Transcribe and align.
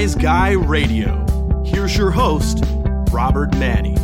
Guys 0.00 0.14
Guy 0.14 0.52
Radio. 0.52 1.62
Here's 1.62 1.94
your 1.94 2.10
host, 2.10 2.64
Robert 3.12 3.50
Manni. 3.56 3.98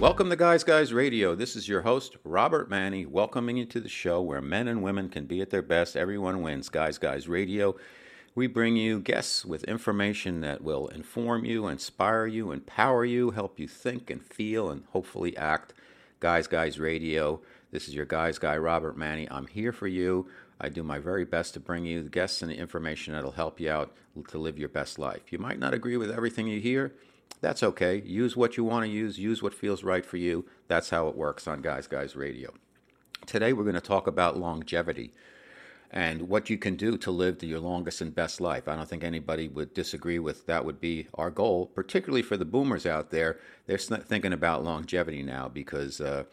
Welcome 0.00 0.30
to 0.30 0.34
Guys 0.34 0.64
Guys 0.64 0.94
Radio. 0.94 1.34
This 1.34 1.56
is 1.56 1.68
your 1.68 1.82
host, 1.82 2.16
Robert 2.24 2.70
Manni, 2.70 3.06
welcoming 3.06 3.58
you 3.58 3.66
to 3.66 3.80
the 3.80 3.88
show 3.90 4.22
where 4.22 4.40
men 4.40 4.66
and 4.66 4.82
women 4.82 5.10
can 5.10 5.26
be 5.26 5.42
at 5.42 5.50
their 5.50 5.60
best. 5.60 5.94
Everyone 5.94 6.40
wins. 6.40 6.70
Guys 6.70 6.96
Guys 6.96 7.28
Radio. 7.28 7.76
We 8.34 8.46
bring 8.46 8.76
you 8.76 8.98
guests 8.98 9.44
with 9.44 9.62
information 9.64 10.40
that 10.40 10.62
will 10.62 10.88
inform 10.88 11.44
you, 11.44 11.66
inspire 11.66 12.26
you, 12.26 12.50
empower 12.50 13.04
you, 13.04 13.32
help 13.32 13.60
you 13.60 13.68
think 13.68 14.08
and 14.08 14.24
feel, 14.24 14.70
and 14.70 14.84
hopefully 14.92 15.36
act. 15.36 15.74
Guys 16.20 16.46
Guys 16.46 16.80
Radio. 16.80 17.42
This 17.72 17.88
is 17.88 17.94
your 17.94 18.06
Guys 18.06 18.38
Guy, 18.38 18.56
Robert 18.56 18.96
Manni. 18.96 19.28
I'm 19.30 19.48
here 19.48 19.72
for 19.72 19.86
you. 19.86 20.28
I 20.60 20.68
do 20.68 20.82
my 20.82 20.98
very 20.98 21.24
best 21.24 21.54
to 21.54 21.60
bring 21.60 21.84
you 21.86 22.02
the 22.02 22.10
guests 22.10 22.42
and 22.42 22.50
the 22.50 22.56
information 22.56 23.14
that'll 23.14 23.32
help 23.32 23.58
you 23.58 23.70
out 23.70 23.94
to 24.28 24.38
live 24.38 24.58
your 24.58 24.68
best 24.68 24.98
life. 24.98 25.32
You 25.32 25.38
might 25.38 25.58
not 25.58 25.72
agree 25.72 25.96
with 25.96 26.10
everything 26.10 26.46
you 26.46 26.60
hear. 26.60 26.92
That's 27.40 27.62
okay. 27.62 28.02
Use 28.04 28.36
what 28.36 28.56
you 28.56 28.64
want 28.64 28.84
to 28.84 28.90
use, 28.90 29.18
use 29.18 29.42
what 29.42 29.54
feels 29.54 29.82
right 29.82 30.04
for 30.04 30.18
you. 30.18 30.44
That's 30.68 30.90
how 30.90 31.08
it 31.08 31.16
works 31.16 31.48
on 31.48 31.62
Guys 31.62 31.86
Guys 31.86 32.14
Radio. 32.14 32.52
Today, 33.26 33.52
we're 33.52 33.64
going 33.64 33.74
to 33.74 33.80
talk 33.80 34.06
about 34.06 34.36
longevity 34.36 35.12
and 35.90 36.28
what 36.28 36.50
you 36.50 36.58
can 36.58 36.76
do 36.76 36.96
to 36.98 37.10
live 37.10 37.42
your 37.42 37.58
longest 37.58 38.00
and 38.00 38.14
best 38.14 38.40
life. 38.40 38.68
I 38.68 38.76
don't 38.76 38.88
think 38.88 39.02
anybody 39.02 39.48
would 39.48 39.74
disagree 39.74 40.18
with 40.18 40.46
that 40.46 40.64
would 40.64 40.80
be 40.80 41.08
our 41.14 41.30
goal, 41.30 41.66
particularly 41.66 42.22
for 42.22 42.36
the 42.36 42.44
boomers 42.44 42.86
out 42.86 43.10
there. 43.10 43.38
They're 43.66 43.78
thinking 43.78 44.32
about 44.32 44.62
longevity 44.62 45.22
now 45.22 45.48
because, 45.48 46.00
uh, 46.00 46.24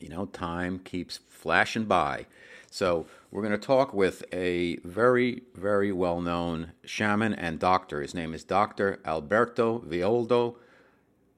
you 0.00 0.08
know, 0.08 0.26
time 0.26 0.80
keeps 0.80 1.20
flashing 1.28 1.84
by. 1.84 2.26
So, 2.70 3.06
we're 3.30 3.42
going 3.42 3.52
to 3.52 3.58
talk 3.58 3.92
with 3.92 4.24
a 4.32 4.76
very, 4.76 5.42
very 5.54 5.92
well 5.92 6.20
known 6.20 6.72
shaman 6.84 7.34
and 7.34 7.58
doctor. 7.58 8.00
His 8.00 8.14
name 8.14 8.32
is 8.32 8.42
Dr. 8.42 9.00
Alberto 9.04 9.80
Villoldo. 9.80 10.56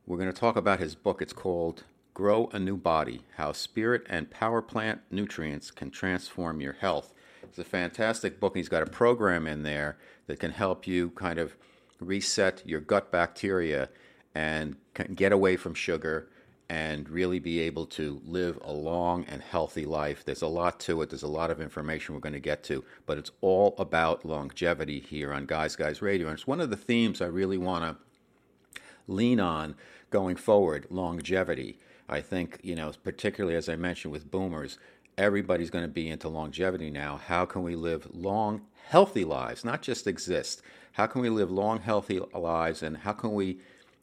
We're 0.06 0.18
going 0.18 0.32
to 0.32 0.38
talk 0.38 0.56
about 0.56 0.78
his 0.78 0.94
book. 0.94 1.20
It's 1.20 1.32
called 1.32 1.84
Grow 2.14 2.48
a 2.52 2.58
New 2.58 2.76
Body 2.76 3.22
How 3.36 3.52
Spirit 3.52 4.06
and 4.08 4.30
Power 4.30 4.62
Plant 4.62 5.00
Nutrients 5.10 5.70
Can 5.70 5.90
Transform 5.90 6.60
Your 6.60 6.74
Health. 6.74 7.12
It's 7.42 7.58
a 7.58 7.64
fantastic 7.64 8.38
book. 8.38 8.56
He's 8.56 8.68
got 8.68 8.82
a 8.82 8.90
program 8.90 9.46
in 9.46 9.62
there 9.64 9.98
that 10.28 10.38
can 10.38 10.52
help 10.52 10.86
you 10.86 11.10
kind 11.10 11.38
of 11.38 11.56
reset 11.98 12.62
your 12.64 12.80
gut 12.80 13.10
bacteria 13.10 13.88
and 14.34 14.76
get 15.14 15.32
away 15.32 15.56
from 15.56 15.74
sugar 15.74 16.28
and 16.70 17.10
really 17.10 17.40
be 17.40 17.58
able 17.58 17.84
to 17.84 18.22
live 18.24 18.56
a 18.62 18.72
long 18.72 19.24
and 19.24 19.42
healthy 19.42 19.84
life. 19.84 20.24
There's 20.24 20.40
a 20.40 20.46
lot 20.46 20.78
to 20.80 21.02
it. 21.02 21.10
There's 21.10 21.24
a 21.24 21.28
lot 21.28 21.50
of 21.50 21.60
information 21.60 22.14
we're 22.14 22.20
going 22.20 22.32
to 22.32 22.38
get 22.38 22.62
to, 22.64 22.84
but 23.06 23.18
it's 23.18 23.32
all 23.40 23.74
about 23.76 24.24
longevity 24.24 25.00
here 25.00 25.32
on 25.32 25.46
Guys 25.46 25.74
Guys 25.74 26.00
Radio. 26.00 26.28
And 26.28 26.38
it's 26.38 26.46
one 26.46 26.60
of 26.60 26.70
the 26.70 26.76
themes 26.76 27.20
I 27.20 27.26
really 27.26 27.58
want 27.58 27.82
to 27.82 28.82
lean 29.08 29.40
on 29.40 29.74
going 30.10 30.36
forward 30.36 30.86
longevity. 30.90 31.80
I 32.08 32.20
think, 32.20 32.60
you 32.62 32.76
know, 32.76 32.92
particularly 33.02 33.56
as 33.56 33.68
I 33.68 33.74
mentioned 33.74 34.12
with 34.12 34.30
boomers, 34.30 34.78
everybody's 35.18 35.70
going 35.70 35.84
to 35.84 35.88
be 35.88 36.08
into 36.08 36.28
longevity 36.28 36.88
now. 36.88 37.16
How 37.16 37.46
can 37.46 37.64
we 37.64 37.74
live 37.74 38.06
long, 38.14 38.62
healthy 38.86 39.24
lives, 39.24 39.64
not 39.64 39.82
just 39.82 40.06
exist? 40.06 40.62
How 40.92 41.08
can 41.08 41.20
we 41.20 41.30
live 41.30 41.50
long, 41.50 41.80
healthy 41.80 42.20
lives, 42.32 42.80
and 42.80 42.98
how 42.98 43.12
can 43.12 43.34
we 43.34 43.58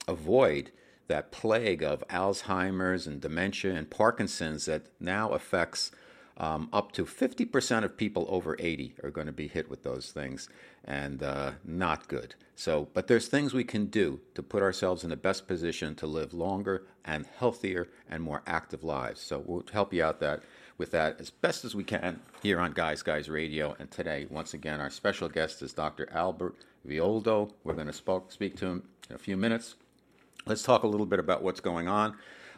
avoid? 0.05 0.71
That 1.07 1.31
plague 1.31 1.83
of 1.83 2.07
Alzheimer's 2.09 3.07
and 3.07 3.21
dementia 3.21 3.73
and 3.73 3.89
Parkinson's 3.89 4.65
that 4.65 4.87
now 4.99 5.29
affects 5.29 5.91
um, 6.37 6.69
up 6.71 6.91
to 6.91 7.05
50% 7.05 7.83
of 7.83 7.97
people 7.97 8.25
over 8.29 8.55
80 8.59 8.95
are 9.03 9.09
going 9.09 9.27
to 9.27 9.33
be 9.33 9.47
hit 9.47 9.69
with 9.69 9.83
those 9.83 10.11
things 10.11 10.47
and 10.85 11.23
uh, 11.23 11.53
not 11.65 12.07
good. 12.07 12.35
So, 12.55 12.87
but 12.93 13.07
there's 13.07 13.27
things 13.27 13.53
we 13.53 13.63
can 13.63 13.87
do 13.87 14.19
to 14.35 14.43
put 14.43 14.61
ourselves 14.61 15.03
in 15.03 15.09
the 15.09 15.15
best 15.15 15.47
position 15.47 15.95
to 15.95 16.07
live 16.07 16.33
longer 16.33 16.83
and 17.03 17.25
healthier 17.39 17.87
and 18.09 18.21
more 18.21 18.43
active 18.45 18.83
lives. 18.83 19.21
So 19.21 19.43
we'll 19.45 19.65
help 19.71 19.93
you 19.93 20.03
out 20.03 20.19
that 20.19 20.43
with 20.77 20.91
that 20.91 21.19
as 21.19 21.31
best 21.31 21.65
as 21.65 21.73
we 21.73 21.83
can 21.83 22.19
here 22.43 22.59
on 22.59 22.71
Guys 22.71 23.01
Guys 23.01 23.29
Radio. 23.29 23.75
And 23.79 23.89
today, 23.89 24.27
once 24.29 24.53
again, 24.53 24.79
our 24.79 24.91
special 24.91 25.29
guest 25.29 25.61
is 25.63 25.73
Dr. 25.73 26.07
Albert 26.11 26.55
Villoldo. 26.87 27.51
We're 27.63 27.73
going 27.73 27.91
to 27.91 28.23
speak 28.29 28.55
to 28.57 28.65
him 28.65 28.83
in 29.09 29.15
a 29.15 29.19
few 29.19 29.37
minutes. 29.37 29.75
Let's 30.47 30.63
talk 30.63 30.83
a 30.83 30.87
little 30.87 31.05
bit 31.05 31.19
about 31.19 31.43
what's 31.43 31.59
going 31.59 31.89
on. 31.89 32.15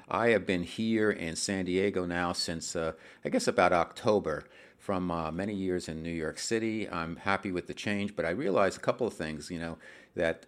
I 0.08 0.30
have 0.30 0.46
been 0.46 0.62
here 0.62 1.10
in 1.10 1.36
San 1.36 1.66
Diego 1.66 2.06
now 2.06 2.34
since, 2.34 2.76
uh, 2.76 2.92
I 3.26 3.30
guess, 3.30 3.48
about 3.48 3.74
October. 3.74 4.46
From 4.78 5.10
uh, 5.10 5.32
many 5.32 5.56
years 5.56 5.90
in 5.90 6.04
New 6.04 6.12
York 6.12 6.38
City, 6.38 6.88
I'm 6.88 7.16
happy 7.16 7.52
with 7.52 7.66
the 7.66 7.74
change, 7.74 8.16
but 8.16 8.26
I 8.26 8.30
realized 8.30 8.78
a 8.78 8.80
couple 8.80 9.08
of 9.08 9.14
things. 9.14 9.50
You 9.50 9.60
know 9.60 9.78
that 10.16 10.46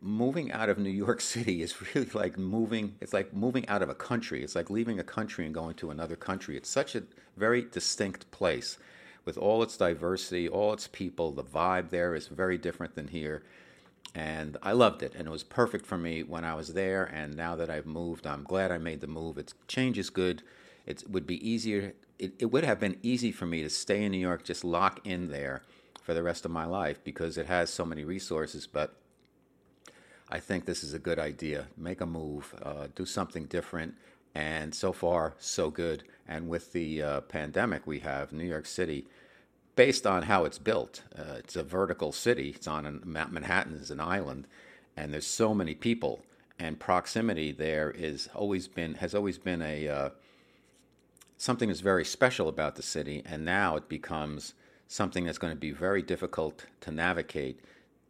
moving 0.00 0.50
out 0.50 0.70
of 0.70 0.78
New 0.78 0.90
York 0.90 1.20
City 1.34 1.60
is 1.60 1.74
really 1.94 2.08
like 2.14 2.38
moving. 2.38 2.96
It's 3.02 3.12
like 3.12 3.34
moving 3.34 3.68
out 3.68 3.82
of 3.82 3.90
a 3.90 3.94
country. 3.94 4.42
It's 4.42 4.54
like 4.54 4.70
leaving 4.70 4.98
a 4.98 5.04
country 5.04 5.44
and 5.44 5.54
going 5.54 5.74
to 5.74 5.90
another 5.90 6.16
country. 6.16 6.56
It's 6.56 6.70
such 6.70 6.94
a 6.94 7.02
very 7.36 7.66
distinct 7.70 8.30
place, 8.30 8.78
with 9.26 9.36
all 9.36 9.62
its 9.62 9.76
diversity, 9.76 10.48
all 10.48 10.72
its 10.72 10.88
people. 10.88 11.32
The 11.32 11.44
vibe 11.44 11.90
there 11.90 12.14
is 12.14 12.28
very 12.28 12.56
different 12.56 12.94
than 12.94 13.08
here 13.08 13.42
and 14.14 14.56
I 14.62 14.72
loved 14.72 15.02
it, 15.02 15.14
and 15.14 15.26
it 15.28 15.30
was 15.30 15.44
perfect 15.44 15.86
for 15.86 15.98
me 15.98 16.22
when 16.22 16.44
I 16.44 16.54
was 16.54 16.72
there. 16.74 17.04
And 17.04 17.36
now 17.36 17.56
that 17.56 17.68
I've 17.70 17.86
moved, 17.86 18.26
I'm 18.26 18.44
glad 18.44 18.72
I 18.72 18.78
made 18.78 19.00
the 19.00 19.06
move. 19.06 19.36
It's 19.38 19.54
change 19.68 19.98
is 19.98 20.10
good. 20.10 20.42
It 20.86 21.04
would 21.08 21.26
be 21.26 21.46
easier. 21.46 21.94
It, 22.18 22.34
it 22.38 22.46
would 22.46 22.64
have 22.64 22.80
been 22.80 22.98
easy 23.02 23.30
for 23.30 23.44
me 23.44 23.62
to 23.62 23.68
stay 23.68 24.04
in 24.04 24.12
New 24.12 24.18
York, 24.18 24.44
just 24.44 24.64
lock 24.64 25.00
in 25.04 25.28
there 25.28 25.62
for 26.02 26.14
the 26.14 26.22
rest 26.22 26.44
of 26.44 26.50
my 26.50 26.64
life 26.64 26.98
because 27.04 27.36
it 27.36 27.46
has 27.46 27.68
so 27.68 27.84
many 27.84 28.04
resources. 28.04 28.66
But 28.66 28.94
I 30.30 30.40
think 30.40 30.64
this 30.64 30.82
is 30.82 30.94
a 30.94 30.98
good 30.98 31.18
idea. 31.18 31.66
Make 31.76 32.00
a 32.00 32.06
move, 32.06 32.54
uh, 32.62 32.86
do 32.94 33.04
something 33.04 33.46
different. 33.46 33.94
And 34.34 34.74
so 34.74 34.92
far, 34.92 35.34
so 35.38 35.70
good. 35.70 36.04
And 36.28 36.48
with 36.48 36.72
the 36.72 37.02
uh, 37.02 37.20
pandemic 37.22 37.86
we 37.86 38.00
have, 38.00 38.32
New 38.32 38.44
York 38.44 38.66
City 38.66 39.06
based 39.76 40.06
on 40.06 40.24
how 40.24 40.44
it's 40.44 40.58
built. 40.58 41.02
Uh, 41.16 41.34
it's 41.38 41.54
a 41.54 41.62
vertical 41.62 42.10
city. 42.10 42.50
It's 42.56 42.66
on 42.66 42.86
an, 42.86 43.02
Manhattan 43.04 43.74
is 43.74 43.90
an 43.90 44.00
island, 44.00 44.46
and 44.96 45.12
there's 45.12 45.26
so 45.26 45.54
many 45.54 45.74
people, 45.74 46.24
and 46.58 46.80
proximity 46.80 47.52
there 47.52 47.90
is 47.90 48.28
always 48.34 48.66
been 48.66 48.94
has 48.94 49.14
always 49.14 49.38
been 49.38 49.62
a 49.62 49.88
uh, 49.88 50.10
something 51.36 51.68
that's 51.68 51.80
very 51.80 52.04
special 52.04 52.48
about 52.48 52.74
the 52.76 52.82
city, 52.82 53.22
and 53.24 53.44
now 53.44 53.76
it 53.76 53.88
becomes 53.88 54.54
something 54.88 55.24
that's 55.24 55.38
going 55.38 55.52
to 55.52 55.60
be 55.60 55.72
very 55.72 56.02
difficult 56.02 56.64
to 56.80 56.90
navigate 56.90 57.60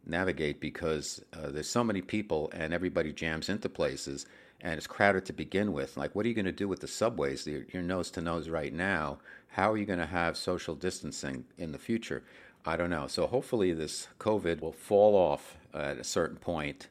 navigate 0.05 0.61
because 0.61 1.21
uh, 1.33 1.49
there's 1.49 1.69
so 1.69 1.83
many 1.83 2.01
people 2.01 2.49
and 2.53 2.73
everybody 2.73 3.11
jams 3.11 3.49
into 3.49 3.67
places 3.67 4.25
and 4.61 4.77
it's 4.77 4.87
crowded 4.87 5.25
to 5.25 5.33
begin 5.33 5.71
with. 5.71 5.97
Like, 5.97 6.15
what 6.15 6.25
are 6.25 6.29
you 6.29 6.35
going 6.35 6.45
to 6.45 6.51
do 6.51 6.67
with 6.67 6.79
the 6.79 6.87
subways? 6.87 7.45
You're 7.45 7.83
nose 7.83 8.09
to 8.11 8.21
nose 8.21 8.49
right 8.49 8.73
now. 8.73 9.19
How 9.49 9.71
are 9.71 9.77
you 9.77 9.85
going 9.85 9.99
to 9.99 10.05
have 10.05 10.37
social 10.37 10.75
distancing 10.75 11.45
in 11.57 11.71
the 11.71 11.79
future? 11.79 12.23
I 12.65 12.75
don't 12.75 12.89
know. 12.89 13.07
So 13.07 13.27
hopefully, 13.27 13.73
this 13.73 14.07
COVID 14.19 14.61
will 14.61 14.73
fall 14.73 15.15
off 15.15 15.57
at 15.73 15.97
a 15.97 16.03
certain 16.03 16.37
point, 16.37 16.89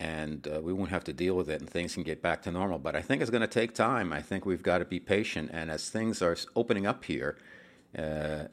and 0.00 0.48
uh, 0.48 0.60
we 0.62 0.72
won't 0.72 0.90
have 0.90 1.04
to 1.04 1.12
deal 1.12 1.34
with 1.34 1.48
it, 1.50 1.60
and 1.60 1.68
things 1.68 1.94
can 1.94 2.02
get 2.02 2.22
back 2.22 2.42
to 2.42 2.50
normal. 2.50 2.78
But 2.78 2.96
I 2.96 3.02
think 3.02 3.20
it's 3.20 3.30
going 3.30 3.42
to 3.42 3.46
take 3.46 3.74
time. 3.74 4.12
I 4.12 4.22
think 4.22 4.46
we've 4.46 4.62
got 4.62 4.78
to 4.78 4.84
be 4.84 4.98
patient, 5.00 5.50
and 5.52 5.70
as 5.70 5.90
things 5.90 6.22
are 6.22 6.36
opening 6.56 6.86
up 6.86 7.04
here, 7.04 7.36
uh, 7.96 8.44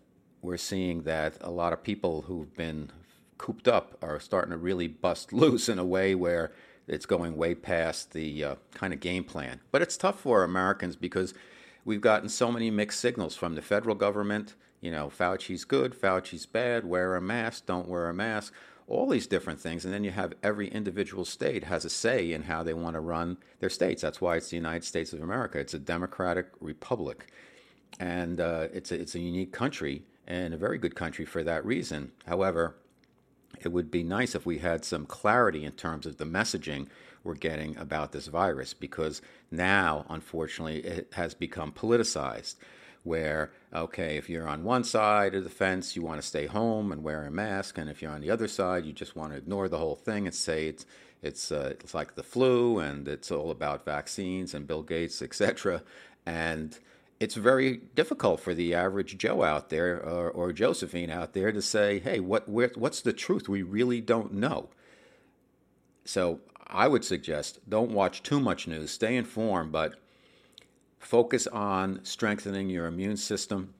we're 0.41 0.57
seeing 0.57 1.03
that 1.03 1.37
a 1.41 1.51
lot 1.51 1.71
of 1.71 1.83
people 1.83 2.23
who've 2.23 2.53
been 2.55 2.91
cooped 3.37 3.67
up 3.67 3.97
are 4.01 4.19
starting 4.19 4.51
to 4.51 4.57
really 4.57 4.87
bust 4.87 5.33
loose 5.33 5.69
in 5.69 5.79
a 5.79 5.85
way 5.85 6.15
where 6.15 6.51
it's 6.87 7.05
going 7.05 7.37
way 7.37 7.55
past 7.55 8.11
the 8.11 8.43
uh, 8.43 8.55
kind 8.73 8.93
of 8.93 8.99
game 8.99 9.23
plan. 9.23 9.61
But 9.71 9.81
it's 9.81 9.97
tough 9.97 10.19
for 10.19 10.43
Americans 10.43 10.95
because 10.95 11.33
we've 11.85 12.01
gotten 12.01 12.29
so 12.29 12.51
many 12.51 12.69
mixed 12.69 12.99
signals 12.99 13.35
from 13.35 13.55
the 13.55 13.61
federal 13.61 13.95
government. 13.95 14.55
You 14.81 14.91
know, 14.91 15.09
Fauci's 15.09 15.65
good, 15.65 15.93
Fauci's 15.93 16.45
bad, 16.45 16.85
wear 16.85 17.15
a 17.15 17.21
mask, 17.21 17.65
don't 17.65 17.87
wear 17.87 18.09
a 18.09 18.13
mask, 18.13 18.53
all 18.87 19.07
these 19.07 19.27
different 19.27 19.59
things. 19.59 19.85
And 19.85 19.93
then 19.93 20.03
you 20.03 20.11
have 20.11 20.33
every 20.41 20.67
individual 20.67 21.23
state 21.23 21.65
has 21.65 21.85
a 21.85 21.89
say 21.89 22.31
in 22.31 22.43
how 22.43 22.63
they 22.63 22.73
want 22.73 22.95
to 22.95 22.99
run 22.99 23.37
their 23.59 23.69
states. 23.69 24.01
That's 24.01 24.19
why 24.19 24.37
it's 24.37 24.49
the 24.49 24.57
United 24.57 24.83
States 24.83 25.13
of 25.13 25.21
America. 25.21 25.59
It's 25.59 25.73
a 25.73 25.79
democratic 25.79 26.47
republic. 26.59 27.31
And 27.99 28.39
uh, 28.39 28.67
it's, 28.73 28.91
a, 28.91 28.99
it's 28.99 29.15
a 29.15 29.19
unique 29.19 29.51
country 29.51 30.03
and 30.27 30.53
a 30.53 30.57
very 30.57 30.77
good 30.77 30.95
country 30.95 31.25
for 31.25 31.43
that 31.43 31.65
reason. 31.65 32.11
However, 32.25 32.75
it 33.59 33.71
would 33.71 33.91
be 33.91 34.03
nice 34.03 34.33
if 34.33 34.45
we 34.45 34.59
had 34.59 34.83
some 34.83 35.05
clarity 35.05 35.65
in 35.65 35.73
terms 35.73 36.05
of 36.05 36.17
the 36.17 36.25
messaging 36.25 36.87
we're 37.23 37.35
getting 37.35 37.77
about 37.77 38.11
this 38.11 38.27
virus 38.27 38.73
because 38.73 39.21
now, 39.49 40.05
unfortunately, 40.09 40.79
it 40.79 41.13
has 41.13 41.33
become 41.33 41.71
politicized. 41.71 42.55
Where, 43.03 43.51
okay, 43.73 44.17
if 44.17 44.29
you're 44.29 44.47
on 44.47 44.63
one 44.63 44.83
side 44.83 45.33
of 45.33 45.43
the 45.43 45.49
fence, 45.49 45.95
you 45.95 46.03
want 46.03 46.21
to 46.21 46.27
stay 46.27 46.45
home 46.45 46.91
and 46.91 47.03
wear 47.03 47.23
a 47.23 47.31
mask, 47.31 47.79
and 47.79 47.89
if 47.89 47.99
you're 47.99 48.11
on 48.11 48.21
the 48.21 48.29
other 48.29 48.47
side, 48.47 48.85
you 48.85 48.93
just 48.93 49.15
want 49.15 49.31
to 49.31 49.39
ignore 49.39 49.67
the 49.67 49.79
whole 49.79 49.95
thing 49.95 50.27
and 50.27 50.35
say 50.35 50.67
it's 50.67 50.85
it's 51.21 51.51
uh, 51.51 51.73
it's 51.79 51.93
like 51.93 52.15
the 52.15 52.23
flu 52.23 52.79
and 52.79 53.07
it's 53.07 53.31
all 53.31 53.51
about 53.51 53.85
vaccines 53.85 54.53
and 54.53 54.67
Bill 54.67 54.83
Gates, 54.83 55.21
etc. 55.21 55.83
And 56.25 56.77
it's 57.19 57.35
very 57.35 57.77
difficult 57.95 58.39
for 58.39 58.53
the 58.55 58.73
average 58.73 59.17
Joe 59.17 59.43
out 59.43 59.69
there 59.69 60.03
or, 60.03 60.29
or 60.31 60.51
Josephine 60.51 61.11
out 61.11 61.33
there 61.33 61.51
to 61.51 61.61
say, 61.61 61.99
"Hey, 61.99 62.19
what 62.19 62.49
what's 62.49 63.01
the 63.01 63.13
truth? 63.13 63.47
We 63.47 63.61
really 63.61 64.01
don't 64.01 64.33
know." 64.33 64.69
So 66.03 66.39
I 66.71 66.87
would 66.87 67.03
suggest 67.03 67.59
don't 67.69 67.91
watch 67.91 68.23
too 68.23 68.39
much 68.39 68.67
news. 68.67 68.91
Stay 68.91 69.15
informed, 69.15 69.71
but 69.71 69.95
focus 70.99 71.47
on 71.47 71.99
strengthening 72.03 72.69
your 72.69 72.87
immune 72.87 73.17
system. 73.17 73.73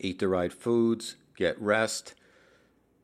Eat 0.00 0.18
the 0.18 0.28
right 0.28 0.52
foods. 0.52 1.16
Get 1.36 1.60
rest. 1.60 2.14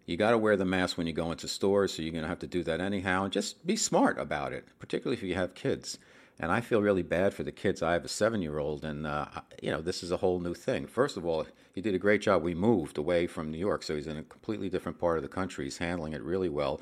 You 0.07 0.17
got 0.17 0.31
to 0.33 0.39
wear 0.39 0.57
the 0.57 0.65
mask 0.65 0.99
when 0.99 1.07
you 1.07 1.13
go 1.13 1.31
into 1.31 1.47
stores, 1.47 1.95
so 1.95 2.03
you're 2.03 2.13
going 2.13 2.25
to 2.25 2.29
have 2.29 2.41
to 2.41 2.47
do 2.47 2.65
that 2.65 2.81
anyhow. 2.81 3.25
And 3.25 3.33
just 3.33 3.65
be 3.67 3.77
smart 3.77 4.19
about 4.19 4.53
it, 4.53 4.67
particularly 4.79 5.17
if 5.17 5.23
you 5.23 5.35
have 5.35 5.55
kids. 5.55 5.99
And 6.41 6.51
I 6.51 6.63
feel 6.63 6.81
really 6.81 7.03
bad 7.03 7.35
for 7.35 7.43
the 7.43 7.53
kids. 7.53 7.83
I 7.83 7.93
have 7.93 8.05
a 8.05 8.09
seven 8.09 8.41
year 8.41 8.59
old, 8.59 8.85
and, 8.85 9.07
uh, 9.07 9.27
you 9.63 9.71
know, 9.71 9.83
this 9.83 10.03
is 10.03 10.11
a 10.11 10.17
whole 10.17 10.41
new 10.41 10.55
thing. 10.55 10.87
First 10.87 11.17
of 11.17 11.27
all, 11.27 11.47
he 11.75 11.81
did 11.81 11.95
a 11.95 11.99
great 11.99 12.23
job. 12.23 12.43
We 12.43 12.55
moved 12.55 12.99
away 12.99 13.27
from 13.27 13.51
New 13.51 13.59
York, 13.59 13.83
so 13.83 13.95
he's 13.95 14.07
in 14.07 14.17
a 14.17 14.23
completely 14.23 14.69
different 14.69 14.99
part 14.99 15.19
of 15.19 15.23
the 15.23 15.29
country. 15.29 15.67
He's 15.67 15.79
handling 15.79 16.15
it 16.15 16.23
really 16.23 16.49
well. 16.49 16.81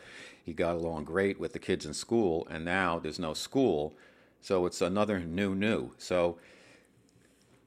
He 0.49 0.55
got 0.55 0.77
along 0.77 1.05
great 1.05 1.39
with 1.39 1.53
the 1.53 1.59
kids 1.59 1.85
in 1.85 1.93
school, 1.93 2.49
and 2.51 2.65
now 2.65 2.99
there's 2.99 3.19
no 3.19 3.35
school. 3.35 3.95
So 4.41 4.65
it's 4.65 4.81
another 4.81 5.21
new, 5.21 5.55
new. 5.55 5.93
So 5.99 6.39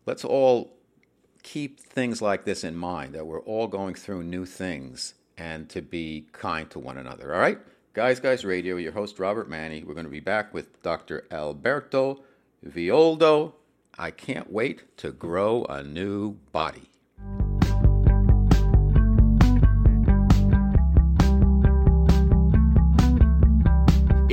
let's 0.08 0.26
all 0.26 0.74
keep 1.44 1.80
things 1.80 2.24
like 2.24 2.44
this 2.44 2.64
in 2.64 2.76
mind 2.76 3.14
that 3.14 3.28
we're 3.28 3.42
all 3.42 3.68
going 3.68 3.94
through 3.94 4.24
new 4.24 4.48
things 4.48 5.14
and 5.38 5.70
to 5.70 5.84
be 5.84 6.26
kind 6.32 6.72
to 6.72 6.80
one 6.80 6.98
another. 6.98 7.36
All 7.36 7.40
right? 7.40 7.60
Guys 7.94 8.20
Guys 8.20 8.44
Radio, 8.44 8.78
your 8.78 8.94
host 8.94 9.20
Robert 9.20 9.48
Manni. 9.48 9.84
We're 9.84 9.94
going 9.94 10.06
to 10.06 10.10
be 10.10 10.20
back 10.20 10.52
with 10.52 10.82
Dr. 10.82 11.28
Alberto 11.30 12.24
Villoldo. 12.66 13.54
I 13.96 14.10
can't 14.10 14.52
wait 14.52 14.98
to 14.98 15.12
grow 15.12 15.66
a 15.66 15.84
new 15.84 16.32
body. 16.52 16.91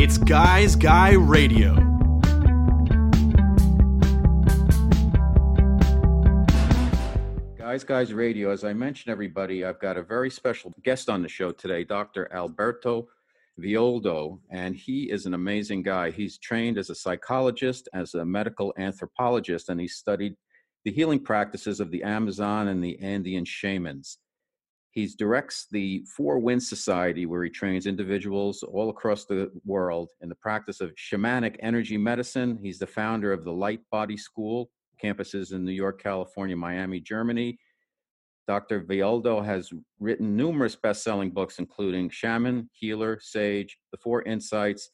It's 0.09 0.17
Guys 0.17 0.75
Guy 0.75 1.13
Radio. 1.13 1.75
Guys 7.59 7.85
Guys 7.85 8.15
Radio, 8.15 8.51
as 8.51 8.65
I 8.65 8.73
mentioned, 8.73 9.13
everybody, 9.13 9.67
I've 9.67 9.79
got 9.79 9.99
a 9.99 10.03
very 10.03 10.31
special 10.31 10.73
guest 10.83 11.11
on 11.11 11.23
the 11.23 11.29
show 11.29 11.53
today, 11.53 11.85
Dr. 11.85 12.33
Alberto 12.33 13.09
Villoldo, 13.61 14.41
and 14.51 14.75
he 14.75 15.11
is 15.11 15.27
an 15.27 15.35
amazing 15.35 15.83
guy. 15.83 16.11
He's 16.11 16.39
trained 16.39 16.79
as 16.79 16.89
a 16.89 16.95
psychologist, 16.95 17.87
as 17.93 18.15
a 18.15 18.25
medical 18.25 18.73
anthropologist, 18.79 19.69
and 19.69 19.79
he 19.79 19.89
studied 19.89 20.37
the 20.87 20.91
healing 20.91 21.23
practices 21.23 21.81
of 21.81 21.91
the 21.91 22.03
Amazon 22.03 22.69
and 22.69 22.83
the 22.83 22.99
Andean 23.01 23.45
shamans. 23.45 24.17
He 24.99 25.07
directs 25.07 25.69
the 25.71 26.05
Four 26.17 26.41
Winds 26.41 26.69
Society, 26.69 27.25
where 27.25 27.45
he 27.45 27.51
trains 27.51 27.87
individuals 27.87 28.65
all 28.65 28.91
across 28.91 29.27
the 29.27 29.49
world 29.65 30.11
in 30.23 30.29
the 30.29 30.35
practice 30.35 30.81
of 30.81 30.93
shamanic 30.97 31.55
energy 31.61 31.97
medicine. 31.97 32.59
He's 32.61 32.81
the 32.81 32.87
founder 32.89 33.33
of 33.33 33.45
the 33.45 33.53
Light 33.53 33.79
Body 33.93 34.17
School, 34.17 34.73
campuses 35.01 35.53
in 35.53 35.65
New 35.65 35.71
York, 35.71 36.03
California, 36.03 36.57
Miami, 36.57 36.99
Germany. 36.99 37.61
Dr. 38.49 38.81
Villoldo 38.81 39.41
has 39.45 39.71
written 40.01 40.37
numerous 40.37 40.75
best 40.75 41.05
selling 41.05 41.31
books, 41.31 41.61
including 41.61 42.11
Shaman, 42.11 42.69
Healer, 42.73 43.21
Sage, 43.23 43.79
The 43.93 43.99
Four 43.99 44.23
Insights, 44.23 44.91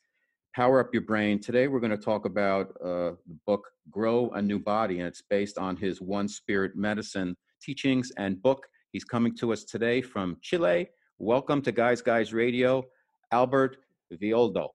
Power 0.55 0.81
Up 0.81 0.91
Your 0.93 1.01
Brain. 1.01 1.41
Today, 1.41 1.67
we're 1.67 1.81
going 1.81 1.91
to 1.91 1.97
talk 1.97 2.27
about 2.27 2.75
uh, 2.85 3.13
the 3.27 3.39
book 3.47 3.67
Grow 3.91 4.29
a 4.33 4.43
New 4.43 4.59
Body, 4.59 4.99
and 4.99 5.09
it's 5.09 5.23
based 5.23 5.57
on 5.57 5.79
his 5.79 6.03
One 6.03 6.29
Spirit 6.29 6.77
Medicine 6.77 7.39
teachings 7.63 8.13
and 8.19 8.43
book. 8.43 8.67
He's 8.95 9.03
coming 9.03 9.35
to 9.39 9.53
us 9.53 9.65
today 9.65 10.01
from 10.01 10.37
Chile. 10.41 10.89
Welcome 11.19 11.61
to 11.63 11.73
Guys 11.73 12.01
Guys 12.01 12.33
Radio, 12.33 12.85
Albert 13.33 13.79
Villoldo. 14.13 14.69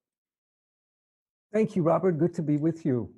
Thank 1.53 1.77
you, 1.77 1.83
Robert. 1.83 2.19
Good 2.19 2.33
to 2.33 2.41
be 2.43 2.57
with 2.57 2.85
you. 2.85 3.09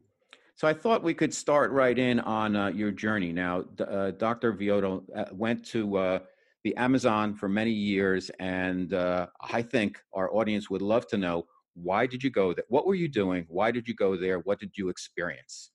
So 0.57 0.67
I 0.67 0.75
thought 0.75 1.01
we 1.01 1.15
could 1.15 1.33
start 1.33 1.71
right 1.71 1.97
in 1.97 2.19
on 2.19 2.55
uh, 2.55 2.67
your 2.67 2.91
journey. 2.91 3.31
Now, 3.33 3.65
uh, 3.79 4.11
Dr. 4.11 4.53
Villoldo 4.53 5.03
uh, 5.15 5.25
went 5.31 5.65
to 5.69 5.97
uh, 5.97 6.19
the 6.63 6.77
Amazon 6.77 7.33
for 7.33 7.49
many 7.49 7.71
years, 7.71 8.29
and 8.39 8.93
uh, 8.93 9.25
I 9.41 9.63
think 9.63 9.97
our 10.13 10.31
audience 10.31 10.69
would 10.69 10.83
love 10.83 11.07
to 11.07 11.17
know 11.17 11.47
why 11.73 12.05
did 12.05 12.23
you 12.23 12.29
go 12.29 12.53
there? 12.53 12.65
What 12.69 12.85
were 12.85 12.93
you 12.93 13.07
doing? 13.07 13.47
Why 13.47 13.71
did 13.71 13.87
you 13.87 13.95
go 13.95 14.15
there? 14.15 14.37
What 14.41 14.59
did 14.59 14.77
you 14.77 14.89
experience? 14.89 15.70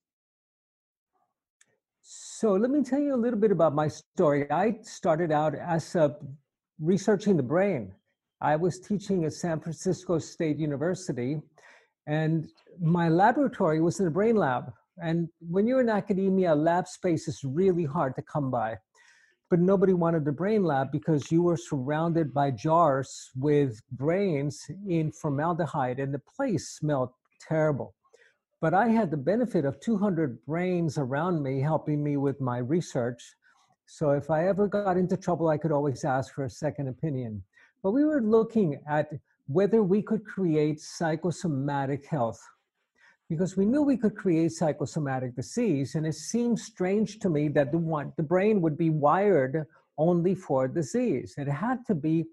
So 2.39 2.53
let 2.53 2.71
me 2.71 2.83
tell 2.83 2.99
you 2.99 3.15
a 3.15 3.17
little 3.17 3.39
bit 3.39 3.51
about 3.51 3.75
my 3.75 3.89
story. 3.89 4.51
I 4.51 4.77
started 4.83 5.33
out 5.33 5.55
as 5.55 5.97
a, 5.97 6.17
researching 6.79 7.35
the 7.35 7.43
brain. 7.43 7.95
I 8.43 8.57
was 8.57 8.79
teaching 8.79 9.25
at 9.25 9.33
San 9.33 9.59
Francisco 9.59 10.19
State 10.19 10.59
University, 10.59 11.41
and 12.07 12.47
my 12.79 13.09
laboratory 13.09 13.81
was 13.81 14.01
in 14.01 14.07
a 14.07 14.11
brain 14.11 14.37
lab. 14.37 14.71
And 15.03 15.31
when 15.41 15.67
you're 15.67 15.81
in 15.81 15.89
academia, 15.89 16.55
lab 16.55 16.87
space 16.89 17.27
is 17.27 17.41
really 17.43 17.87
hard 17.87 18.15
to 18.17 18.23
come 18.23 18.51
by. 18.51 18.77
But 19.49 19.61
nobody 19.61 19.95
wanted 19.95 20.27
the 20.27 20.33
brain 20.33 20.63
lab 20.63 20.93
because 20.93 21.33
you 21.33 21.41
were 21.41 21.57
surrounded 21.57 22.35
by 22.35 22.51
jars 22.51 23.31
with 23.35 23.81
brains 23.93 24.63
in 24.87 25.11
formaldehyde, 25.11 26.01
and 26.01 26.13
the 26.13 26.21
place 26.37 26.69
smelled 26.69 27.13
terrible. 27.49 27.96
But 28.61 28.73
I 28.73 28.89
had 28.89 29.11
the 29.11 29.17
benefit 29.17 29.65
of 29.65 29.81
200 29.81 30.45
brains 30.47 30.97
around 30.97 31.43
me 31.43 31.61
helping 31.61 32.03
me 32.03 32.17
with 32.17 32.41
my 32.41 32.59
research. 32.59 33.23
So 33.87 34.11
if 34.11 34.31
I 34.31 34.49
ever 34.49 34.67
got 34.67 34.97
into 34.97 35.17
trouble, 35.17 35.49
I 35.49 35.59
could 35.59 35.73
always 35.73 36.05
ask 36.05 36.35
for 36.35 36.45
a 36.45 36.51
second 36.51 36.89
opinion. 36.89 37.43
But 37.83 37.91
we 37.93 38.05
were 38.05 38.23
looking 38.23 38.81
at 38.89 39.11
whether 39.47 39.83
we 39.83 40.03
could 40.03 40.25
create 40.25 40.81
psychosomatic 40.81 42.07
health 42.07 42.41
because 43.29 43.57
we 43.57 43.65
knew 43.65 43.83
we 43.83 43.97
could 43.97 44.17
create 44.17 44.53
psychosomatic 44.53 45.35
disease 45.35 45.95
and 45.95 46.07
it 46.07 46.15
seemed 46.15 46.59
strange 46.59 47.19
to 47.19 47.29
me 47.29 47.49
that 47.49 47.73
the 47.73 47.79
one 47.79 48.13
the 48.17 48.23
brain 48.23 48.61
would 48.61 48.77
be 48.77 48.91
wired 48.91 49.67
only 49.99 50.35
for 50.35 50.69
disease 50.69 51.35
it 51.39 51.49
had 51.49 51.85
to 51.87 51.95
be 51.95 52.25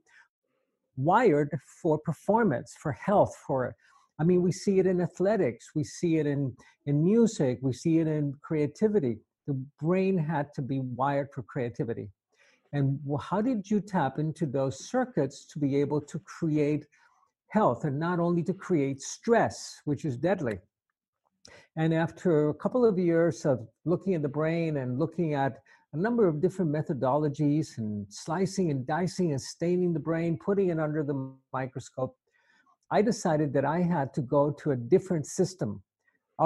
wired 0.97 1.49
for 1.81 1.97
performance 1.99 2.75
for 2.79 2.91
health 2.91 3.35
for 3.45 3.75
i 4.19 4.23
mean 4.23 4.41
we 4.41 4.51
see 4.51 4.79
it 4.79 4.87
in 4.87 5.01
athletics 5.01 5.71
we 5.75 5.83
see 5.83 6.17
it 6.17 6.27
in 6.27 6.55
in 6.85 7.03
music 7.03 7.59
we 7.61 7.73
see 7.73 7.99
it 7.99 8.07
in 8.07 8.33
creativity. 8.41 9.19
The 9.47 9.61
brain 9.81 10.17
had 10.17 10.53
to 10.53 10.61
be 10.61 10.79
wired 10.79 11.29
for 11.33 11.43
creativity. 11.43 12.09
And 12.71 12.99
how 13.21 13.41
did 13.41 13.69
you 13.69 13.81
tap 13.81 14.17
into 14.17 14.45
those 14.45 14.89
circuits 14.89 15.45
to 15.47 15.59
be 15.59 15.75
able 15.75 16.01
to 16.01 16.19
create 16.19 16.85
health 17.49 17.83
and 17.83 17.99
not 17.99 18.19
only 18.19 18.41
to 18.43 18.53
create 18.53 19.01
stress 19.01 19.81
which 19.85 20.05
is 20.05 20.17
deadly? 20.17 20.59
And 21.75 21.93
after 21.93 22.49
a 22.49 22.53
couple 22.53 22.85
of 22.85 22.97
years 22.97 23.45
of 23.45 23.67
looking 23.85 24.15
at 24.15 24.21
the 24.21 24.29
brain 24.29 24.77
and 24.77 24.97
looking 24.97 25.33
at 25.33 25.61
a 25.91 25.97
number 25.97 26.27
of 26.27 26.41
different 26.41 26.71
methodologies 26.71 27.77
and 27.77 28.07
slicing 28.09 28.71
and 28.71 28.87
dicing 28.87 29.31
and 29.31 29.41
staining 29.41 29.93
the 29.93 29.99
brain, 29.99 30.39
putting 30.43 30.69
it 30.69 30.79
under 30.79 31.03
the 31.03 31.31
microscope, 31.51 32.17
I 32.95 33.01
decided 33.01 33.53
that 33.53 33.65
I 33.65 33.79
had 33.95 34.13
to 34.17 34.21
go 34.21 34.43
to 34.61 34.71
a 34.71 34.75
different 34.75 35.25
system 35.39 35.81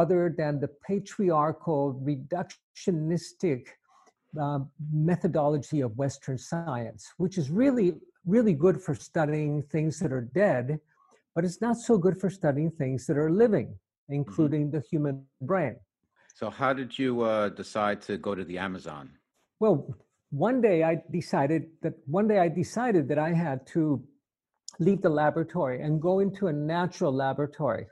other 0.01 0.33
than 0.37 0.59
the 0.59 0.69
patriarchal, 0.87 1.81
reductionistic 2.11 3.61
uh, 4.41 4.59
methodology 5.11 5.81
of 5.81 5.97
Western 5.97 6.37
science, 6.37 7.03
which 7.17 7.37
is 7.37 7.49
really, 7.63 7.93
really 8.25 8.53
good 8.53 8.77
for 8.85 8.93
studying 8.95 9.63
things 9.73 9.99
that 9.99 10.11
are 10.11 10.29
dead, 10.45 10.79
but 11.33 11.45
it's 11.45 11.61
not 11.61 11.77
so 11.77 11.97
good 11.97 12.17
for 12.21 12.29
studying 12.29 12.71
things 12.71 13.05
that 13.07 13.17
are 13.17 13.31
living. 13.45 13.69
Mm-hmm. 14.09 14.21
including 14.21 14.71
the 14.71 14.79
human 14.79 15.25
brain. 15.41 15.75
So, 16.33 16.49
how 16.49 16.71
did 16.71 16.97
you 16.97 17.21
uh, 17.23 17.49
decide 17.49 18.01
to 18.03 18.17
go 18.17 18.35
to 18.35 18.45
the 18.45 18.57
Amazon? 18.57 19.09
Well, 19.59 19.93
one 20.29 20.61
day 20.61 20.83
I 20.83 21.01
decided 21.11 21.63
that 21.81 21.95
one 22.05 22.27
day 22.29 22.39
I 22.39 22.47
decided 22.47 23.09
that 23.09 23.19
I 23.19 23.33
had 23.33 23.67
to 23.73 24.01
leave 24.79 25.01
the 25.01 25.09
laboratory 25.09 25.81
and 25.81 26.01
go 26.01 26.19
into 26.19 26.47
a 26.47 26.53
natural 26.53 27.11
laboratory 27.11 27.87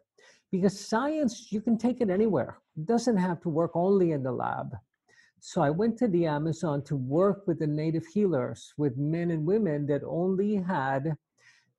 because 0.51 0.79
science 0.79 1.51
you 1.51 1.61
can 1.61 1.77
take 1.77 2.01
it 2.01 2.09
anywhere. 2.09 2.59
It 2.77 2.85
doesn't 2.85 3.17
have 3.17 3.41
to 3.41 3.49
work 3.49 3.71
only 3.73 4.11
in 4.11 4.23
the 4.23 4.31
lab. 4.31 4.75
So 5.39 5.61
I 5.61 5.69
went 5.69 5.97
to 5.99 6.07
the 6.07 6.25
Amazon 6.25 6.83
to 6.85 6.95
work 6.95 7.45
with 7.45 7.59
the 7.59 7.67
native 7.67 8.05
healers, 8.05 8.73
with 8.77 8.97
men 8.97 9.31
and 9.31 9.45
women 9.45 9.85
that 9.87 10.01
only 10.03 10.55
had 10.55 11.15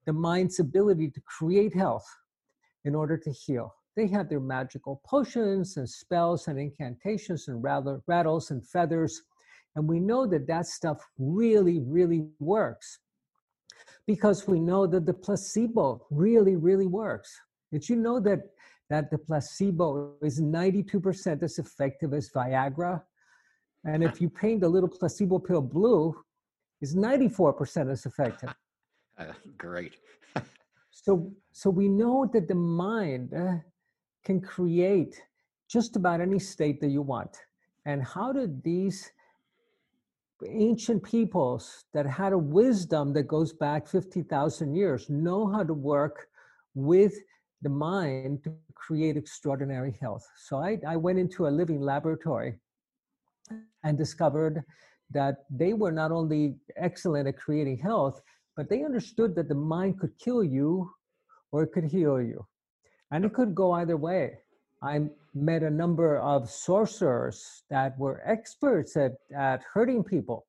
the 0.04 0.12
mind's 0.12 0.60
ability 0.60 1.10
to 1.10 1.20
create 1.22 1.74
health 1.74 2.06
in 2.84 2.94
order 2.94 3.16
to 3.16 3.30
heal. 3.30 3.74
They 3.96 4.06
had 4.06 4.28
their 4.28 4.40
magical 4.40 5.00
potions 5.04 5.78
and 5.78 5.88
spells 5.88 6.48
and 6.48 6.58
incantations 6.58 7.48
and 7.48 7.64
rattles 8.06 8.50
and 8.50 8.66
feathers. 8.68 9.22
And 9.74 9.88
we 9.88 10.00
know 10.00 10.26
that 10.26 10.46
that 10.46 10.66
stuff 10.66 10.98
really, 11.18 11.80
really 11.80 12.28
works 12.38 12.98
because 14.06 14.46
we 14.46 14.60
know 14.60 14.86
that 14.86 15.04
the 15.04 15.14
placebo 15.14 16.06
really, 16.10 16.56
really 16.56 16.86
works. 16.86 17.30
Did 17.72 17.88
you 17.88 17.96
know 17.96 18.20
that, 18.20 18.40
that 18.88 19.10
the 19.10 19.18
placebo 19.18 20.14
is 20.22 20.40
92% 20.40 21.42
as 21.42 21.58
effective 21.58 22.14
as 22.14 22.30
Viagra? 22.30 23.02
And 23.84 24.02
if 24.02 24.20
you 24.20 24.30
paint 24.30 24.62
a 24.64 24.68
little 24.68 24.88
placebo 24.88 25.38
pill 25.38 25.62
blue, 25.62 26.14
it's 26.80 26.94
94% 26.94 27.90
as 27.90 28.06
effective. 28.06 28.54
Uh, 29.18 29.32
great. 29.56 29.94
so, 30.90 31.32
so 31.50 31.70
we 31.70 31.88
know 31.88 32.28
that 32.34 32.46
the 32.46 32.54
mind 32.54 33.32
uh, 33.32 33.54
can 34.26 34.42
create 34.42 35.18
just 35.70 35.96
about 35.96 36.20
any 36.20 36.38
state 36.38 36.82
that 36.82 36.90
you 36.90 37.00
want. 37.00 37.34
And 37.86 38.04
how 38.04 38.30
did 38.30 38.62
these 38.62 39.10
ancient 40.46 41.02
peoples 41.02 41.84
that 41.94 42.06
had 42.06 42.32
a 42.32 42.38
wisdom 42.38 43.12
that 43.14 43.24
goes 43.24 43.52
back 43.52 43.86
50,000 43.88 44.74
years 44.74 45.08
know 45.08 45.46
how 45.50 45.62
to 45.62 45.72
work 45.72 46.28
with 46.74 47.14
the 47.62 47.68
mind 47.68 48.44
to 48.44 48.54
create 48.74 49.16
extraordinary 49.16 49.96
health. 50.00 50.26
So 50.36 50.58
I, 50.58 50.78
I 50.86 50.96
went 50.96 51.18
into 51.18 51.46
a 51.46 51.48
living 51.48 51.80
laboratory 51.80 52.58
and 53.82 53.96
discovered 53.96 54.62
that 55.10 55.44
they 55.50 55.72
were 55.72 55.92
not 55.92 56.12
only 56.12 56.56
excellent 56.76 57.28
at 57.28 57.38
creating 57.38 57.78
health, 57.78 58.20
but 58.56 58.68
they 58.68 58.84
understood 58.84 59.34
that 59.36 59.48
the 59.48 59.54
mind 59.54 59.98
could 60.00 60.18
kill 60.18 60.42
you 60.44 60.90
or 61.52 61.62
it 61.62 61.72
could 61.72 61.84
heal 61.84 62.20
you. 62.20 62.46
And 63.10 63.24
it 63.24 63.32
could 63.32 63.54
go 63.54 63.72
either 63.72 63.96
way. 63.96 64.38
I 64.82 65.08
met 65.36 65.62
a 65.62 65.70
number 65.70 66.18
of 66.18 66.48
sorcerers 66.50 67.62
that 67.68 67.98
were 67.98 68.22
experts 68.24 68.96
at, 68.96 69.12
at 69.36 69.62
hurting 69.72 70.02
people 70.02 70.46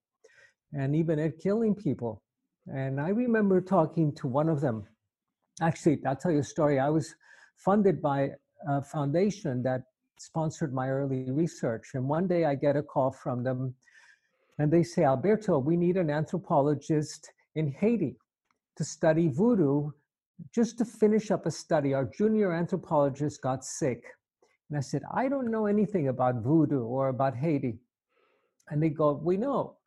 and 0.74 0.96
even 0.96 1.20
at 1.20 1.40
killing 1.40 1.76
people. 1.76 2.22
And 2.68 3.00
I 3.00 3.10
remember 3.10 3.60
talking 3.60 4.14
to 4.16 4.28
one 4.28 4.50
of 4.50 4.62
them. 4.62 4.86
Actually, 5.62 6.00
I'll 6.06 6.16
tell 6.16 6.32
you 6.32 6.40
a 6.40 6.44
story. 6.44 6.80
I 6.80 6.90
was 6.90 7.14
funded 7.58 8.02
by 8.02 8.32
a 8.68 8.82
foundation 8.82 9.62
that 9.64 9.82
sponsored 10.20 10.74
my 10.74 10.90
early 10.90 11.30
research. 11.32 11.92
And 11.94 12.08
one 12.08 12.28
day 12.28 12.46
I 12.46 12.56
get 12.56 12.76
a 12.76 12.84
call 12.84 13.12
from 13.12 13.44
them 13.44 13.76
and 14.58 14.72
they 14.72 14.84
say, 14.84 15.04
Alberto, 15.04 15.60
we 15.60 15.78
need 15.78 15.98
an 15.98 16.10
anthropologist 16.10 17.30
in 17.56 17.72
Haiti 17.72 18.16
to 18.78 18.84
study 18.84 19.28
voodoo 19.28 19.92
just 20.54 20.78
to 20.78 20.86
finish 20.86 21.30
up 21.30 21.46
a 21.46 21.52
study. 21.52 21.94
Our 21.94 22.06
junior 22.06 22.54
anthropologist 22.54 23.42
got 23.42 23.66
sick. 23.66 24.04
And 24.70 24.78
I 24.78 24.82
said, 24.82 25.04
I 25.14 25.30
don't 25.30 25.50
know 25.50 25.66
anything 25.66 26.10
about 26.10 26.44
voodoo 26.44 26.84
or 26.84 27.10
about 27.10 27.36
Haiti. 27.36 27.80
And 28.70 28.82
they 28.82 28.90
go, 28.90 29.14
We 29.14 29.38
know. 29.38 29.78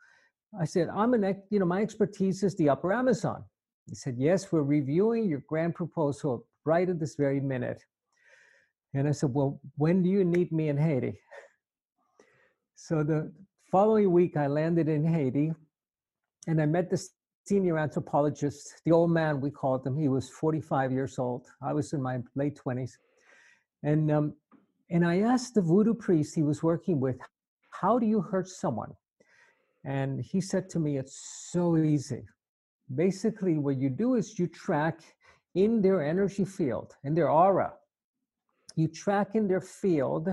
I 0.59 0.65
said, 0.65 0.89
I'm 0.95 1.15
an, 1.15 1.43
you 1.51 1.61
know, 1.61 1.67
my 1.67 1.81
expertise 1.83 2.43
is 2.43 2.57
the 2.57 2.71
upper 2.71 2.93
Amazon. 2.93 3.45
He 3.89 3.95
said, 3.95 4.17
Yes, 4.19 4.51
we're 4.51 4.63
reviewing 4.63 5.29
your 5.29 5.43
grant 5.49 5.75
proposal 5.75 6.47
right 6.65 6.89
at 6.89 6.99
this 6.99 7.15
very 7.15 7.41
minute. 7.41 7.83
And 8.95 9.07
I 9.07 9.13
said, 9.13 9.35
Well, 9.35 9.61
when 9.77 10.03
do 10.03 10.09
you 10.09 10.25
need 10.25 10.51
me 10.51 10.69
in 10.69 10.79
Haiti? 10.79 11.21
So 12.75 13.03
the 13.03 13.33
following 13.71 14.11
week, 14.11 14.37
I 14.37 14.47
landed 14.47 14.89
in 14.89 15.05
Haiti 15.05 15.53
and 16.47 16.61
I 16.61 16.67
met 16.67 16.89
the 16.89 17.07
senior 17.45 17.79
anthropologist, 17.79 18.81
the 18.85 18.93
old 18.93 19.11
man, 19.11 19.41
we 19.41 19.51
called 19.51 19.87
him. 19.87 19.97
He 19.97 20.09
was 20.09 20.31
45 20.31 20.93
years 20.93 21.19
old. 21.19 21.47
I 21.63 21.73
was 21.73 21.93
in 21.93 22.01
my 22.01 22.19
late 22.35 22.59
20s. 22.65 22.93
And, 23.83 24.11
um, 24.11 24.35
and 24.91 25.07
I 25.07 25.21
asked 25.21 25.55
the 25.55 25.63
voodoo 25.63 25.95
priest 25.95 26.35
he 26.35 26.43
was 26.43 26.63
working 26.63 27.01
with, 27.01 27.19
How 27.71 27.99
do 27.99 28.07
you 28.07 28.21
hurt 28.21 28.49
someone? 28.49 28.93
And 29.85 30.21
he 30.21 30.41
said 30.41 30.69
to 30.71 30.79
me, 30.79 30.99
It's 30.99 31.49
so 31.53 31.77
easy. 31.77 32.25
Basically, 32.95 33.57
what 33.59 33.79
you 33.79 33.89
do 33.89 34.17
is 34.17 34.39
you 34.39 34.49
track 34.49 35.01
in 35.55 35.81
their 35.81 36.03
energy 36.03 36.45
field, 36.45 36.95
in 37.05 37.15
their 37.15 37.31
aura, 37.31 37.73
you 38.77 38.89
track 38.89 39.35
in 39.35 39.47
their 39.47 39.61
field 39.61 40.29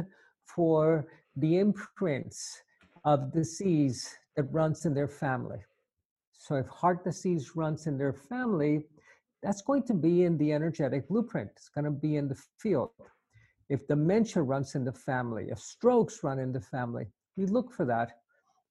for 0.45 1.07
the 1.35 1.59
imprints 1.59 2.61
of 3.05 3.31
disease 3.31 4.15
that 4.35 4.43
runs 4.51 4.85
in 4.85 4.93
their 4.93 5.07
family. 5.07 5.59
So 6.31 6.55
if 6.55 6.67
heart 6.67 7.03
disease 7.03 7.55
runs 7.55 7.87
in 7.87 7.97
their 7.97 8.13
family, 8.13 8.83
that's 9.43 9.61
going 9.61 9.83
to 9.83 9.93
be 9.93 10.23
in 10.23 10.37
the 10.37 10.51
energetic 10.51 11.07
blueprint. 11.07 11.51
It's 11.55 11.69
going 11.69 11.85
to 11.85 11.91
be 11.91 12.15
in 12.15 12.27
the 12.27 12.39
field. 12.59 12.91
If 13.69 13.87
dementia 13.87 14.43
runs 14.43 14.75
in 14.75 14.83
the 14.83 14.93
family, 14.93 15.47
if 15.49 15.59
strokes 15.59 16.23
run 16.23 16.39
in 16.39 16.51
the 16.51 16.61
family, 16.61 17.07
we 17.35 17.45
look 17.45 17.71
for 17.71 17.85
that. 17.85 18.19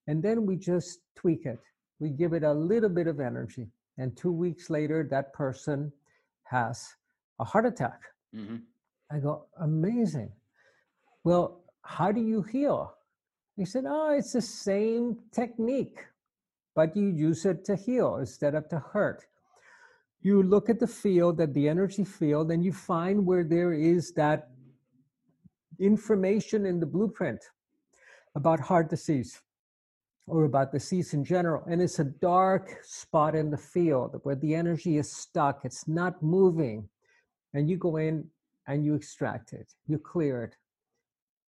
And 0.06 0.22
then 0.22 0.46
we 0.46 0.56
just 0.56 1.00
tweak 1.14 1.46
it. 1.46 1.58
We 1.98 2.10
give 2.10 2.32
it 2.32 2.44
a 2.44 2.52
little 2.52 2.88
bit 2.88 3.06
of 3.06 3.20
energy. 3.20 3.68
And 3.98 4.16
two 4.16 4.32
weeks 4.32 4.70
later, 4.70 5.06
that 5.10 5.32
person 5.32 5.92
has 6.44 6.86
a 7.40 7.44
heart 7.44 7.66
attack. 7.66 8.00
Mm-hmm. 8.34 8.56
I 9.10 9.18
go, 9.18 9.46
amazing. 9.60 10.30
Well, 11.24 11.60
how 11.82 12.12
do 12.12 12.20
you 12.20 12.42
heal? 12.42 12.94
He 13.56 13.64
said, 13.64 13.84
oh, 13.86 14.10
it's 14.10 14.32
the 14.32 14.42
same 14.42 15.16
technique, 15.32 16.04
but 16.74 16.96
you 16.96 17.06
use 17.08 17.46
it 17.46 17.64
to 17.66 17.76
heal 17.76 18.16
instead 18.16 18.54
of 18.54 18.68
to 18.68 18.78
hurt. 18.78 19.24
You 20.20 20.42
look 20.42 20.68
at 20.68 20.78
the 20.78 20.86
field, 20.86 21.40
at 21.40 21.54
the 21.54 21.68
energy 21.68 22.04
field, 22.04 22.50
and 22.50 22.64
you 22.64 22.72
find 22.72 23.24
where 23.24 23.44
there 23.44 23.72
is 23.72 24.12
that 24.12 24.50
information 25.78 26.66
in 26.66 26.80
the 26.80 26.86
blueprint 26.86 27.40
about 28.34 28.60
heart 28.60 28.90
disease 28.90 29.40
or 30.26 30.44
about 30.44 30.72
disease 30.72 31.14
in 31.14 31.24
general. 31.24 31.62
And 31.68 31.80
it's 31.80 31.98
a 31.98 32.04
dark 32.04 32.78
spot 32.82 33.34
in 33.34 33.50
the 33.50 33.56
field 33.56 34.20
where 34.22 34.34
the 34.34 34.54
energy 34.54 34.98
is 34.98 35.10
stuck, 35.10 35.64
it's 35.64 35.86
not 35.86 36.22
moving. 36.22 36.88
And 37.54 37.70
you 37.70 37.76
go 37.76 37.96
in 37.96 38.28
and 38.66 38.84
you 38.84 38.94
extract 38.94 39.52
it, 39.52 39.72
you 39.86 39.98
clear 39.98 40.44
it. 40.44 40.56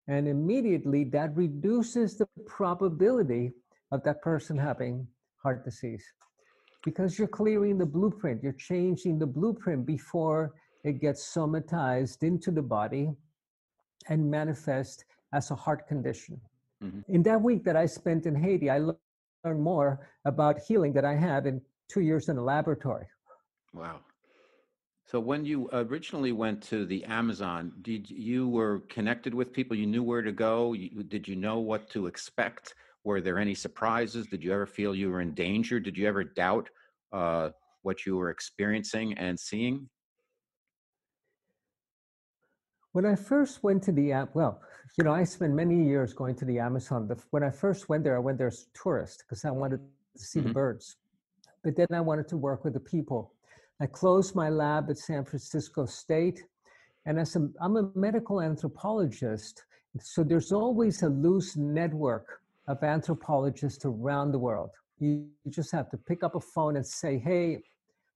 And 0.09 0.29
immediately 0.29 1.05
that 1.05 1.35
reduces 1.35 2.17
the 2.17 2.29
probability 2.47 3.53
of 3.91 4.05
that 4.05 4.23
person 4.23 4.57
having 4.57 5.07
heart 5.43 5.65
disease 5.65 6.05
because 6.85 7.19
you're 7.19 7.27
clearing 7.27 7.79
the 7.79 7.87
blueprint, 7.87 8.43
you're 8.43 8.53
changing 8.53 9.19
the 9.19 9.27
blueprint 9.27 9.85
before 9.85 10.55
it 10.85 11.01
gets 11.01 11.35
somatized 11.35 12.23
into 12.23 12.53
the 12.53 12.63
body 12.63 13.11
and 14.09 14.31
manifest 14.31 15.05
as 15.33 15.51
a 15.51 15.55
heart 15.55 15.87
condition. 15.87 16.41
Mm-hmm. 16.83 17.01
In 17.09 17.23
that 17.25 17.41
week 17.41 17.65
that 17.65 17.77
I 17.77 17.87
spent 17.87 18.27
in 18.27 18.35
Haiti, 18.35 18.71
I 18.71 18.79
learned 18.79 19.63
more 19.63 20.07
about 20.25 20.59
healing 20.61 20.93
that 20.95 21.05
I 21.05 21.15
had 21.15 21.47
in 21.47 21.61
two 21.89 22.01
years 22.01 22.29
in 22.29 22.37
a 22.37 22.43
laboratory. 22.43 23.07
Wow. 23.73 24.01
So 25.05 25.21
when 25.21 25.45
you 25.45 25.69
originally 25.73 26.33
went 26.33 26.61
to 26.65 26.85
the 26.85 27.05
Amazon, 27.05 27.73
did 27.83 28.11
you 28.11 28.49
were 28.49 28.81
connected 28.89 29.33
with 29.33 29.53
people? 29.53 29.77
You 29.77 29.87
knew 29.87 30.03
where 30.03 30.23
to 30.23 30.33
go. 30.33 30.73
You, 30.73 31.05
did 31.05 31.29
you 31.29 31.37
know 31.37 31.61
what 31.61 31.89
to 31.91 32.09
expect? 32.09 32.75
Were 33.05 33.21
there 33.21 33.39
any 33.39 33.55
surprises? 33.55 34.27
Did 34.27 34.43
you 34.43 34.53
ever 34.53 34.67
feel 34.67 34.97
you 34.97 35.11
were 35.11 35.21
in 35.21 35.33
danger? 35.33 35.79
Did 35.79 35.97
you 35.97 36.09
ever 36.09 36.25
doubt 36.25 36.69
uh, 37.13 37.51
what 37.83 38.05
you 38.05 38.17
were 38.17 38.31
experiencing 38.31 39.15
and 39.15 39.39
seeing? 39.39 39.89
When 42.97 43.05
I 43.05 43.15
first 43.15 43.63
went 43.63 43.83
to 43.83 43.93
the 43.93 44.13
app, 44.13 44.35
well, 44.35 44.63
you 44.97 45.05
know, 45.05 45.13
I 45.13 45.25
spent 45.25 45.53
many 45.53 45.85
years 45.85 46.15
going 46.15 46.35
to 46.37 46.47
the 46.47 46.59
Amazon. 46.59 47.15
When 47.29 47.43
I 47.43 47.51
first 47.51 47.91
went 47.91 48.05
there, 48.05 48.17
I 48.17 48.19
went 48.19 48.39
there 48.39 48.47
as 48.47 48.69
a 48.69 48.79
tourist 48.83 49.23
because 49.23 49.45
I 49.45 49.51
wanted 49.51 49.81
to 50.17 50.19
see 50.19 50.39
mm-hmm. 50.39 50.49
the 50.49 50.55
birds. 50.55 50.97
But 51.63 51.77
then 51.77 51.89
I 51.93 52.01
wanted 52.01 52.27
to 52.29 52.39
work 52.39 52.65
with 52.65 52.73
the 52.73 52.81
people 52.81 53.35
I 53.83 53.85
closed 53.85 54.35
my 54.35 54.49
lab 54.49 54.89
at 54.89 54.97
San 54.97 55.27
Francisco 55.27 55.85
State. 55.85 56.43
And 57.05 57.19
as 57.19 57.37
a, 57.37 57.47
I'm 57.61 57.77
a 57.77 57.91
medical 57.95 58.41
anthropologist, 58.41 59.63
so 60.01 60.25
there's 60.25 60.51
always 60.51 61.03
a 61.03 61.11
loose 61.11 61.55
network 61.55 62.41
of 62.67 62.83
anthropologists 62.83 63.85
around 63.85 64.33
the 64.33 64.39
world. 64.39 64.71
You, 65.01 65.27
you 65.45 65.51
just 65.51 65.71
have 65.73 65.91
to 65.91 65.99
pick 65.99 66.25
up 66.25 66.35
a 66.35 66.41
phone 66.41 66.77
and 66.77 66.87
say, 66.87 67.19
hey, 67.19 67.63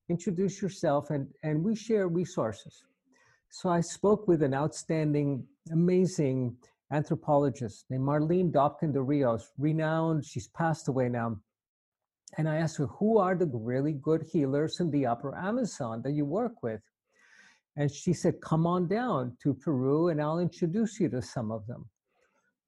introduce 0.09 0.63
yourself, 0.63 1.11
and, 1.11 1.29
and 1.43 1.63
we 1.63 1.77
share 1.77 2.09
resources. 2.09 2.85
So 3.53 3.69
I 3.69 3.81
spoke 3.81 4.29
with 4.29 4.43
an 4.45 4.55
outstanding, 4.55 5.45
amazing 5.73 6.57
anthropologist 6.93 7.85
named 7.91 8.05
Marlene 8.05 8.53
Dobkin 8.53 8.93
de 8.93 9.03
Rios, 9.03 9.51
renowned, 9.59 10.25
she's 10.25 10.47
passed 10.49 10.87
away 10.87 11.09
now, 11.09 11.37
and 12.39 12.49
I 12.49 12.57
asked 12.57 12.77
her, 12.79 12.87
who 12.87 13.19
are 13.19 13.35
the 13.35 13.47
really 13.47 13.93
good 13.93 14.23
healers 14.23 14.79
in 14.79 14.91
the 14.93 15.05
upper 15.05 15.37
Amazon 15.37 16.01
that 16.03 16.13
you 16.13 16.25
work 16.25 16.63
with? 16.63 16.81
And 17.77 17.91
she 17.91 18.13
said, 18.13 18.41
come 18.41 18.69
on 18.69 18.87
down 18.87 19.37
to 19.43 19.53
Peru 19.53 20.09
and 20.09 20.23
I'll 20.23 20.39
introduce 20.39 21.01
you 21.01 21.09
to 21.09 21.21
some 21.21 21.51
of 21.51 21.67
them. 21.67 21.89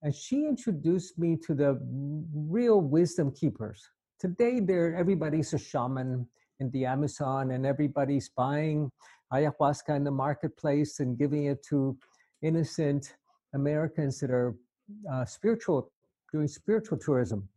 And 0.03 0.12
she 0.12 0.47
introduced 0.47 1.17
me 1.17 1.37
to 1.47 1.55
the 1.55 1.81
real 2.35 2.81
wisdom 2.81 3.31
keepers. 3.31 3.89
Today, 4.19 4.59
there 4.59 4.97
everybody's 4.97 5.53
a 5.55 5.59
shaman 5.59 6.27
in 6.62 6.71
the 6.71 6.85
Amazon, 6.87 7.42
and 7.52 7.66
everybody's 7.66 8.28
buying 8.45 8.90
ayahuasca 9.33 9.92
in 9.97 10.04
the 10.04 10.16
marketplace 10.26 11.00
and 11.00 11.19
giving 11.19 11.45
it 11.52 11.61
to 11.71 11.97
innocent 12.42 13.14
Americans 13.54 14.21
that 14.21 14.31
are 14.31 14.54
uh, 15.12 15.25
spiritual, 15.25 15.90
doing 16.33 16.49
spiritual 16.49 16.99
tourism 16.99 17.49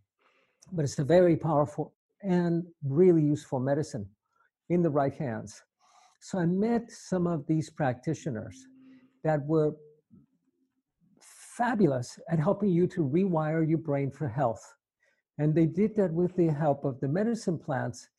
but 0.71 0.83
it's 0.83 0.99
a 0.99 1.03
very 1.03 1.35
powerful 1.35 1.93
and 2.21 2.63
really 2.83 3.21
useful 3.21 3.59
medicine 3.59 4.07
in 4.69 4.81
the 4.81 4.89
right 4.89 5.13
hands. 5.13 5.61
So 6.21 6.39
I 6.39 6.45
met 6.45 6.91
some 6.91 7.27
of 7.27 7.45
these 7.47 7.69
practitioners 7.69 8.65
that 9.23 9.45
were 9.45 9.73
fabulous 11.57 12.19
at 12.29 12.39
helping 12.39 12.69
you 12.69 12.87
to 12.87 13.01
rewire 13.01 13.67
your 13.67 13.77
brain 13.77 14.11
for 14.11 14.27
health. 14.27 14.63
And 15.37 15.53
they 15.53 15.65
did 15.65 15.95
that 15.97 16.11
with 16.11 16.35
the 16.35 16.47
help 16.47 16.83
of 16.83 16.99
the 16.99 17.07
medicine 17.07 17.59
plants 17.59 18.09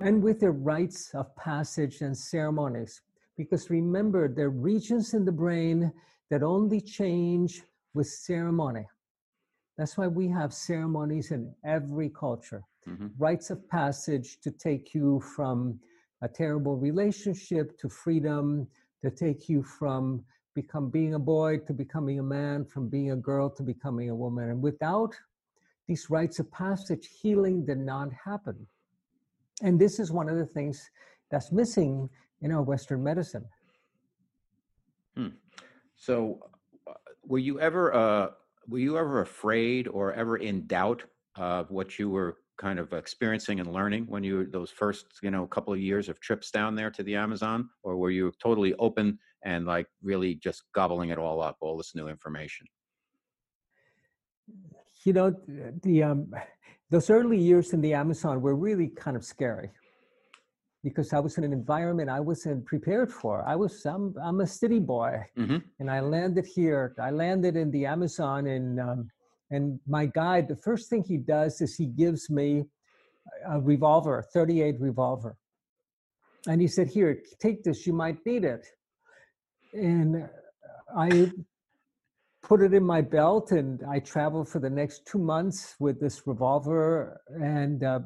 and 0.00 0.22
with 0.22 0.40
their 0.40 0.52
rites 0.52 1.14
of 1.14 1.34
passage 1.36 2.00
and 2.00 2.16
ceremonies. 2.16 3.00
Because 3.36 3.70
remember, 3.70 4.28
there 4.28 4.46
are 4.46 4.50
regions 4.50 5.14
in 5.14 5.24
the 5.24 5.32
brain 5.32 5.92
that 6.30 6.42
only 6.42 6.80
change 6.80 7.62
with 7.94 8.06
ceremony. 8.06 8.86
That's 9.78 9.96
why 9.96 10.06
we 10.06 10.28
have 10.28 10.52
ceremonies 10.52 11.30
in 11.30 11.52
every 11.64 12.10
culture. 12.10 12.62
Mm-hmm. 12.88 13.08
Rites 13.18 13.50
of 13.50 13.68
passage 13.68 14.38
to 14.40 14.50
take 14.50 14.94
you 14.94 15.20
from 15.20 15.78
a 16.20 16.28
terrible 16.28 16.76
relationship 16.76 17.78
to 17.78 17.88
freedom, 17.88 18.68
to 19.02 19.10
take 19.10 19.48
you 19.48 19.62
from 19.62 20.24
become 20.54 20.90
being 20.90 21.14
a 21.14 21.18
boy 21.18 21.58
to 21.58 21.72
becoming 21.72 22.18
a 22.18 22.22
man, 22.22 22.64
from 22.64 22.88
being 22.88 23.12
a 23.12 23.16
girl 23.16 23.48
to 23.50 23.62
becoming 23.62 24.10
a 24.10 24.14
woman. 24.14 24.50
And 24.50 24.62
without 24.62 25.14
these 25.88 26.10
rites 26.10 26.38
of 26.38 26.50
passage, 26.50 27.08
healing 27.20 27.64
did 27.64 27.78
not 27.78 28.12
happen. 28.12 28.66
And 29.62 29.78
this 29.78 29.98
is 29.98 30.10
one 30.12 30.28
of 30.28 30.36
the 30.36 30.46
things 30.46 30.90
that's 31.30 31.52
missing 31.52 32.08
in 32.42 32.52
our 32.52 32.62
Western 32.62 33.02
medicine. 33.02 33.44
Hmm. 35.16 35.28
So, 35.96 36.40
uh, 36.86 36.94
were 37.24 37.38
you 37.38 37.60
ever 37.60 37.94
uh, 37.94 38.28
were 38.68 38.78
you 38.78 38.98
ever 38.98 39.20
afraid 39.20 39.88
or 39.88 40.12
ever 40.14 40.36
in 40.36 40.66
doubt 40.66 41.04
of 41.36 41.70
what 41.70 41.98
you 41.98 42.10
were 42.10 42.38
kind 42.58 42.78
of 42.78 42.92
experiencing 42.92 43.60
and 43.60 43.72
learning 43.72 44.04
when 44.08 44.22
you 44.22 44.36
were 44.36 44.44
those 44.44 44.70
first 44.70 45.06
you 45.22 45.30
know 45.30 45.46
couple 45.46 45.72
of 45.72 45.80
years 45.80 46.08
of 46.08 46.20
trips 46.20 46.50
down 46.50 46.74
there 46.74 46.90
to 46.90 47.02
the 47.02 47.14
Amazon, 47.14 47.68
or 47.82 47.96
were 47.96 48.10
you 48.10 48.32
totally 48.42 48.74
open 48.74 49.18
and 49.44 49.64
like 49.64 49.86
really 50.02 50.34
just 50.34 50.64
gobbling 50.74 51.10
it 51.10 51.18
all 51.18 51.40
up, 51.40 51.56
all 51.60 51.76
this 51.76 51.94
new 51.94 52.08
information? 52.08 52.66
You 55.04 55.12
know, 55.12 55.34
the 55.82 56.02
um, 56.02 56.32
those 56.92 57.08
early 57.08 57.38
years 57.38 57.72
in 57.72 57.80
the 57.80 57.94
Amazon 57.94 58.42
were 58.42 58.54
really 58.54 58.88
kind 58.88 59.16
of 59.16 59.24
scary 59.24 59.70
because 60.84 61.14
I 61.14 61.20
was 61.20 61.38
in 61.38 61.44
an 61.44 61.52
environment 61.52 62.10
I 62.10 62.20
wasn't 62.20 62.66
prepared 62.66 63.10
for. 63.10 63.42
I 63.48 63.56
was 63.56 63.84
I'm 63.86 64.14
I'm 64.22 64.40
a 64.42 64.46
city 64.46 64.78
boy, 64.78 65.24
mm-hmm. 65.38 65.58
and 65.80 65.90
I 65.90 66.00
landed 66.00 66.44
here. 66.44 66.94
I 67.00 67.10
landed 67.10 67.56
in 67.56 67.70
the 67.70 67.86
Amazon, 67.86 68.46
and 68.46 68.78
um, 68.78 69.08
and 69.50 69.80
my 69.86 70.04
guide. 70.04 70.48
The 70.48 70.56
first 70.68 70.90
thing 70.90 71.02
he 71.02 71.16
does 71.16 71.62
is 71.62 71.74
he 71.74 71.86
gives 71.86 72.28
me 72.28 72.64
a 73.48 73.58
revolver, 73.58 74.18
a 74.18 74.22
38 74.22 74.78
revolver, 74.78 75.34
and 76.46 76.60
he 76.60 76.68
said, 76.68 76.88
"Here, 76.88 77.22
take 77.40 77.64
this. 77.64 77.86
You 77.86 77.94
might 77.94 78.18
need 78.26 78.44
it." 78.44 78.66
And 79.72 80.28
I 80.94 81.30
put 82.42 82.62
it 82.62 82.74
in 82.74 82.84
my 82.84 83.00
belt, 83.00 83.52
and 83.52 83.82
I 83.88 84.00
traveled 84.00 84.48
for 84.48 84.58
the 84.58 84.70
next 84.70 85.06
two 85.06 85.18
months 85.18 85.76
with 85.78 86.00
this 86.00 86.26
revolver, 86.26 87.20
and. 87.28 87.82
Uh, 87.84 88.00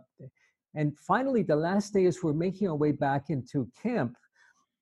and 0.78 0.94
finally, 0.98 1.42
the 1.42 1.56
last 1.56 1.94
day, 1.94 2.04
as 2.04 2.22
we're 2.22 2.34
making 2.34 2.68
our 2.68 2.76
way 2.76 2.92
back 2.92 3.30
into 3.30 3.66
camp, 3.82 4.14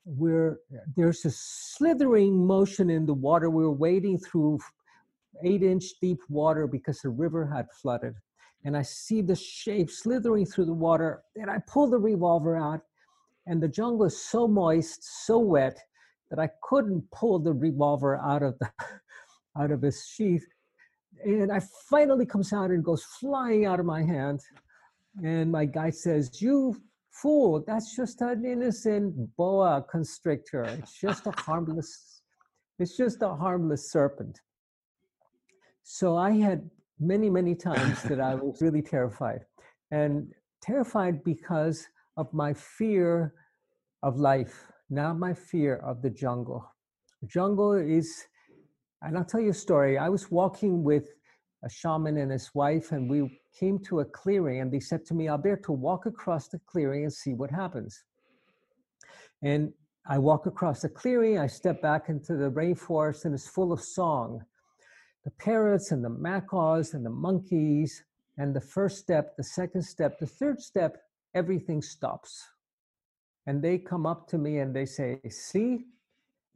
where 0.04 0.58
there's 0.96 1.24
a 1.24 1.30
slithering 1.30 2.46
motion 2.46 2.90
in 2.90 3.06
the 3.06 3.14
water. 3.14 3.48
We 3.48 3.62
were 3.62 3.72
wading 3.72 4.18
through 4.18 4.58
eight 5.44 5.62
inch 5.62 5.84
deep 6.00 6.20
water 6.28 6.66
because 6.66 7.00
the 7.00 7.10
river 7.10 7.46
had 7.46 7.66
flooded. 7.80 8.14
And 8.64 8.76
I 8.76 8.82
see 8.82 9.22
the 9.22 9.36
shape 9.36 9.90
slithering 9.90 10.46
through 10.46 10.66
the 10.66 10.74
water. 10.74 11.22
And 11.36 11.50
I 11.50 11.58
pull 11.66 11.88
the 11.88 11.98
revolver 11.98 12.56
out, 12.56 12.80
and 13.46 13.62
the 13.62 13.68
jungle 13.68 14.06
is 14.06 14.20
so 14.20 14.48
moist, 14.48 15.26
so 15.26 15.38
wet, 15.38 15.78
that 16.30 16.38
I 16.38 16.50
couldn't 16.62 17.08
pull 17.12 17.38
the 17.38 17.52
revolver 17.52 18.16
out 18.16 18.42
of 18.42 18.58
the 18.58 18.70
out 19.58 19.70
of 19.70 19.82
his 19.82 20.06
sheath. 20.06 20.46
And 21.24 21.52
I 21.52 21.60
finally 21.88 22.26
comes 22.26 22.52
out 22.52 22.70
and 22.70 22.84
goes 22.84 23.04
flying 23.04 23.66
out 23.66 23.80
of 23.80 23.86
my 23.86 24.02
hand. 24.02 24.40
And 25.22 25.50
my 25.50 25.64
guy 25.64 25.90
says, 25.90 26.40
You 26.40 26.76
fool, 27.10 27.64
that's 27.66 27.94
just 27.94 28.20
an 28.20 28.44
innocent 28.44 29.36
boa 29.36 29.84
constrictor. 29.88 30.64
It's 30.64 30.98
just 31.00 31.26
a 31.26 31.30
harmless, 31.30 32.22
it's 32.78 32.96
just 32.96 33.22
a 33.22 33.34
harmless 33.34 33.90
serpent. 33.90 34.40
So 35.84 36.16
I 36.16 36.32
had 36.32 36.68
many, 36.98 37.30
many 37.30 37.54
times 37.54 38.02
that 38.04 38.20
I 38.20 38.34
was 38.34 38.60
really 38.60 38.82
terrified. 38.82 39.40
And 39.90 40.32
terrified 40.62 41.22
because 41.24 41.86
of 42.16 42.32
my 42.32 42.54
fear 42.54 43.34
of 44.02 44.18
life, 44.18 44.72
not 44.90 45.18
my 45.18 45.34
fear 45.34 45.76
of 45.76 46.02
the 46.02 46.10
jungle. 46.10 46.64
Jungle 47.26 47.74
is, 47.74 48.24
and 49.04 49.18
I'll 49.18 49.24
tell 49.24 49.40
you 49.40 49.50
a 49.50 49.54
story. 49.54 49.98
I 49.98 50.08
was 50.08 50.30
walking 50.30 50.82
with 50.82 51.08
a 51.62 51.68
shaman 51.68 52.16
and 52.16 52.32
his 52.32 52.54
wife, 52.54 52.92
and 52.92 53.08
we 53.08 53.40
came 53.58 53.78
to 53.80 54.00
a 54.00 54.04
clearing 54.04 54.60
and 54.60 54.72
they 54.72 54.80
said 54.80 55.04
to 55.06 55.14
me, 55.14 55.28
Alberto, 55.28 55.72
walk 55.72 56.06
across 56.06 56.48
the 56.48 56.58
clearing 56.66 57.04
and 57.04 57.12
see 57.12 57.34
what 57.34 57.50
happens. 57.50 58.04
And 59.42 59.72
I 60.06 60.18
walk 60.18 60.46
across 60.46 60.82
the 60.82 60.88
clearing, 60.88 61.38
I 61.38 61.46
step 61.46 61.80
back 61.80 62.08
into 62.08 62.36
the 62.36 62.50
rainforest 62.50 63.24
and 63.24 63.34
it's 63.34 63.48
full 63.48 63.72
of 63.72 63.80
song. 63.80 64.42
The 65.24 65.30
parrots 65.32 65.90
and 65.92 66.04
the 66.04 66.10
macaws 66.10 66.92
and 66.92 67.04
the 67.04 67.10
monkeys, 67.10 68.04
and 68.36 68.54
the 68.54 68.60
first 68.60 68.98
step, 68.98 69.36
the 69.36 69.44
second 69.44 69.82
step, 69.82 70.18
the 70.18 70.26
third 70.26 70.60
step, 70.60 70.96
everything 71.34 71.80
stops. 71.80 72.42
And 73.46 73.62
they 73.62 73.78
come 73.78 74.06
up 74.06 74.28
to 74.28 74.38
me 74.38 74.58
and 74.58 74.74
they 74.74 74.86
say, 74.86 75.20
See, 75.28 75.84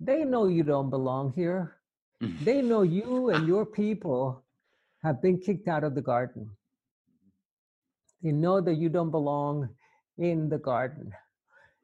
they 0.01 0.25
know 0.25 0.47
you 0.47 0.65
don't 0.65 0.91
belong 0.91 1.33
here. 1.35 1.78
Mm-hmm. 2.23 2.45
they 2.45 2.63
know 2.63 2.83
you 2.83 3.31
and 3.31 3.47
your 3.47 3.65
people 3.65 4.43
have 5.05 5.23
been 5.23 5.39
kicked 5.39 5.69
out 5.69 5.85
of 5.85 5.95
the 5.95 6.03
garden. 6.03 6.51
They 8.23 8.33
know 8.33 8.61
that 8.61 8.75
you 8.75 8.89
don't 8.89 9.13
belong 9.13 9.69
in 10.19 10.49
the 10.49 10.59
garden. 10.59 11.13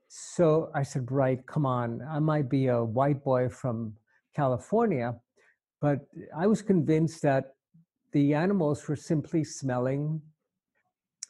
So 0.08 0.70
I 0.74 0.82
said, 0.82 1.12
right, 1.12 1.44
come 1.46 1.64
on. 1.64 2.02
I 2.10 2.18
might 2.18 2.50
be 2.50 2.66
a 2.66 2.82
white 2.82 3.22
boy 3.22 3.48
from 3.48 3.94
California, 4.34 5.14
but 5.80 6.00
I 6.36 6.48
was 6.48 6.62
convinced 6.62 7.22
that 7.22 7.54
the 8.12 8.34
animals 8.34 8.86
were 8.88 8.96
simply 8.96 9.44
smelling 9.44 10.20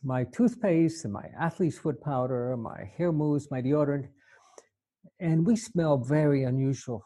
my 0.03 0.25
toothpaste 0.25 1.05
and 1.05 1.12
my 1.12 1.29
athlete's 1.38 1.79
foot 1.79 2.01
powder, 2.01 2.57
my 2.57 2.90
hair 2.97 3.12
mousse, 3.12 3.49
my 3.51 3.61
deodorant, 3.61 4.09
and 5.21 5.47
we 5.47 5.57
smell 5.57 5.99
very 5.99 6.45
unusual 6.45 7.05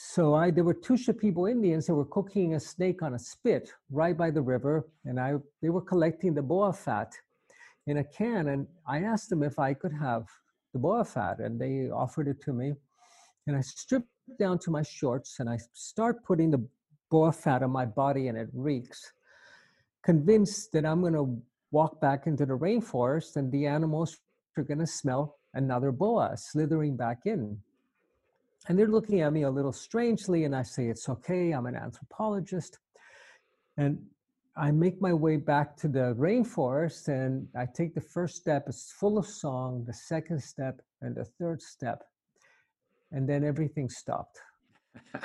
so 0.00 0.32
I 0.32 0.52
there 0.52 0.62
were 0.62 0.74
two 0.74 0.94
Shipibo 0.94 1.50
Indians 1.50 1.86
that 1.86 1.94
were 1.94 2.04
cooking 2.04 2.54
a 2.54 2.60
snake 2.60 3.02
on 3.02 3.14
a 3.14 3.18
spit 3.18 3.72
right 3.90 4.16
by 4.16 4.30
the 4.30 4.40
river, 4.40 4.88
and 5.04 5.18
I 5.18 5.34
they 5.60 5.70
were 5.70 5.80
collecting 5.80 6.34
the 6.34 6.42
boa 6.42 6.72
fat 6.72 7.12
in 7.88 7.96
a 7.96 8.04
can, 8.04 8.46
and 8.46 8.68
I 8.86 9.00
asked 9.00 9.28
them 9.28 9.42
if 9.42 9.58
I 9.58 9.74
could 9.74 9.92
have 9.92 10.28
the 10.72 10.78
boa 10.78 11.04
fat, 11.04 11.40
and 11.40 11.60
they 11.60 11.90
offered 11.90 12.28
it 12.28 12.40
to 12.42 12.52
me, 12.52 12.74
and 13.48 13.56
I 13.56 13.60
stripped 13.60 14.06
down 14.38 14.60
to 14.60 14.70
my 14.70 14.82
shorts 14.82 15.40
and 15.40 15.50
I 15.50 15.58
start 15.72 16.24
putting 16.24 16.52
the 16.52 16.64
boa 17.10 17.32
fat 17.32 17.64
on 17.64 17.72
my 17.72 17.84
body, 17.84 18.28
and 18.28 18.38
it 18.38 18.50
reeks. 18.52 19.12
Convinced 20.04 20.70
that 20.74 20.86
I'm 20.86 21.00
going 21.00 21.14
to 21.14 21.42
walk 21.72 22.00
back 22.00 22.28
into 22.28 22.46
the 22.46 22.56
rainforest, 22.56 23.34
and 23.34 23.50
the 23.50 23.66
animals 23.66 24.16
are 24.56 24.62
going 24.62 24.78
to 24.78 24.86
smell 24.86 25.38
another 25.54 25.90
boa 25.90 26.36
slithering 26.36 26.96
back 26.96 27.22
in 27.24 27.58
and 28.66 28.78
they're 28.78 28.88
looking 28.88 29.20
at 29.20 29.32
me 29.32 29.42
a 29.42 29.50
little 29.50 29.72
strangely, 29.72 30.44
and 30.44 30.54
I 30.54 30.62
say, 30.62 30.86
It's 30.86 31.08
okay, 31.08 31.52
I'm 31.52 31.66
an 31.66 31.76
anthropologist. 31.76 32.78
And 33.76 33.98
I 34.58 34.72
make 34.72 35.00
my 35.00 35.12
way 35.12 35.36
back 35.36 35.76
to 35.78 35.88
the 35.88 36.16
rainforest 36.18 37.06
and 37.06 37.46
I 37.56 37.66
take 37.72 37.94
the 37.94 38.00
first 38.00 38.34
step, 38.36 38.64
it's 38.66 38.90
full 38.90 39.16
of 39.16 39.24
song, 39.24 39.84
the 39.86 39.94
second 39.94 40.42
step, 40.42 40.80
and 41.00 41.14
the 41.14 41.24
third 41.24 41.62
step. 41.62 42.02
And 43.12 43.28
then 43.28 43.44
everything 43.44 43.88
stopped. 43.88 44.40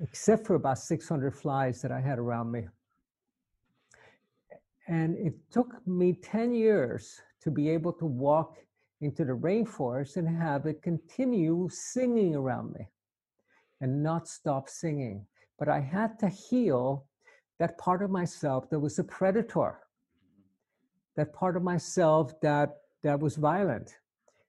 Except 0.00 0.46
for 0.46 0.54
about 0.54 0.78
600 0.78 1.34
flies 1.34 1.82
that 1.82 1.90
I 1.90 2.00
had 2.00 2.20
around 2.20 2.52
me. 2.52 2.68
And 4.86 5.16
it 5.16 5.34
took 5.50 5.84
me 5.86 6.12
10 6.22 6.54
years 6.54 7.20
to 7.42 7.50
be 7.50 7.70
able 7.70 7.92
to 7.94 8.06
walk 8.06 8.58
into 9.00 9.24
the 9.24 9.32
rainforest 9.32 10.16
and 10.16 10.28
have 10.28 10.66
it 10.66 10.82
continue 10.82 11.68
singing 11.70 12.34
around 12.34 12.72
me 12.72 12.88
and 13.80 14.02
not 14.02 14.28
stop 14.28 14.68
singing. 14.68 15.26
But 15.58 15.68
I 15.68 15.80
had 15.80 16.18
to 16.20 16.28
heal 16.28 17.06
that 17.58 17.78
part 17.78 18.02
of 18.02 18.10
myself 18.10 18.68
that 18.70 18.78
was 18.78 18.98
a 18.98 19.04
predator, 19.04 19.78
that 21.16 21.32
part 21.32 21.56
of 21.56 21.62
myself 21.62 22.40
that, 22.40 22.76
that 23.02 23.20
was 23.20 23.36
violent. 23.36 23.96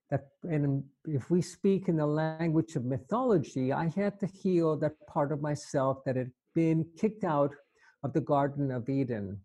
That, 0.10 0.28
and 0.44 0.84
if 1.06 1.30
we 1.30 1.42
speak 1.42 1.88
in 1.88 1.98
the 1.98 2.06
language 2.06 2.76
of 2.76 2.86
mythology, 2.86 3.74
I 3.74 3.92
had 3.96 4.20
to 4.20 4.28
heal 4.28 4.78
that 4.78 4.94
part 5.08 5.32
of 5.32 5.42
myself 5.42 6.04
that 6.06 6.16
had 6.16 6.32
been 6.54 6.86
kicked 6.98 7.24
out 7.24 7.52
of 8.04 8.14
the 8.14 8.22
Garden 8.22 8.72
of 8.72 8.88
Eden. 8.88 9.40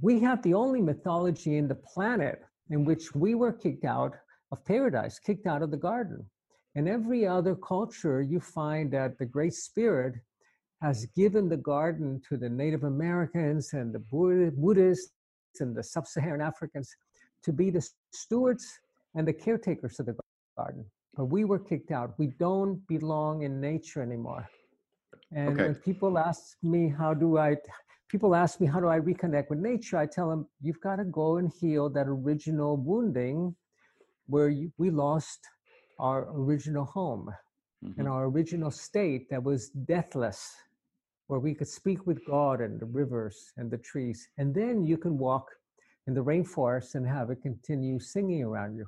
We 0.00 0.18
have 0.20 0.42
the 0.42 0.54
only 0.54 0.80
mythology 0.80 1.58
in 1.58 1.68
the 1.68 1.74
planet 1.74 2.42
in 2.70 2.84
which 2.84 3.14
we 3.14 3.34
were 3.34 3.52
kicked 3.52 3.84
out 3.84 4.14
of 4.52 4.64
paradise, 4.64 5.18
kicked 5.18 5.46
out 5.46 5.62
of 5.62 5.70
the 5.70 5.76
garden. 5.76 6.24
In 6.74 6.86
every 6.88 7.26
other 7.26 7.54
culture, 7.54 8.22
you 8.22 8.40
find 8.40 8.90
that 8.92 9.18
the 9.18 9.26
Great 9.26 9.54
Spirit 9.54 10.14
has 10.80 11.06
given 11.16 11.48
the 11.48 11.56
garden 11.56 12.20
to 12.28 12.36
the 12.36 12.48
Native 12.48 12.84
Americans 12.84 13.72
and 13.72 13.92
the 13.92 13.98
Buddhists 13.98 15.12
and 15.60 15.76
the 15.76 15.82
Sub 15.82 16.06
Saharan 16.06 16.40
Africans 16.40 16.94
to 17.42 17.52
be 17.52 17.70
the 17.70 17.86
stewards 18.12 18.64
and 19.14 19.26
the 19.26 19.32
caretakers 19.32 19.98
of 19.98 20.06
the 20.06 20.16
garden. 20.56 20.84
But 21.16 21.26
we 21.26 21.44
were 21.44 21.58
kicked 21.58 21.90
out. 21.90 22.14
We 22.18 22.28
don't 22.38 22.86
belong 22.86 23.42
in 23.42 23.60
nature 23.60 24.02
anymore. 24.02 24.48
And 25.32 25.54
okay. 25.54 25.62
when 25.64 25.74
people 25.74 26.16
ask 26.16 26.56
me, 26.62 26.88
how 26.88 27.12
do 27.12 27.38
I, 27.38 27.56
people 28.08 28.34
ask 28.34 28.60
me, 28.60 28.66
how 28.66 28.80
do 28.80 28.88
I 28.88 29.00
reconnect 29.00 29.50
with 29.50 29.58
nature? 29.58 29.98
I 29.98 30.06
tell 30.06 30.30
them, 30.30 30.46
you've 30.62 30.80
got 30.80 30.96
to 30.96 31.04
go 31.04 31.38
and 31.38 31.50
heal 31.60 31.90
that 31.90 32.06
original 32.06 32.76
wounding 32.76 33.54
where 34.28 34.48
you, 34.48 34.70
we 34.78 34.90
lost 34.90 35.40
our 35.98 36.28
original 36.32 36.84
home 36.84 37.30
mm-hmm. 37.84 37.98
and 37.98 38.08
our 38.08 38.26
original 38.26 38.70
state 38.70 39.28
that 39.30 39.42
was 39.42 39.70
deathless, 39.70 40.54
where 41.26 41.40
we 41.40 41.54
could 41.54 41.68
speak 41.68 42.06
with 42.06 42.24
God 42.26 42.60
and 42.60 42.78
the 42.78 42.86
rivers 42.86 43.52
and 43.56 43.70
the 43.70 43.78
trees. 43.78 44.28
And 44.38 44.54
then 44.54 44.84
you 44.84 44.96
can 44.96 45.18
walk 45.18 45.48
in 46.06 46.14
the 46.14 46.24
rainforest 46.24 46.94
and 46.94 47.06
have 47.06 47.30
it 47.30 47.42
continue 47.42 47.98
singing 47.98 48.42
around 48.42 48.76
you. 48.76 48.86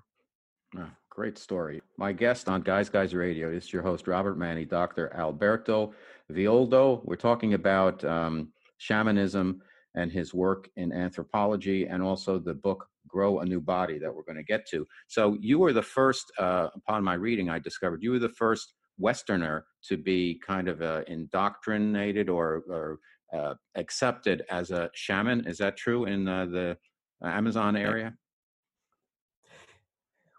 Oh, 0.78 0.88
great 1.08 1.36
story. 1.36 1.82
My 1.98 2.12
guest 2.12 2.48
on 2.48 2.62
Guys 2.62 2.88
Guys 2.88 3.14
Radio 3.14 3.50
is 3.50 3.72
your 3.72 3.82
host, 3.82 4.06
Robert 4.06 4.38
Manni, 4.38 4.68
Dr. 4.68 5.12
Alberto 5.14 5.92
Villoldo. 6.30 7.04
We're 7.04 7.16
talking 7.16 7.54
about 7.54 8.04
um, 8.04 8.52
shamanism 8.78 9.60
and 9.94 10.12
his 10.12 10.32
work 10.32 10.70
in 10.76 10.92
anthropology 10.92 11.86
and 11.86 12.02
also 12.02 12.38
the 12.38 12.54
book 12.54 12.88
Grow 13.10 13.40
a 13.40 13.44
New 13.44 13.60
Body 13.60 13.98
that 13.98 14.14
we're 14.14 14.22
going 14.22 14.36
to 14.36 14.44
get 14.44 14.66
to. 14.68 14.86
So, 15.08 15.36
you 15.40 15.58
were 15.58 15.72
the 15.72 15.82
first, 15.82 16.32
uh, 16.38 16.68
upon 16.74 17.04
my 17.04 17.14
reading, 17.14 17.48
I 17.50 17.58
discovered 17.58 18.02
you 18.02 18.12
were 18.12 18.18
the 18.18 18.28
first 18.28 18.74
Westerner 18.98 19.64
to 19.88 19.96
be 19.96 20.40
kind 20.46 20.68
of 20.68 20.82
uh, 20.82 21.02
indoctrinated 21.08 22.28
or, 22.28 22.62
or 22.68 22.98
uh, 23.32 23.54
accepted 23.76 24.44
as 24.50 24.70
a 24.70 24.90
shaman. 24.94 25.46
Is 25.46 25.58
that 25.58 25.76
true 25.76 26.04
in 26.04 26.28
uh, 26.28 26.46
the 26.46 26.76
Amazon 27.24 27.76
area? 27.76 28.14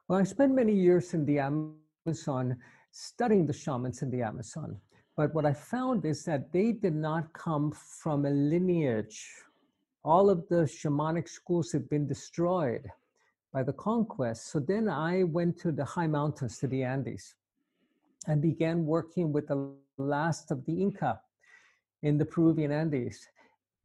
Well, 0.08 0.20
I 0.20 0.24
spent 0.24 0.54
many 0.54 0.74
years 0.74 1.14
in 1.14 1.26
the 1.26 1.40
Amazon 1.40 2.58
studying 2.92 3.46
the 3.46 3.54
shamans 3.54 4.02
in 4.02 4.12
the 4.12 4.22
Amazon. 4.22 4.78
But 5.16 5.34
what 5.34 5.46
I 5.46 5.54
found 5.54 6.06
is 6.06 6.24
that 6.26 6.52
they 6.52 6.72
did 6.72 6.96
not 6.96 7.32
come 7.34 7.72
from 7.72 8.26
a 8.26 8.30
lineage. 8.30 9.26
All 10.04 10.30
of 10.30 10.48
the 10.50 10.64
shamanic 10.64 11.30
schools 11.30 11.72
had 11.72 11.88
been 11.88 12.08
destroyed 12.08 12.90
by 13.54 13.64
the 13.64 13.74
conquest. 13.74 14.52
So 14.52 14.60
then 14.60 14.90
I 14.90 15.24
went 15.24 15.60
to 15.60 15.72
the 15.72 15.86
high 15.86 16.08
mountains, 16.08 16.58
to 16.60 16.68
the 16.68 16.84
Andes, 16.84 17.36
and 18.28 18.42
began 18.42 18.86
working 18.86 19.32
with 19.32 19.48
the 19.48 19.72
last 19.98 20.52
of 20.52 20.66
the 20.66 20.82
Inca 20.82 21.22
in 22.02 22.18
the 22.18 22.26
Peruvian 22.26 22.72
Andes. 22.72 23.28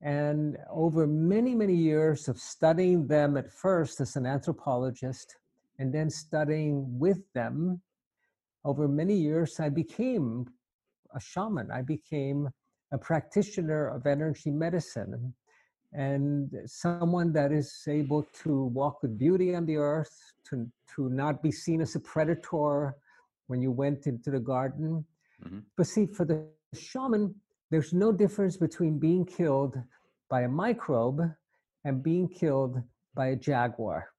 And 0.01 0.57
over 0.71 1.07
many, 1.07 1.55
many 1.55 1.75
years 1.75 2.29
of 2.29 2.39
studying 2.39 3.07
them 3.07 3.37
at 3.37 3.51
first 3.51 4.01
as 4.01 4.17
an 4.17 4.27
anthropologist 4.27 5.37
and 5.79 5.93
then 5.93 6.09
studying 6.09 6.99
with 6.99 7.21
them, 7.35 7.81
over 8.65 8.89
many 8.89 9.15
years, 9.15 9.61
I 9.61 9.69
became 9.69 10.47
a 11.15 11.21
shaman. 11.21 11.71
I 11.71 11.83
became 11.83 12.49
a 12.93 12.99
practitioner 12.99 13.89
of 13.89 14.07
energy 14.07 14.51
medicine 14.51 15.35
and 15.97 16.51
someone 16.67 17.33
that 17.33 17.53
is 17.53 17.83
able 17.89 18.23
to 18.45 18.65
walk 18.67 19.03
with 19.03 19.19
beauty 19.19 19.55
on 19.55 19.65
the 19.65 19.77
earth, 19.77 20.15
to, 20.51 20.69
to 20.95 21.09
not 21.09 21.43
be 21.43 21.51
seen 21.51 21.81
as 21.81 21.95
a 21.95 22.01
predator 22.01 22.95
when 23.47 23.63
you 23.63 23.71
went 23.71 24.07
into 24.07 24.31
the 24.31 24.39
garden. 24.39 25.05
Mm-hmm. 25.43 25.61
But 25.75 25.87
see, 25.87 26.07
for 26.07 26.27
the 26.27 26.45
shaman, 26.75 27.35
there's 27.71 27.95
no 27.95 28.13
difference 28.13 28.59
between 28.59 28.99
being 28.99 29.25
killed 29.25 29.81
by 30.29 30.43
a 30.43 30.49
microbe 30.49 31.23
and 31.85 32.03
being 32.03 32.29
killed 32.29 32.83
by 33.15 33.29
a 33.29 33.37
jaguar. 33.37 34.11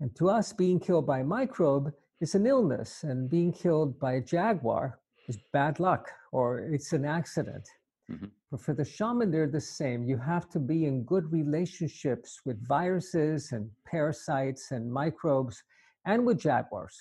And 0.00 0.14
to 0.16 0.28
us, 0.28 0.52
being 0.52 0.78
killed 0.78 1.06
by 1.06 1.20
a 1.20 1.24
microbe 1.24 1.92
is 2.20 2.34
an 2.34 2.46
illness, 2.46 3.02
and 3.02 3.30
being 3.30 3.52
killed 3.52 3.98
by 3.98 4.12
a 4.14 4.20
jaguar 4.20 4.98
is 5.26 5.38
bad 5.54 5.80
luck 5.80 6.10
or 6.32 6.58
it's 6.58 6.92
an 6.92 7.06
accident. 7.06 7.66
Mm-hmm. 8.10 8.26
But 8.50 8.60
for 8.60 8.74
the 8.74 8.84
shaman, 8.84 9.30
they're 9.30 9.46
the 9.46 9.60
same. 9.60 10.04
You 10.04 10.18
have 10.18 10.48
to 10.50 10.58
be 10.58 10.86
in 10.86 11.04
good 11.04 11.30
relationships 11.32 12.40
with 12.44 12.66
viruses 12.66 13.52
and 13.52 13.70
parasites 13.86 14.72
and 14.72 14.92
microbes 14.92 15.62
and 16.06 16.26
with 16.26 16.38
jaguars 16.40 16.96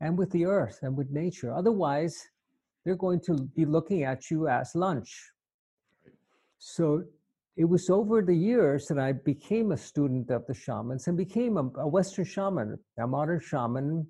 and 0.00 0.16
with 0.16 0.30
the 0.30 0.46
earth 0.46 0.78
and 0.82 0.96
with 0.96 1.10
nature. 1.10 1.52
Otherwise, 1.54 2.28
they're 2.84 2.96
going 2.96 3.20
to 3.20 3.34
be 3.54 3.64
looking 3.64 4.04
at 4.04 4.30
you 4.30 4.48
as 4.48 4.74
lunch. 4.74 5.30
So 6.58 7.04
it 7.56 7.64
was 7.64 7.90
over 7.90 8.22
the 8.22 8.34
years 8.34 8.86
that 8.86 8.98
I 8.98 9.12
became 9.12 9.72
a 9.72 9.76
student 9.76 10.30
of 10.30 10.46
the 10.46 10.54
shamans 10.54 11.06
and 11.06 11.16
became 11.16 11.58
a, 11.58 11.70
a 11.78 11.86
Western 11.86 12.24
shaman, 12.24 12.78
a 12.98 13.06
modern 13.06 13.40
shaman. 13.40 14.06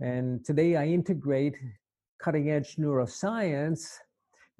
And 0.00 0.44
today 0.44 0.74
I 0.76 0.86
integrate 0.86 1.56
cutting 2.18 2.50
edge 2.50 2.76
neuroscience 2.76 3.98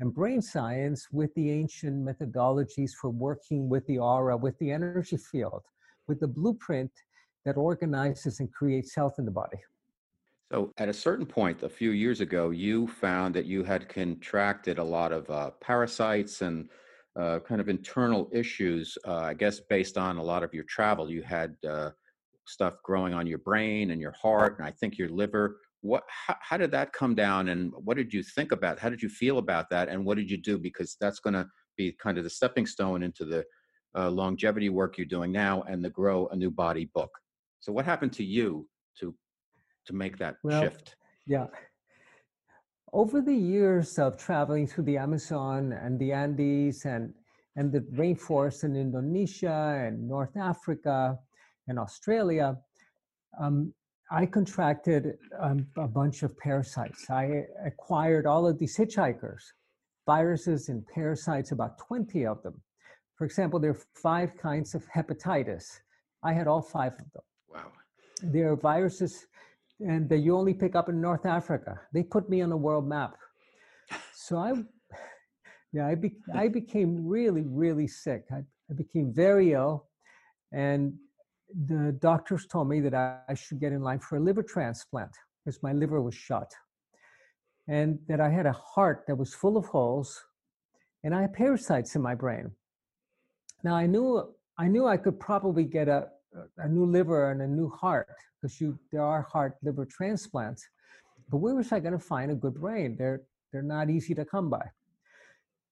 and 0.00 0.14
brain 0.14 0.42
science 0.42 1.08
with 1.12 1.32
the 1.34 1.50
ancient 1.50 2.04
methodologies 2.04 2.92
for 2.92 3.10
working 3.10 3.68
with 3.68 3.86
the 3.86 3.98
aura, 3.98 4.36
with 4.36 4.58
the 4.58 4.70
energy 4.70 5.16
field, 5.16 5.62
with 6.08 6.20
the 6.20 6.26
blueprint 6.28 6.90
that 7.44 7.56
organizes 7.56 8.40
and 8.40 8.52
creates 8.52 8.94
health 8.94 9.14
in 9.18 9.24
the 9.24 9.30
body. 9.30 9.58
So, 10.52 10.72
at 10.76 10.88
a 10.88 10.92
certain 10.92 11.24
point, 11.24 11.62
a 11.62 11.68
few 11.68 11.92
years 11.92 12.20
ago, 12.20 12.50
you 12.50 12.86
found 12.86 13.34
that 13.34 13.46
you 13.46 13.64
had 13.64 13.88
contracted 13.88 14.78
a 14.78 14.84
lot 14.84 15.10
of 15.12 15.30
uh, 15.30 15.50
parasites 15.60 16.42
and 16.42 16.68
uh, 17.18 17.38
kind 17.40 17.60
of 17.60 17.68
internal 17.68 18.28
issues. 18.32 18.98
Uh, 19.06 19.16
I 19.16 19.34
guess 19.34 19.60
based 19.60 19.96
on 19.96 20.18
a 20.18 20.22
lot 20.22 20.42
of 20.42 20.52
your 20.52 20.64
travel, 20.64 21.10
you 21.10 21.22
had 21.22 21.56
uh, 21.66 21.90
stuff 22.46 22.74
growing 22.82 23.14
on 23.14 23.26
your 23.26 23.38
brain 23.38 23.92
and 23.92 24.00
your 24.00 24.12
heart, 24.12 24.58
and 24.58 24.66
I 24.66 24.72
think 24.72 24.98
your 24.98 25.08
liver. 25.08 25.58
What? 25.82 26.04
How, 26.08 26.36
how, 26.40 26.56
did 26.56 26.70
that 26.70 26.92
come 26.92 27.14
down, 27.14 27.48
and 27.48 27.72
what 27.76 27.96
did 27.96 28.12
you 28.12 28.22
think 28.22 28.52
about? 28.52 28.78
How 28.78 28.88
did 28.88 29.02
you 29.02 29.08
feel 29.08 29.38
about 29.38 29.68
that, 29.70 29.88
and 29.88 30.04
what 30.04 30.16
did 30.16 30.30
you 30.30 30.36
do? 30.36 30.58
Because 30.58 30.96
that's 31.00 31.20
going 31.20 31.34
to 31.34 31.46
be 31.76 31.92
kind 31.92 32.18
of 32.18 32.24
the 32.24 32.30
stepping 32.30 32.66
stone 32.66 33.02
into 33.02 33.24
the 33.24 33.44
uh, 33.96 34.10
longevity 34.10 34.68
work 34.68 34.96
you're 34.96 35.06
doing 35.06 35.32
now 35.32 35.62
and 35.62 35.84
the 35.84 35.90
Grow 35.90 36.28
a 36.28 36.36
New 36.36 36.50
Body 36.50 36.88
book. 36.94 37.10
So, 37.60 37.72
what 37.72 37.84
happened 37.84 38.12
to 38.14 38.24
you 38.24 38.68
to 39.00 39.14
to 39.86 39.92
make 39.92 40.18
that 40.18 40.36
well, 40.42 40.62
shift? 40.62 40.96
Yeah. 41.26 41.46
Over 42.92 43.22
the 43.22 43.34
years 43.34 43.98
of 43.98 44.18
traveling 44.18 44.66
through 44.66 44.84
the 44.84 44.98
Amazon 44.98 45.72
and 45.72 45.98
the 45.98 46.12
Andes 46.12 46.84
and, 46.84 47.14
and 47.56 47.72
the 47.72 47.80
rainforests 47.94 48.64
in 48.64 48.76
Indonesia 48.76 49.82
and 49.86 50.06
North 50.06 50.36
Africa 50.36 51.18
and 51.68 51.78
Australia, 51.78 52.58
um, 53.40 53.72
I 54.10 54.26
contracted 54.26 55.18
um, 55.40 55.66
a 55.76 55.88
bunch 55.88 56.22
of 56.22 56.36
parasites. 56.38 57.08
I 57.08 57.44
acquired 57.64 58.26
all 58.26 58.46
of 58.46 58.58
these 58.58 58.76
hitchhikers, 58.76 59.42
viruses 60.06 60.68
and 60.68 60.86
parasites, 60.86 61.52
about 61.52 61.78
20 61.78 62.26
of 62.26 62.42
them. 62.42 62.60
For 63.16 63.24
example, 63.24 63.58
there 63.58 63.70
are 63.70 63.80
five 63.94 64.36
kinds 64.36 64.74
of 64.74 64.84
hepatitis. 64.94 65.64
I 66.22 66.32
had 66.32 66.46
all 66.46 66.62
five 66.62 66.92
of 66.92 67.12
them. 67.12 67.22
Wow. 67.48 67.72
There 68.22 68.52
are 68.52 68.56
viruses 68.56 69.26
and 69.80 70.08
that 70.08 70.18
you 70.18 70.36
only 70.36 70.54
pick 70.54 70.74
up 70.74 70.88
in 70.88 71.00
North 71.00 71.26
Africa. 71.26 71.80
They 71.92 72.02
put 72.02 72.28
me 72.28 72.40
on 72.42 72.52
a 72.52 72.56
world 72.56 72.86
map. 72.86 73.16
So 74.14 74.38
I, 74.38 74.52
yeah, 75.72 75.86
I, 75.86 75.94
be, 75.94 76.16
I 76.34 76.48
became 76.48 77.06
really, 77.06 77.44
really 77.46 77.88
sick. 77.88 78.24
I, 78.30 78.42
I 78.70 78.74
became 78.74 79.12
very 79.12 79.52
ill, 79.52 79.88
and 80.52 80.94
the 81.66 81.96
doctors 82.00 82.46
told 82.46 82.68
me 82.68 82.80
that 82.80 82.94
I, 82.94 83.18
I 83.28 83.34
should 83.34 83.60
get 83.60 83.72
in 83.72 83.82
line 83.82 84.00
for 84.00 84.16
a 84.16 84.20
liver 84.20 84.42
transplant 84.42 85.10
because 85.44 85.62
my 85.62 85.72
liver 85.72 86.00
was 86.00 86.14
shot, 86.14 86.52
and 87.68 87.98
that 88.08 88.20
I 88.20 88.30
had 88.30 88.46
a 88.46 88.52
heart 88.52 89.04
that 89.06 89.16
was 89.16 89.34
full 89.34 89.56
of 89.56 89.66
holes, 89.66 90.22
and 91.04 91.14
I 91.14 91.22
had 91.22 91.32
parasites 91.32 91.94
in 91.96 92.02
my 92.02 92.14
brain. 92.14 92.52
Now 93.64 93.74
I 93.74 93.86
knew 93.86 94.34
I 94.58 94.68
knew 94.68 94.86
I 94.86 94.96
could 94.96 95.18
probably 95.18 95.64
get 95.64 95.88
a 95.88 96.08
a 96.58 96.68
new 96.68 96.86
liver 96.86 97.30
and 97.30 97.42
a 97.42 97.46
new 97.46 97.68
heart 97.68 98.08
because 98.40 98.60
you 98.60 98.78
there 98.90 99.02
are 99.02 99.22
heart 99.22 99.56
liver 99.62 99.84
transplants 99.84 100.66
but 101.32 101.38
where 101.38 101.54
was 101.54 101.72
i 101.72 101.80
going 101.80 101.92
to 101.92 101.98
find 101.98 102.30
a 102.30 102.34
good 102.34 102.54
brain? 102.54 102.94
They're 102.98 103.22
they're 103.50 103.62
not 103.62 103.90
easy 103.90 104.14
to 104.14 104.24
come 104.24 104.50
by. 104.50 104.66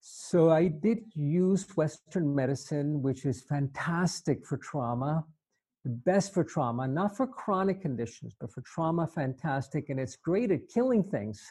So 0.01 0.51
i 0.51 0.69
did 0.69 1.01
use 1.15 1.67
western 1.77 2.35
medicine 2.35 3.03
which 3.03 3.27
is 3.27 3.43
fantastic 3.43 4.47
for 4.47 4.57
trauma 4.57 5.25
the 5.85 5.91
best 5.91 6.35
for 6.35 6.45
trauma 6.45 6.87
not 6.87 7.17
for 7.17 7.27
chronic 7.27 7.81
conditions 7.81 8.35
but 8.41 8.53
for 8.53 8.63
trauma 8.63 9.07
fantastic 9.07 9.89
and 9.89 9.99
it's 9.99 10.17
great 10.17 10.51
at 10.51 10.69
killing 10.73 11.03
things 11.03 11.43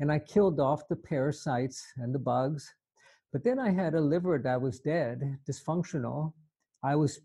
and 0.00 0.10
i 0.10 0.18
killed 0.18 0.58
off 0.60 0.88
the 0.88 0.96
parasites 0.96 1.84
and 1.98 2.14
the 2.14 2.18
bugs 2.18 2.74
but 3.32 3.44
then 3.44 3.58
i 3.58 3.70
had 3.70 3.94
a 3.94 4.00
liver 4.00 4.40
that 4.42 4.60
was 4.60 4.80
dead 4.80 5.38
dysfunctional 5.48 6.32
i 6.82 6.96
was 6.96 7.20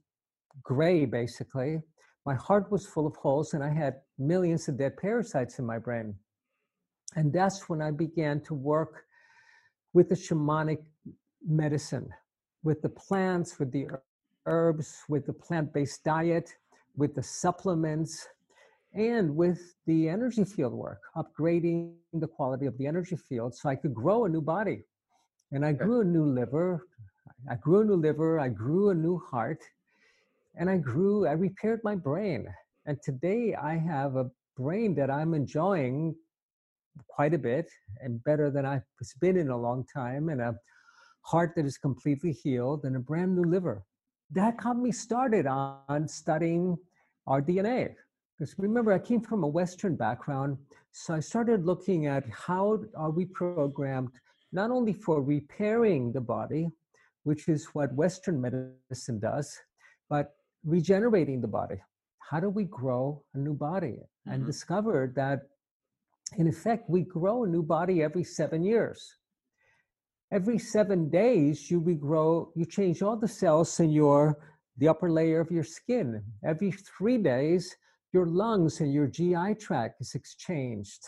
gray 0.63 1.05
basically. 1.05 1.81
my 2.25 2.35
heart 2.35 2.69
was 2.71 2.85
full 2.85 3.07
of 3.07 3.15
holes 3.15 3.53
and 3.53 3.63
I 3.63 3.69
had 3.69 4.01
millions 4.17 4.67
of 4.67 4.77
dead 4.77 4.97
parasites 4.97 5.59
in 5.59 5.65
my 5.65 5.79
brain. 5.79 6.13
And 7.15 7.31
that's 7.31 7.69
when 7.69 7.81
I 7.81 7.91
began 7.91 8.41
to 8.41 8.53
work 8.53 9.05
with 9.93 10.09
the 10.09 10.15
shamanic 10.15 10.83
medicine, 11.47 12.09
with 12.63 12.81
the 12.81 12.89
plants, 12.89 13.59
with 13.59 13.71
the 13.71 13.87
herbs, 14.47 15.03
with 15.07 15.25
the 15.25 15.33
plant 15.33 15.73
based 15.73 16.03
diet, 16.03 16.55
with 16.95 17.13
the 17.13 17.21
supplements, 17.23 18.27
and 18.93 19.35
with 19.35 19.75
the 19.85 20.09
energy 20.09 20.43
field 20.43 20.73
work, 20.73 21.01
upgrading 21.15 21.93
the 22.13 22.27
quality 22.27 22.65
of 22.65 22.77
the 22.77 22.87
energy 22.87 23.15
field 23.15 23.53
so 23.53 23.69
I 23.69 23.75
could 23.75 23.93
grow 23.93 24.25
a 24.25 24.29
new 24.29 24.41
body. 24.41 24.83
And 25.51 25.63
I 25.63 25.73
grew 25.73 26.01
a 26.01 26.05
new 26.05 26.25
liver. 26.25 26.87
I 27.49 27.55
grew 27.55 27.81
a 27.81 27.85
new 27.85 27.95
liver. 27.95 28.39
I 28.39 28.49
grew 28.49 28.89
a 28.89 28.95
new 28.95 29.19
heart. 29.19 29.61
And 30.55 30.69
I 30.69 30.77
grew, 30.77 31.27
I 31.27 31.33
repaired 31.33 31.81
my 31.83 31.95
brain. 31.95 32.47
And 32.87 32.97
today 33.03 33.53
I 33.53 33.77
have 33.77 34.15
a 34.15 34.31
brain 34.57 34.95
that 34.95 35.11
I'm 35.11 35.33
enjoying 35.33 36.15
quite 37.07 37.33
a 37.33 37.37
bit 37.37 37.69
and 38.01 38.23
better 38.23 38.49
than 38.49 38.65
I've 38.65 38.81
been 39.21 39.37
in 39.37 39.49
a 39.49 39.57
long 39.57 39.85
time, 39.93 40.29
and 40.29 40.41
a 40.41 40.55
heart 41.21 41.53
that 41.55 41.65
is 41.65 41.77
completely 41.77 42.31
healed, 42.31 42.85
and 42.85 42.95
a 42.95 42.99
brand 42.99 43.35
new 43.35 43.43
liver. 43.43 43.83
That 44.31 44.57
got 44.57 44.77
me 44.77 44.91
started 44.91 45.47
on 45.47 46.07
studying 46.07 46.77
our 47.27 47.41
DNA. 47.41 47.95
Because 48.37 48.53
remember, 48.57 48.93
I 48.93 48.99
came 48.99 49.21
from 49.21 49.43
a 49.43 49.47
Western 49.47 49.95
background, 49.95 50.57
so 50.91 51.13
I 51.15 51.19
started 51.19 51.65
looking 51.65 52.05
at 52.05 52.23
how 52.29 52.79
are 52.95 53.09
we 53.09 53.25
programmed 53.25 54.11
not 54.51 54.69
only 54.69 54.93
for 54.93 55.21
repairing 55.21 56.11
the 56.11 56.21
body, 56.21 56.69
which 57.23 57.47
is 57.47 57.65
what 57.73 57.93
Western 57.93 58.39
medicine 58.39 59.19
does, 59.19 59.57
but 60.09 60.35
regenerating 60.65 61.41
the 61.41 61.47
body. 61.47 61.81
How 62.19 62.39
do 62.39 62.49
we 62.49 62.65
grow 62.65 63.23
a 63.33 63.37
new 63.37 63.53
body? 63.53 63.97
Mm-hmm. 63.97 64.31
And 64.31 64.45
discovered 64.45 65.15
that, 65.15 65.41
in 66.37 66.47
effect, 66.47 66.89
we 66.89 67.01
grow 67.03 67.43
a 67.43 67.47
new 67.47 67.63
body 67.63 68.03
every 68.03 68.23
seven 68.23 68.63
years. 68.63 69.17
Every 70.31 70.59
seven 70.59 71.09
days, 71.09 71.71
you 71.71 71.79
regrow, 71.79 72.51
you 72.53 72.65
change 72.65 73.01
all 73.01 73.15
the 73.15 73.27
cells 73.27 73.79
in 73.79 73.91
your 73.91 74.37
the 74.77 74.87
upper 74.87 75.09
layer 75.09 75.39
of 75.39 75.51
your 75.51 75.63
skin. 75.63 76.21
Every 76.43 76.71
three 76.71 77.17
days, 77.17 77.75
your 78.13 78.25
lungs 78.25 78.81
and 78.81 78.93
your 78.93 79.07
GI 79.07 79.55
tract 79.55 80.01
is 80.01 80.15
exchanged. 80.15 81.03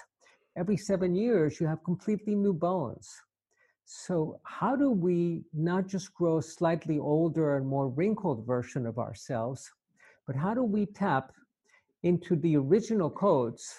Every 0.57 0.77
seven 0.77 1.13
years, 1.15 1.59
you 1.59 1.67
have 1.67 1.83
completely 1.83 2.33
new 2.33 2.53
bones. 2.53 3.09
So, 3.85 4.39
how 4.43 4.75
do 4.75 4.91
we 4.91 5.43
not 5.53 5.87
just 5.87 6.13
grow 6.13 6.37
a 6.37 6.43
slightly 6.43 6.97
older 6.97 7.57
and 7.57 7.67
more 7.67 7.89
wrinkled 7.89 8.45
version 8.45 8.85
of 8.85 8.99
ourselves, 8.99 9.69
but 10.27 10.35
how 10.35 10.53
do 10.53 10.63
we 10.63 10.85
tap 10.85 11.33
into 12.03 12.35
the 12.35 12.55
original 12.55 13.09
codes, 13.09 13.75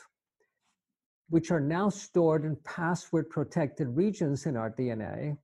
which 1.30 1.50
are 1.50 1.60
now 1.60 1.88
stored 1.88 2.44
in 2.44 2.56
password 2.64 3.30
protected 3.30 3.88
regions 3.88 4.46
in 4.46 4.56
our 4.56 4.70
DNA 4.70 5.36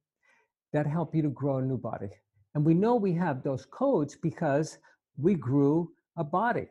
that 0.72 0.86
help 0.86 1.14
you 1.14 1.22
to 1.22 1.30
grow 1.30 1.58
a 1.58 1.62
new 1.62 1.78
body? 1.78 2.10
And 2.54 2.64
we 2.64 2.74
know 2.74 2.96
we 2.96 3.12
have 3.14 3.42
those 3.42 3.66
codes 3.66 4.16
because 4.16 4.78
we 5.16 5.34
grew 5.34 5.90
a 6.16 6.24
body 6.24 6.68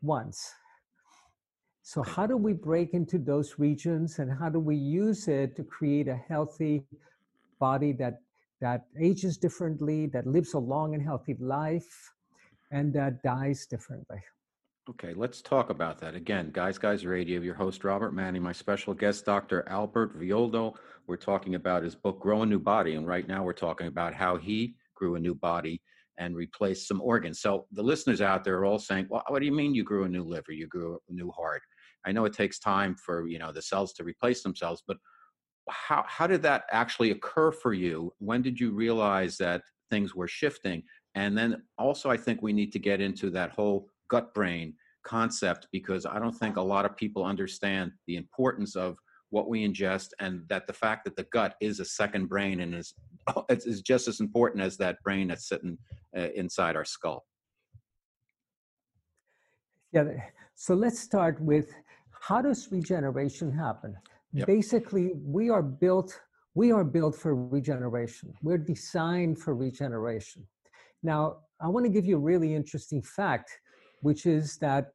once. 0.00 0.52
So, 1.82 2.02
how 2.02 2.26
do 2.26 2.36
we 2.36 2.52
break 2.52 2.94
into 2.94 3.18
those 3.18 3.58
regions 3.58 4.20
and 4.20 4.30
how 4.32 4.48
do 4.48 4.60
we 4.60 4.76
use 4.76 5.26
it 5.26 5.56
to 5.56 5.64
create 5.64 6.06
a 6.06 6.14
healthy 6.14 6.84
body 7.58 7.92
that, 7.94 8.20
that 8.60 8.86
ages 9.00 9.36
differently, 9.36 10.06
that 10.08 10.26
lives 10.26 10.54
a 10.54 10.58
long 10.58 10.94
and 10.94 11.02
healthy 11.02 11.36
life, 11.40 12.12
and 12.70 12.92
that 12.94 13.22
dies 13.22 13.66
differently? 13.66 14.22
Okay, 14.90 15.14
let's 15.14 15.40
talk 15.40 15.70
about 15.70 16.00
that. 16.00 16.16
Again, 16.16 16.50
Guys 16.52 16.76
Guys 16.76 17.06
Radio, 17.06 17.40
your 17.40 17.54
host, 17.54 17.84
Robert 17.84 18.12
Manning, 18.12 18.42
my 18.42 18.50
special 18.50 18.92
guest, 18.94 19.24
Dr. 19.24 19.64
Albert 19.68 20.18
Villoldo. 20.18 20.74
We're 21.06 21.16
talking 21.16 21.54
about 21.54 21.84
his 21.84 21.94
book, 21.94 22.18
Grow 22.18 22.42
a 22.42 22.46
New 22.46 22.58
Body. 22.58 22.96
And 22.96 23.06
right 23.06 23.28
now 23.28 23.44
we're 23.44 23.52
talking 23.52 23.86
about 23.86 24.12
how 24.12 24.36
he 24.36 24.74
grew 24.96 25.14
a 25.14 25.20
new 25.20 25.36
body 25.36 25.80
and 26.18 26.34
replaced 26.34 26.88
some 26.88 27.00
organs. 27.00 27.40
So 27.40 27.66
the 27.70 27.82
listeners 27.82 28.20
out 28.20 28.42
there 28.42 28.58
are 28.58 28.64
all 28.64 28.80
saying, 28.80 29.06
"Well, 29.08 29.22
what 29.28 29.38
do 29.38 29.46
you 29.46 29.52
mean 29.52 29.72
you 29.72 29.84
grew 29.84 30.02
a 30.02 30.08
new 30.08 30.24
liver? 30.24 30.50
You 30.50 30.66
grew 30.66 30.98
a 31.08 31.12
new 31.12 31.30
heart?" 31.30 31.62
I 32.04 32.10
know 32.10 32.24
it 32.24 32.32
takes 32.32 32.58
time 32.58 32.96
for 32.96 33.28
you 33.28 33.38
know 33.38 33.52
the 33.52 33.62
cells 33.62 33.92
to 33.94 34.04
replace 34.04 34.42
themselves, 34.42 34.82
but 34.84 34.96
how 35.70 36.04
how 36.08 36.26
did 36.26 36.42
that 36.42 36.64
actually 36.72 37.12
occur 37.12 37.52
for 37.52 37.72
you? 37.72 38.12
When 38.18 38.42
did 38.42 38.58
you 38.58 38.72
realize 38.72 39.36
that 39.36 39.62
things 39.90 40.16
were 40.16 40.26
shifting? 40.26 40.82
And 41.14 41.38
then 41.38 41.62
also, 41.78 42.10
I 42.10 42.16
think 42.16 42.42
we 42.42 42.52
need 42.52 42.72
to 42.72 42.80
get 42.80 43.00
into 43.00 43.30
that 43.30 43.52
whole 43.52 43.88
gut 44.12 44.34
brain 44.34 44.74
concept 45.04 45.66
because 45.72 46.04
I 46.04 46.18
don't 46.18 46.38
think 46.42 46.56
a 46.56 46.68
lot 46.74 46.84
of 46.84 46.96
people 46.96 47.24
understand 47.24 47.92
the 48.06 48.16
importance 48.16 48.76
of 48.76 48.98
what 49.30 49.48
we 49.48 49.66
ingest 49.66 50.08
and 50.20 50.42
that 50.50 50.66
the 50.66 50.74
fact 50.84 51.04
that 51.04 51.16
the 51.16 51.26
gut 51.32 51.54
is 51.62 51.80
a 51.80 51.84
second 51.84 52.28
brain 52.28 52.60
and 52.60 52.74
is 52.74 52.92
is 53.48 53.80
just 53.80 54.06
as 54.06 54.20
important 54.20 54.62
as 54.62 54.76
that 54.76 54.96
brain 55.02 55.28
that's 55.28 55.48
sitting 55.48 55.78
uh, 56.16 56.28
inside 56.42 56.76
our 56.76 56.84
skull. 56.84 57.24
Yeah, 59.92 60.04
so 60.54 60.74
let's 60.74 61.00
start 61.00 61.40
with 61.40 61.72
how 62.28 62.42
does 62.42 62.70
regeneration 62.70 63.50
happen? 63.50 63.96
Yep. 64.34 64.46
Basically, 64.46 65.12
we 65.38 65.48
are 65.48 65.62
built 65.62 66.20
we 66.54 66.70
are 66.70 66.84
built 66.84 67.14
for 67.16 67.34
regeneration. 67.34 68.34
We're 68.42 68.64
designed 68.74 69.38
for 69.38 69.54
regeneration. 69.54 70.46
Now, 71.02 71.22
I 71.62 71.68
want 71.68 71.86
to 71.86 71.92
give 71.96 72.04
you 72.04 72.16
a 72.16 72.26
really 72.30 72.54
interesting 72.54 73.02
fact, 73.02 73.48
which 74.02 74.26
is 74.26 74.58
that 74.58 74.92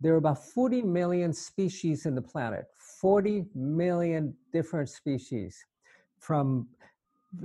there 0.00 0.14
are 0.14 0.18
about 0.18 0.44
40 0.44 0.82
million 0.82 1.32
species 1.32 2.06
in 2.06 2.14
the 2.14 2.22
planet. 2.22 2.66
40 3.00 3.46
million 3.54 4.34
different 4.52 4.88
species, 4.88 5.64
from 6.18 6.68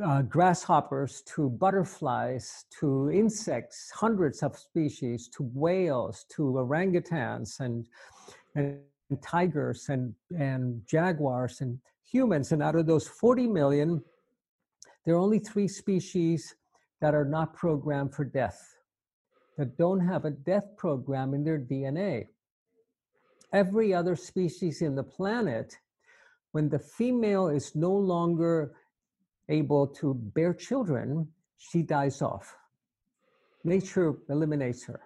uh, 0.03 0.21
grasshoppers 0.21 1.21
to 1.23 1.49
butterflies 1.49 2.65
to 2.79 3.09
insects, 3.11 3.91
hundreds 3.93 4.43
of 4.43 4.57
species 4.57 5.27
to 5.29 5.49
whales 5.53 6.25
to 6.29 6.43
orangutans 6.43 7.59
and, 7.59 7.87
and 8.55 8.79
tigers 9.21 9.87
and, 9.89 10.13
and 10.37 10.81
jaguars 10.85 11.61
and 11.61 11.79
humans. 12.09 12.51
And 12.51 12.61
out 12.61 12.75
of 12.75 12.85
those 12.85 13.07
40 13.07 13.47
million, 13.47 14.03
there 15.05 15.15
are 15.15 15.19
only 15.19 15.39
three 15.39 15.67
species 15.67 16.55
that 17.01 17.15
are 17.15 17.25
not 17.25 17.53
programmed 17.53 18.13
for 18.13 18.25
death, 18.25 18.75
that 19.59 19.77
don't 19.77 19.99
have 19.99 20.25
a 20.25 20.31
death 20.31 20.75
program 20.75 21.35
in 21.35 21.43
their 21.43 21.59
DNA 21.59 22.29
every 23.53 23.93
other 23.93 24.15
species 24.15 24.81
in 24.81 24.95
the 24.95 25.03
planet, 25.03 25.77
when 26.51 26.69
the 26.69 26.79
female 26.79 27.47
is 27.47 27.75
no 27.75 27.91
longer 27.91 28.75
able 29.49 29.87
to 29.87 30.13
bear 30.13 30.53
children, 30.53 31.27
she 31.57 31.81
dies 31.81 32.21
off. 32.21 32.55
Nature 33.63 34.15
eliminates 34.29 34.85
her. 34.85 35.01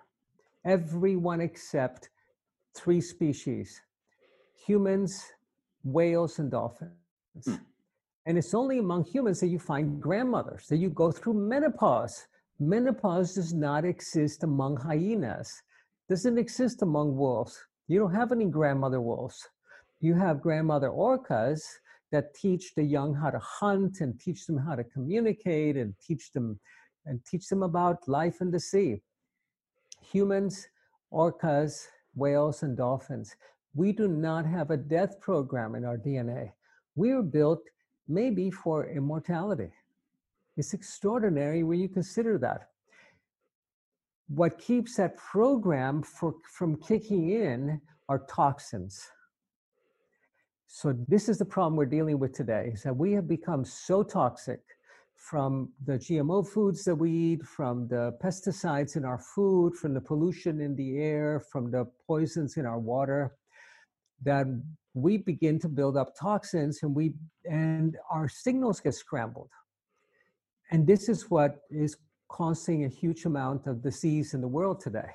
Everyone 0.66 1.42
except 1.42 2.10
three 2.76 3.02
species 3.02 3.82
humans, 4.66 5.26
whales, 5.84 6.39
and 6.39 6.50
dolphins. 6.50 6.94
Hmm. 7.44 7.56
And 8.26 8.38
it's 8.38 8.54
only 8.54 8.80
among 8.80 9.04
humans 9.04 9.42
that 9.42 9.48
you 9.48 9.60
find 9.60 10.02
grandmothers, 10.02 10.68
that 10.68 10.78
you 10.78 10.89
go 10.89 11.12
through 11.12 11.34
menopause. 11.34 12.28
Menopause 12.60 13.34
does 13.34 13.54
not 13.54 13.84
exist 13.84 14.44
among 14.44 14.78
hyenas, 14.78 15.52
doesn't 16.08 16.38
exist 16.38 16.82
among 16.82 17.16
wolves. 17.16 17.60
You 17.88 18.00
don't 18.00 18.13
have 18.13 18.32
any 18.32 18.46
grandmother 18.46 19.02
wolves. 19.02 19.48
You 20.00 20.13
have 20.16 20.42
grandmother 20.42 20.89
orcas 20.89 21.62
that 22.12 22.36
teach 22.36 22.76
the 22.76 22.84
young 22.84 23.16
how 23.16 23.32
to 23.32 23.39
hunt 23.39 24.02
and 24.02 24.20
teach 24.20 24.46
them 24.46 24.58
how 24.58 24.76
to 24.76 24.84
communicate 24.84 25.78
and 25.78 25.96
teach 26.00 26.32
them 26.32 26.60
and 27.06 27.20
teach 27.26 27.48
them 27.48 27.63
about 27.63 28.08
life 28.08 28.39
in 28.39 28.52
the 28.52 28.60
sea. 28.60 29.02
Humans, 30.02 30.68
orcas, 31.12 31.88
whales, 32.16 32.63
and 32.63 32.78
dolphins, 32.78 33.36
we 33.74 33.92
do 33.92 34.08
not 34.08 34.46
have 34.46 34.70
a 34.70 34.78
death 34.78 35.20
program 35.20 35.76
in 35.76 35.84
our 35.84 35.98
DNA. 35.98 36.52
We 36.96 37.12
are 37.12 37.24
built 37.24 37.63
maybe 38.08 38.52
for 38.52 38.88
immortality. 38.89 39.72
It's 40.56 40.74
extraordinary 40.74 41.63
when 41.63 41.80
you 41.80 41.89
consider 41.89 42.38
that 42.39 42.70
what 44.28 44.58
keeps 44.58 44.96
that 44.96 45.18
program 45.18 46.02
for, 46.02 46.36
from 46.52 46.76
kicking 46.78 47.30
in 47.30 47.82
are 48.10 48.20
toxins. 48.30 49.02
So 50.68 50.96
this 51.08 51.30
is 51.30 51.38
the 51.38 51.46
problem 51.46 51.76
we're 51.76 51.86
dealing 51.86 52.20
with 52.20 52.34
today, 52.34 52.72
is 52.74 52.84
that 52.84 52.96
we 52.96 53.12
have 53.13 53.28
become 53.28 53.63
so 53.63 54.02
toxic 54.02 54.62
from 55.16 55.72
the 55.86 55.94
GMO 55.94 56.48
foods 56.48 56.84
that 56.84 56.96
we 56.96 57.12
eat, 57.12 57.44
from 57.44 57.88
the 57.88 58.18
pesticides 58.24 58.96
in 58.96 59.06
our 59.06 59.20
food, 59.20 59.76
from 59.76 59.94
the 59.94 60.02
pollution 60.02 60.60
in 60.62 60.76
the 60.76 60.98
air, 60.98 61.39
from 61.39 61.70
the 61.70 61.86
poisons 62.08 62.58
in 62.58 62.66
our 62.66 62.80
water, 62.80 63.36
that 64.24 64.48
we 64.94 65.18
begin 65.18 65.60
to 65.60 65.70
build 65.70 65.96
up 65.96 66.13
toxins 66.20 66.80
and 66.84 66.96
we 66.96 67.13
and 67.50 67.98
our 68.12 68.28
signals 68.28 68.80
get 68.80 68.94
scrambled. 68.94 69.50
And 70.71 70.88
this 70.88 71.10
is 71.10 71.30
what 71.30 71.62
is 71.69 71.97
causing 72.30 72.86
a 72.86 72.88
huge 72.88 73.26
amount 73.26 73.67
of 73.67 73.82
disease 73.82 74.34
in 74.34 74.41
the 74.41 74.47
world 74.47 74.80
today. 74.80 75.12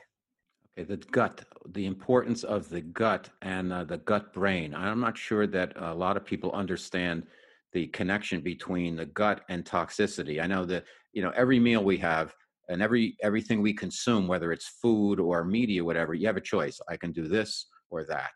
Okay, 0.78 0.86
the 0.86 0.96
gut, 0.96 1.44
the 1.70 1.86
importance 1.86 2.44
of 2.44 2.68
the 2.68 2.80
gut 2.80 3.28
and 3.42 3.72
uh, 3.72 3.84
the 3.84 3.98
gut 3.98 4.32
brain. 4.32 4.74
I'm 4.74 5.00
not 5.00 5.18
sure 5.18 5.46
that 5.48 5.72
a 5.76 5.94
lot 5.94 6.16
of 6.16 6.24
people 6.24 6.52
understand 6.52 7.24
the 7.72 7.88
connection 7.88 8.40
between 8.40 8.94
the 8.96 9.06
gut 9.06 9.40
and 9.48 9.64
toxicity. 9.64 10.40
I 10.40 10.46
know 10.46 10.64
that 10.66 10.84
you 11.12 11.22
know 11.22 11.32
every 11.34 11.58
meal 11.58 11.82
we 11.82 11.96
have 11.98 12.34
and 12.68 12.80
every 12.80 13.16
everything 13.22 13.60
we 13.60 13.74
consume, 13.74 14.28
whether 14.28 14.52
it's 14.52 14.68
food 14.80 15.18
or 15.18 15.44
media, 15.44 15.84
whatever, 15.84 16.14
you 16.14 16.26
have 16.26 16.36
a 16.36 16.40
choice. 16.40 16.80
I 16.88 16.96
can 16.96 17.12
do 17.12 17.26
this 17.26 17.66
or 17.90 18.04
that, 18.04 18.30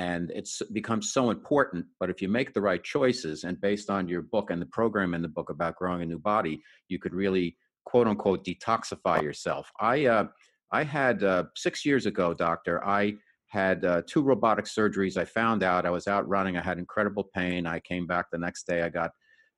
and 0.00 0.30
it's 0.30 0.62
becomes 0.72 1.12
so 1.12 1.30
important. 1.30 1.84
But 2.00 2.08
if 2.08 2.22
you 2.22 2.28
make 2.28 2.54
the 2.54 2.62
right 2.62 2.82
choices, 2.82 3.44
and 3.44 3.60
based 3.60 3.90
on 3.90 4.08
your 4.08 4.22
book 4.22 4.50
and 4.50 4.60
the 4.60 4.72
program 4.78 5.12
in 5.12 5.20
the 5.20 5.28
book 5.28 5.50
about 5.50 5.76
growing 5.76 6.00
a 6.00 6.06
new 6.06 6.18
body, 6.18 6.62
you 6.88 6.98
could 6.98 7.12
really 7.12 7.58
quote 7.84 8.06
unquote 8.06 8.42
detoxify 8.42 9.22
yourself. 9.22 9.70
I 9.78 10.06
uh, 10.06 10.24
I 10.72 10.84
had 10.84 11.22
uh, 11.22 11.44
six 11.54 11.84
years 11.84 12.06
ago, 12.06 12.32
doctor, 12.32 12.82
I 12.82 13.16
had 13.48 13.84
uh, 13.84 14.00
two 14.06 14.22
robotic 14.22 14.64
surgeries. 14.64 15.18
I 15.18 15.26
found 15.26 15.62
out 15.62 15.84
I 15.84 15.90
was 15.90 16.06
out 16.06 16.26
running. 16.28 16.56
I 16.56 16.62
had 16.62 16.78
incredible 16.78 17.28
pain. 17.34 17.66
I 17.66 17.80
came 17.80 18.06
back 18.06 18.26
the 18.32 18.38
next 18.38 18.66
day. 18.66 18.82
I 18.82 18.88
got 18.88 19.10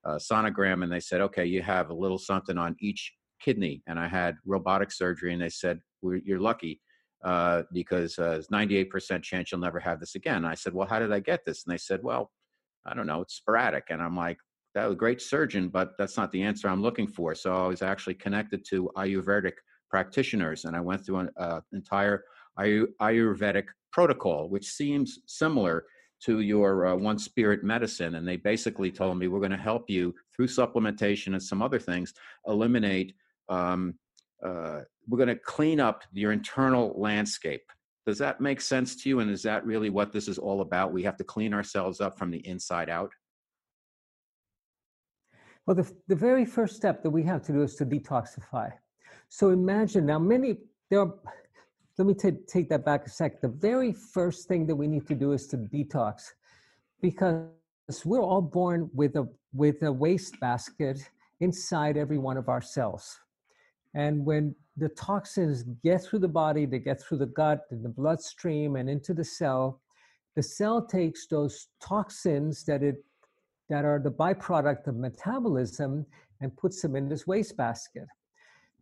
a 0.04 0.14
sonogram 0.16 0.82
and 0.82 0.90
they 0.90 0.98
said, 0.98 1.20
okay, 1.20 1.44
you 1.44 1.62
have 1.62 1.90
a 1.90 1.94
little 1.94 2.18
something 2.18 2.58
on 2.58 2.74
each 2.80 3.12
kidney. 3.44 3.82
And 3.86 4.00
I 4.00 4.08
had 4.08 4.36
robotic 4.46 4.90
surgery 4.90 5.34
and 5.34 5.42
they 5.42 5.50
said, 5.50 5.78
you're 6.02 6.40
lucky 6.40 6.80
uh, 7.24 7.62
because 7.72 8.18
uh, 8.18 8.30
there's 8.30 8.48
98% 8.48 9.22
chance 9.22 9.52
you'll 9.52 9.60
never 9.60 9.80
have 9.80 10.00
this 10.00 10.14
again. 10.14 10.38
And 10.38 10.46
I 10.46 10.54
said, 10.54 10.74
well, 10.74 10.88
how 10.88 10.98
did 10.98 11.12
I 11.12 11.20
get 11.20 11.44
this? 11.44 11.64
And 11.64 11.72
they 11.72 11.78
said, 11.78 12.00
well, 12.02 12.30
I 12.86 12.94
don't 12.94 13.06
know, 13.06 13.20
it's 13.20 13.34
sporadic. 13.34 13.84
And 13.90 14.02
I'm 14.02 14.16
like, 14.16 14.38
that 14.74 14.86
was 14.86 14.94
a 14.94 14.98
great 14.98 15.20
surgeon, 15.20 15.68
but 15.68 15.92
that's 15.98 16.16
not 16.16 16.32
the 16.32 16.42
answer 16.42 16.68
I'm 16.68 16.82
looking 16.82 17.06
for. 17.06 17.34
So 17.34 17.64
I 17.64 17.68
was 17.68 17.82
actually 17.82 18.14
connected 18.14 18.64
to 18.70 18.90
Ayurvedic 18.96 19.52
practitioners, 19.90 20.64
and 20.64 20.74
I 20.74 20.80
went 20.80 21.04
through 21.04 21.18
an 21.18 21.30
uh, 21.36 21.60
entire 21.72 22.24
Ayurvedic 22.58 23.66
protocol, 23.92 24.48
which 24.48 24.66
seems 24.66 25.20
similar 25.26 25.84
to 26.24 26.40
your 26.40 26.86
uh, 26.86 26.94
One 26.94 27.18
Spirit 27.18 27.64
medicine. 27.64 28.14
And 28.14 28.26
they 28.26 28.36
basically 28.36 28.90
told 28.90 29.18
me 29.18 29.28
we're 29.28 29.40
going 29.40 29.50
to 29.50 29.56
help 29.56 29.90
you 29.90 30.14
through 30.34 30.46
supplementation 30.46 31.28
and 31.28 31.42
some 31.42 31.62
other 31.62 31.78
things 31.78 32.14
eliminate. 32.46 33.14
Um, 33.48 33.94
uh, 34.44 34.80
we're 35.08 35.18
going 35.18 35.28
to 35.28 35.36
clean 35.36 35.80
up 35.80 36.02
your 36.12 36.32
internal 36.32 36.94
landscape. 36.96 37.62
Does 38.06 38.18
that 38.18 38.40
make 38.40 38.60
sense 38.60 38.96
to 39.02 39.08
you? 39.08 39.20
And 39.20 39.30
is 39.30 39.42
that 39.42 39.64
really 39.64 39.90
what 39.90 40.12
this 40.12 40.26
is 40.26 40.38
all 40.38 40.60
about? 40.60 40.92
We 40.92 41.04
have 41.04 41.16
to 41.18 41.24
clean 41.24 41.54
ourselves 41.54 42.00
up 42.00 42.18
from 42.18 42.30
the 42.30 42.44
inside 42.46 42.90
out. 42.90 43.12
Well, 45.66 45.76
the, 45.76 45.90
the 46.08 46.16
very 46.16 46.44
first 46.44 46.74
step 46.74 47.02
that 47.04 47.10
we 47.10 47.22
have 47.22 47.42
to 47.44 47.52
do 47.52 47.62
is 47.62 47.76
to 47.76 47.86
detoxify. 47.86 48.72
So 49.28 49.50
imagine 49.50 50.06
now, 50.06 50.18
many, 50.18 50.58
there 50.90 51.00
are, 51.00 51.14
let 51.96 52.06
me 52.06 52.14
t- 52.14 52.32
take 52.48 52.68
that 52.70 52.84
back 52.84 53.06
a 53.06 53.10
sec. 53.10 53.40
The 53.40 53.48
very 53.48 53.92
first 53.92 54.48
thing 54.48 54.66
that 54.66 54.74
we 54.74 54.88
need 54.88 55.06
to 55.06 55.14
do 55.14 55.32
is 55.32 55.46
to 55.48 55.56
detox 55.56 56.22
because 57.00 57.46
we're 58.04 58.20
all 58.20 58.42
born 58.42 58.90
with 58.92 59.14
a, 59.16 59.28
with 59.54 59.82
a 59.84 59.92
waste 59.92 60.40
basket 60.40 60.98
inside 61.38 61.96
every 61.96 62.18
one 62.18 62.36
of 62.36 62.48
our 62.48 62.60
cells. 62.60 63.18
And 63.94 64.24
when 64.24 64.54
the 64.76 64.88
toxins 64.88 65.64
get 65.84 66.02
through 66.02 66.20
the 66.20 66.28
body, 66.28 66.64
they 66.66 66.78
get 66.78 67.00
through 67.00 67.18
the 67.18 67.26
gut 67.26 67.60
the 67.70 67.88
bloodstream 67.88 68.76
and 68.76 68.88
into 68.88 69.12
the 69.12 69.24
cell, 69.24 69.80
the 70.34 70.42
cell 70.42 70.86
takes 70.86 71.26
those 71.26 71.68
toxins 71.80 72.64
that 72.64 72.82
it 72.82 73.04
that 73.68 73.84
are 73.84 74.00
the 74.02 74.10
byproduct 74.10 74.86
of 74.86 74.96
metabolism 74.96 76.04
and 76.40 76.56
puts 76.56 76.82
them 76.82 76.96
in 76.96 77.08
this 77.08 77.26
wastebasket. 77.26 78.06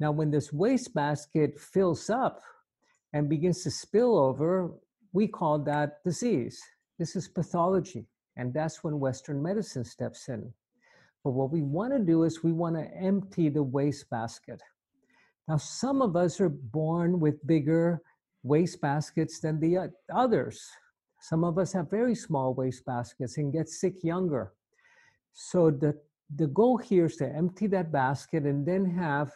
Now, 0.01 0.11
when 0.11 0.31
this 0.31 0.53
wastebasket 0.53 1.61
fills 1.61 2.11
up 2.11 2.40
and 3.12 3.29
begins 3.29 3.62
to 3.64 3.70
spill 3.70 4.18
over, 4.18 4.73
we 5.12 5.29
call 5.29 5.59
that 5.61 6.03
disease. 6.05 6.61
This 6.99 7.14
is 7.14 7.29
pathology, 7.29 8.07
and 8.37 8.53
that's 8.53 8.83
when 8.83 8.99
Western 8.99 9.42
medicine 9.42 9.85
steps 9.85 10.29
in. 10.29 10.53
But 11.23 11.33
what 11.33 11.53
we 11.53 11.62
want 11.62 11.92
to 11.92 12.01
do 12.01 12.25
is 12.25 12.42
we 12.42 12.53
want 12.53 12.77
to 12.77 12.88
empty 12.96 13.49
the 13.49 13.62
wastebasket. 13.62 14.62
Now, 15.51 15.57
some 15.57 16.01
of 16.01 16.15
us 16.15 16.41
are 16.41 16.49
born 16.49 17.19
with 17.19 17.45
bigger 17.45 18.01
wastebaskets 18.47 19.41
than 19.41 19.59
the 19.59 19.79
uh, 19.79 19.89
others. 20.15 20.65
Some 21.21 21.43
of 21.43 21.59
us 21.59 21.73
have 21.73 21.91
very 21.91 22.15
small 22.15 22.55
wastebaskets 22.55 23.37
and 23.37 23.53
get 23.53 23.69
sick 23.69 24.05
younger. 24.05 24.53
So 25.33 25.73
the, 25.73 25.99
the 26.37 26.47
goal 26.47 26.77
here 26.77 27.07
is 27.07 27.17
to 27.17 27.27
empty 27.27 27.67
that 27.67 27.91
basket 27.91 28.45
and 28.45 28.65
then 28.65 28.85
have 28.97 29.33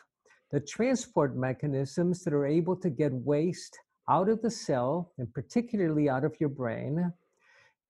the 0.53 0.61
transport 0.61 1.37
mechanisms 1.37 2.23
that 2.23 2.33
are 2.33 2.47
able 2.47 2.77
to 2.77 2.91
get 2.91 3.13
waste 3.13 3.77
out 4.09 4.29
of 4.29 4.41
the 4.41 4.53
cell 4.53 5.11
and 5.19 5.35
particularly 5.35 6.09
out 6.09 6.23
of 6.23 6.37
your 6.39 6.49
brain 6.49 7.13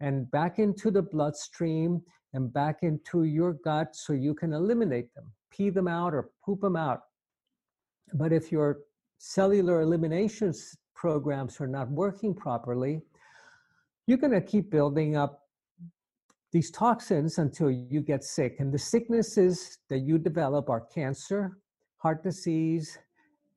and 0.01 0.31
back 0.31 0.59
into 0.59 0.91
the 0.91 1.03
bloodstream 1.03 2.01
and 2.33 2.51
back 2.55 2.79
into 2.85 3.25
your 3.25 3.53
gut 3.53 3.95
so 3.95 4.15
you 4.15 4.33
can 4.33 4.55
eliminate 4.55 5.15
them, 5.15 5.31
pee 5.51 5.69
them 5.69 5.89
out 5.89 6.15
or 6.15 6.31
poop 6.43 6.63
them 6.63 6.75
out. 6.75 7.03
But 8.13 8.33
if 8.33 8.53
your 8.53 8.81
cellular 9.19 9.81
elimination 9.81 10.53
programs 10.95 11.61
are 11.61 11.67
not 11.67 11.91
working 11.91 12.35
properly, 12.35 13.01
you're 14.07 14.19
going 14.19 14.33
to 14.33 14.41
keep 14.41 14.71
building 14.71 15.17
up 15.17 15.41
these 16.53 16.71
toxins 16.71 17.39
until 17.39 17.71
you 17.71 18.01
get 18.01 18.23
sick. 18.23 18.57
And 18.61 18.73
the 18.73 18.79
sicknesses 18.79 19.79
that 19.89 20.01
you 20.01 20.19
develop 20.19 20.71
are 20.71 20.83
cancer, 20.83 21.59
heart 21.97 22.23
disease, 22.23 22.99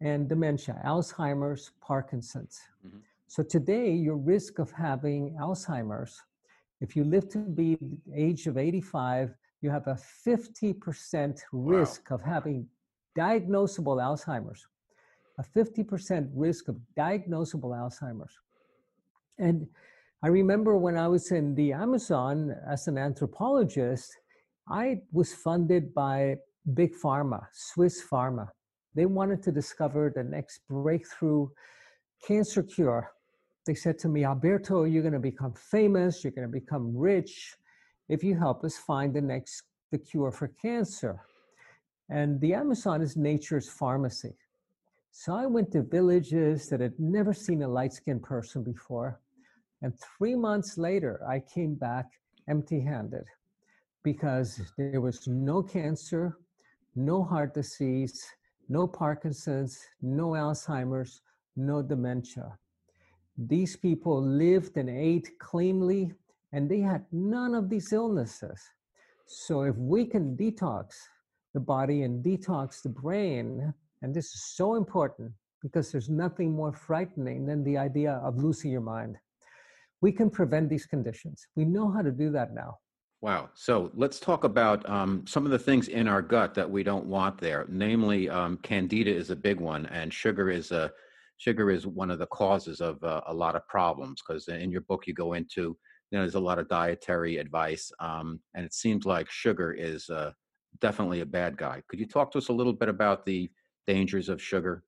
and 0.01 0.27
dementia, 0.27 0.81
Alzheimer's, 0.85 1.71
Parkinson's. 1.81 2.59
Mm-hmm. 2.85 2.97
So 3.27 3.43
today, 3.43 3.91
your 3.91 4.17
risk 4.17 4.59
of 4.59 4.71
having 4.71 5.35
Alzheimer's, 5.39 6.21
if 6.81 6.95
you 6.95 7.03
live 7.03 7.29
to 7.29 7.39
be 7.39 7.75
the 7.75 7.97
age 8.15 8.47
of 8.47 8.57
85, 8.57 9.33
you 9.61 9.69
have 9.69 9.87
a 9.87 9.97
50% 10.25 11.41
risk 11.51 12.09
wow. 12.09 12.15
of 12.15 12.21
having 12.21 12.67
diagnosable 13.17 13.97
Alzheimer's, 13.97 14.67
a 15.39 15.43
50% 15.43 16.29
risk 16.33 16.67
of 16.67 16.77
diagnosable 16.97 17.71
Alzheimer's. 17.75 18.33
And 19.39 19.67
I 20.23 20.27
remember 20.27 20.77
when 20.77 20.97
I 20.97 21.07
was 21.07 21.31
in 21.31 21.55
the 21.55 21.73
Amazon 21.73 22.55
as 22.69 22.87
an 22.87 22.97
anthropologist, 22.97 24.11
I 24.69 25.01
was 25.11 25.33
funded 25.33 25.93
by 25.93 26.37
big 26.73 26.93
pharma, 26.95 27.45
Swiss 27.53 28.03
pharma. 28.11 28.47
They 28.95 29.05
wanted 29.05 29.43
to 29.43 29.51
discover 29.51 30.11
the 30.13 30.23
next 30.23 30.61
breakthrough 30.67 31.49
cancer 32.25 32.63
cure. 32.63 33.11
They 33.65 33.75
said 33.75 33.99
to 33.99 34.09
me, 34.09 34.25
Alberto, 34.25 34.85
you're 34.85 35.03
going 35.03 35.13
to 35.13 35.19
become 35.19 35.53
famous, 35.53 36.23
you're 36.23 36.31
going 36.31 36.51
to 36.51 36.59
become 36.59 36.97
rich 36.97 37.55
if 38.09 38.23
you 38.23 38.37
help 38.37 38.63
us 38.63 38.77
find 38.77 39.13
the 39.13 39.21
next 39.21 39.63
the 39.91 39.97
cure 39.97 40.31
for 40.31 40.49
cancer. 40.61 41.21
And 42.09 42.39
the 42.39 42.53
Amazon 42.53 43.01
is 43.01 43.17
nature's 43.17 43.69
pharmacy. 43.69 44.35
So 45.11 45.33
I 45.33 45.45
went 45.45 45.71
to 45.71 45.81
villages 45.81 46.69
that 46.69 46.79
had 46.79 46.99
never 46.99 47.33
seen 47.33 47.63
a 47.63 47.67
light 47.67 47.93
skinned 47.93 48.23
person 48.23 48.63
before. 48.63 49.19
And 49.81 49.93
three 49.99 50.35
months 50.35 50.77
later, 50.77 51.21
I 51.27 51.39
came 51.39 51.75
back 51.75 52.05
empty 52.47 52.79
handed 52.79 53.25
because 54.03 54.57
hmm. 54.57 54.63
there 54.91 55.01
was 55.01 55.27
no 55.27 55.61
cancer, 55.61 56.37
no 56.95 57.23
heart 57.23 57.53
disease, 57.53 58.25
no 58.69 58.87
Parkinson's, 58.87 59.79
no 60.01 60.29
Alzheimer's, 60.29 61.21
no 61.55 61.81
dementia. 61.81 62.57
These 63.37 63.75
people 63.75 64.21
lived 64.21 64.77
and 64.77 64.89
ate 64.89 65.37
cleanly, 65.39 66.13
and 66.53 66.69
they 66.69 66.79
had 66.79 67.05
none 67.11 67.53
of 67.53 67.69
these 67.69 67.93
illnesses. 67.93 68.59
So, 69.25 69.63
if 69.63 69.75
we 69.75 70.05
can 70.05 70.35
detox 70.37 70.93
the 71.57 71.61
body 71.61 72.03
and 72.03 72.23
detox 72.23 72.83
the 72.83 72.89
brain, 72.89 73.73
and 74.03 74.13
this 74.13 74.25
is 74.25 74.45
so 74.55 74.75
important 74.75 75.31
because 75.63 75.91
there's 75.91 76.07
nothing 76.07 76.51
more 76.51 76.71
frightening 76.71 77.47
than 77.47 77.63
the 77.63 77.75
idea 77.75 78.21
of 78.23 78.37
losing 78.37 78.69
your 78.69 78.87
mind. 78.95 79.17
We 79.99 80.11
can 80.11 80.29
prevent 80.29 80.69
these 80.69 80.85
conditions. 80.85 81.47
We 81.55 81.65
know 81.65 81.89
how 81.89 82.03
to 82.03 82.11
do 82.11 82.29
that 82.33 82.53
now. 82.53 82.77
Wow. 83.21 83.49
So 83.55 83.89
let's 83.95 84.19
talk 84.19 84.43
about 84.43 84.87
um, 84.87 85.25
some 85.25 85.45
of 85.45 85.51
the 85.51 85.57
things 85.57 85.87
in 85.87 86.07
our 86.07 86.21
gut 86.21 86.53
that 86.53 86.69
we 86.69 86.83
don't 86.83 87.07
want 87.07 87.39
there. 87.39 87.65
Namely, 87.67 88.29
um, 88.29 88.57
candida 88.57 89.09
is 89.09 89.31
a 89.31 89.35
big 89.35 89.59
one, 89.59 89.87
and 89.87 90.13
sugar 90.13 90.51
is 90.51 90.71
a 90.71 90.91
sugar 91.37 91.71
is 91.71 91.87
one 91.87 92.11
of 92.11 92.19
the 92.19 92.27
causes 92.27 92.81
of 92.81 93.03
uh, 93.03 93.21
a 93.25 93.33
lot 93.33 93.55
of 93.55 93.67
problems. 93.67 94.21
Because 94.21 94.47
in 94.47 94.69
your 94.69 94.81
book, 94.81 95.07
you 95.07 95.15
go 95.15 95.33
into 95.33 95.75
you 96.11 96.17
know, 96.17 96.21
there's 96.21 96.35
a 96.35 96.49
lot 96.51 96.59
of 96.59 96.69
dietary 96.69 97.37
advice, 97.37 97.91
um, 97.99 98.39
and 98.53 98.63
it 98.63 98.75
seems 98.75 99.07
like 99.07 99.27
sugar 99.31 99.73
is 99.73 100.07
uh, 100.11 100.31
definitely 100.79 101.21
a 101.21 101.25
bad 101.25 101.57
guy. 101.57 101.81
Could 101.87 101.99
you 101.99 102.07
talk 102.07 102.31
to 102.31 102.37
us 102.37 102.49
a 102.49 102.53
little 102.53 102.73
bit 102.73 102.89
about 102.89 103.25
the 103.25 103.49
dangers 103.85 104.29
of 104.29 104.41
sugar? 104.41 104.83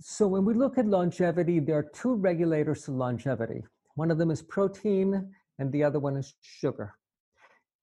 So 0.00 0.26
when 0.26 0.44
we 0.44 0.54
look 0.54 0.78
at 0.78 0.86
longevity, 0.86 1.60
there 1.60 1.78
are 1.78 1.90
two 1.94 2.14
regulators 2.14 2.82
to 2.84 2.92
longevity. 2.92 3.62
One 3.94 4.10
of 4.10 4.18
them 4.18 4.30
is 4.30 4.42
protein 4.42 5.32
and 5.58 5.70
the 5.70 5.84
other 5.84 6.00
one 6.00 6.16
is 6.16 6.34
sugar. 6.40 6.94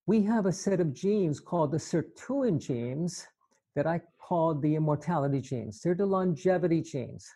We 0.05 0.23
have 0.23 0.45
a 0.47 0.51
set 0.51 0.79
of 0.79 0.93
genes 0.93 1.39
called 1.39 1.71
the 1.71 1.77
sirtuin 1.77 2.59
genes 2.59 3.27
that 3.75 3.85
I 3.87 4.01
call 4.19 4.55
the 4.55 4.75
immortality 4.75 5.39
genes. 5.39 5.81
They're 5.81 5.95
the 5.95 6.05
longevity 6.05 6.81
genes. 6.81 7.27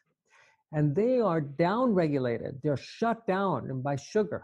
and 0.75 0.95
they 0.95 1.19
are 1.19 1.39
down 1.39 1.93
regulated. 1.93 2.59
They're 2.63 2.77
shut 2.77 3.27
down 3.27 3.81
by 3.83 3.95
sugar. 3.95 4.43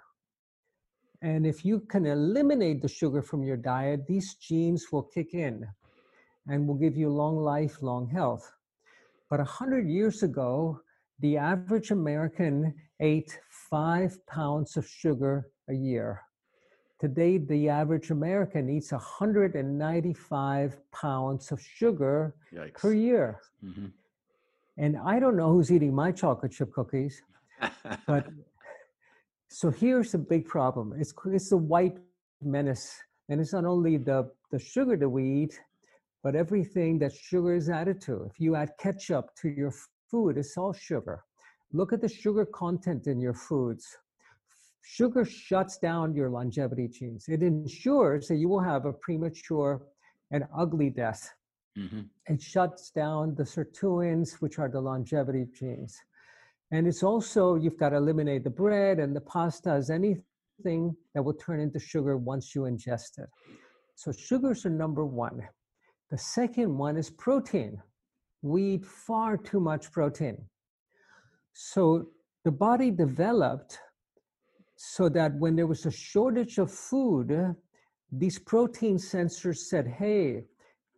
And 1.21 1.45
if 1.45 1.65
you 1.65 1.81
can 1.81 2.05
eliminate 2.05 2.81
the 2.81 2.87
sugar 2.87 3.21
from 3.21 3.43
your 3.43 3.57
diet, 3.57 4.07
these 4.07 4.35
genes 4.35 4.87
will 4.91 5.03
kick 5.03 5.33
in 5.33 5.67
and 6.47 6.67
will 6.67 6.75
give 6.75 6.95
you 6.95 7.09
long 7.09 7.37
life, 7.37 7.81
long 7.81 8.07
health. 8.07 8.51
But 9.29 9.39
100 9.39 9.87
years 9.87 10.23
ago, 10.23 10.79
the 11.19 11.37
average 11.37 11.91
American 11.91 12.73
ate 13.01 13.37
five 13.49 14.25
pounds 14.27 14.77
of 14.77 14.87
sugar 14.87 15.49
a 15.67 15.73
year. 15.73 16.21
Today, 16.99 17.37
the 17.37 17.69
average 17.69 18.11
American 18.11 18.69
eats 18.69 18.91
195 18.91 20.77
pounds 20.91 21.51
of 21.51 21.61
sugar 21.61 22.35
Yikes. 22.53 22.73
per 22.73 22.93
year. 22.93 23.39
Mm-hmm. 23.63 23.87
And 24.77 24.97
I 24.97 25.19
don't 25.19 25.37
know 25.37 25.51
who's 25.51 25.71
eating 25.71 25.93
my 25.93 26.11
chocolate 26.11 26.51
chip 26.51 26.73
cookies, 26.73 27.21
but 28.07 28.27
so 29.49 29.71
here's 29.71 30.11
the 30.11 30.17
big 30.17 30.45
problem. 30.47 30.93
It's 30.97 31.13
it's 31.25 31.49
the 31.49 31.57
white 31.57 31.97
menace, 32.41 32.95
and 33.29 33.41
it's 33.41 33.53
not 33.53 33.65
only 33.65 33.97
the 33.97 34.29
the 34.51 34.59
sugar 34.59 34.95
that 34.95 35.09
we 35.09 35.23
eat, 35.43 35.59
but 36.23 36.35
everything 36.35 36.99
that 36.99 37.13
sugar 37.13 37.55
is 37.55 37.69
added 37.69 37.99
to. 38.01 38.23
If 38.23 38.39
you 38.39 38.55
add 38.55 38.71
ketchup 38.79 39.31
to 39.41 39.49
your 39.49 39.73
food, 40.11 40.37
it's 40.37 40.55
all 40.57 40.73
sugar. 40.73 41.23
Look 41.73 41.93
at 41.93 42.01
the 42.01 42.09
sugar 42.09 42.45
content 42.45 43.07
in 43.07 43.19
your 43.19 43.33
foods. 43.33 43.85
Sugar 44.83 45.25
shuts 45.25 45.77
down 45.77 46.15
your 46.15 46.29
longevity 46.29 46.87
genes. 46.87 47.25
It 47.27 47.43
ensures 47.43 48.27
that 48.27 48.37
you 48.37 48.49
will 48.49 48.61
have 48.61 48.85
a 48.85 48.93
premature 48.93 49.81
and 50.31 50.45
ugly 50.57 50.89
death. 50.89 51.31
Mm-hmm. 51.77 52.01
It 52.27 52.41
shuts 52.41 52.91
down 52.91 53.35
the 53.35 53.43
sirtuins, 53.43 54.41
which 54.41 54.57
are 54.57 54.69
the 54.69 54.81
longevity 54.81 55.45
genes. 55.53 55.95
And 56.71 56.87
it's 56.87 57.03
also, 57.03 57.55
you've 57.55 57.77
got 57.77 57.89
to 57.89 57.97
eliminate 57.97 58.43
the 58.43 58.49
bread 58.49 58.99
and 58.99 59.15
the 59.15 59.21
pastas, 59.21 59.89
anything 59.89 60.95
that 61.13 61.23
will 61.23 61.33
turn 61.33 61.59
into 61.59 61.79
sugar 61.79 62.17
once 62.17 62.53
you 62.53 62.61
ingest 62.61 63.17
it. 63.17 63.29
So, 63.95 64.11
sugars 64.11 64.65
are 64.65 64.69
number 64.69 65.05
one. 65.05 65.41
The 66.11 66.17
second 66.17 66.75
one 66.77 66.97
is 66.97 67.09
protein. 67.09 67.81
We 68.41 68.75
eat 68.75 68.85
far 68.85 69.37
too 69.37 69.59
much 69.59 69.91
protein. 69.91 70.37
So 71.53 72.07
the 72.45 72.51
body 72.51 72.89
developed 72.89 73.79
so 74.77 75.09
that 75.09 75.35
when 75.35 75.55
there 75.55 75.67
was 75.67 75.85
a 75.85 75.91
shortage 75.91 76.57
of 76.57 76.71
food, 76.71 77.55
these 78.11 78.39
protein 78.39 78.97
sensors 78.97 79.57
said, 79.57 79.85
hey, 79.85 80.45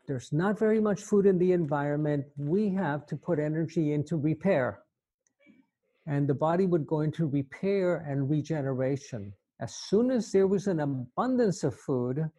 there's 0.08 0.32
not 0.32 0.60
very 0.60 0.80
much 0.80 1.02
food 1.02 1.26
in 1.26 1.40
the 1.40 1.52
environment. 1.52 2.26
We 2.38 2.70
have 2.76 3.06
to 3.08 3.18
put 3.18 3.40
energy 3.40 3.94
into 3.94 4.18
repair. 4.18 4.84
And 6.08 6.28
the 6.28 6.34
body 6.34 6.66
would 6.66 6.88
go 6.88 7.02
into 7.02 7.28
repair 7.28 7.98
and 8.08 8.30
regeneration. 8.30 9.34
As 9.60 9.76
soon 9.76 10.10
as 10.10 10.32
there 10.32 10.48
was 10.48 10.68
an 10.68 10.80
abundance 10.80 11.64
of 11.64 11.76
food, 11.76 12.30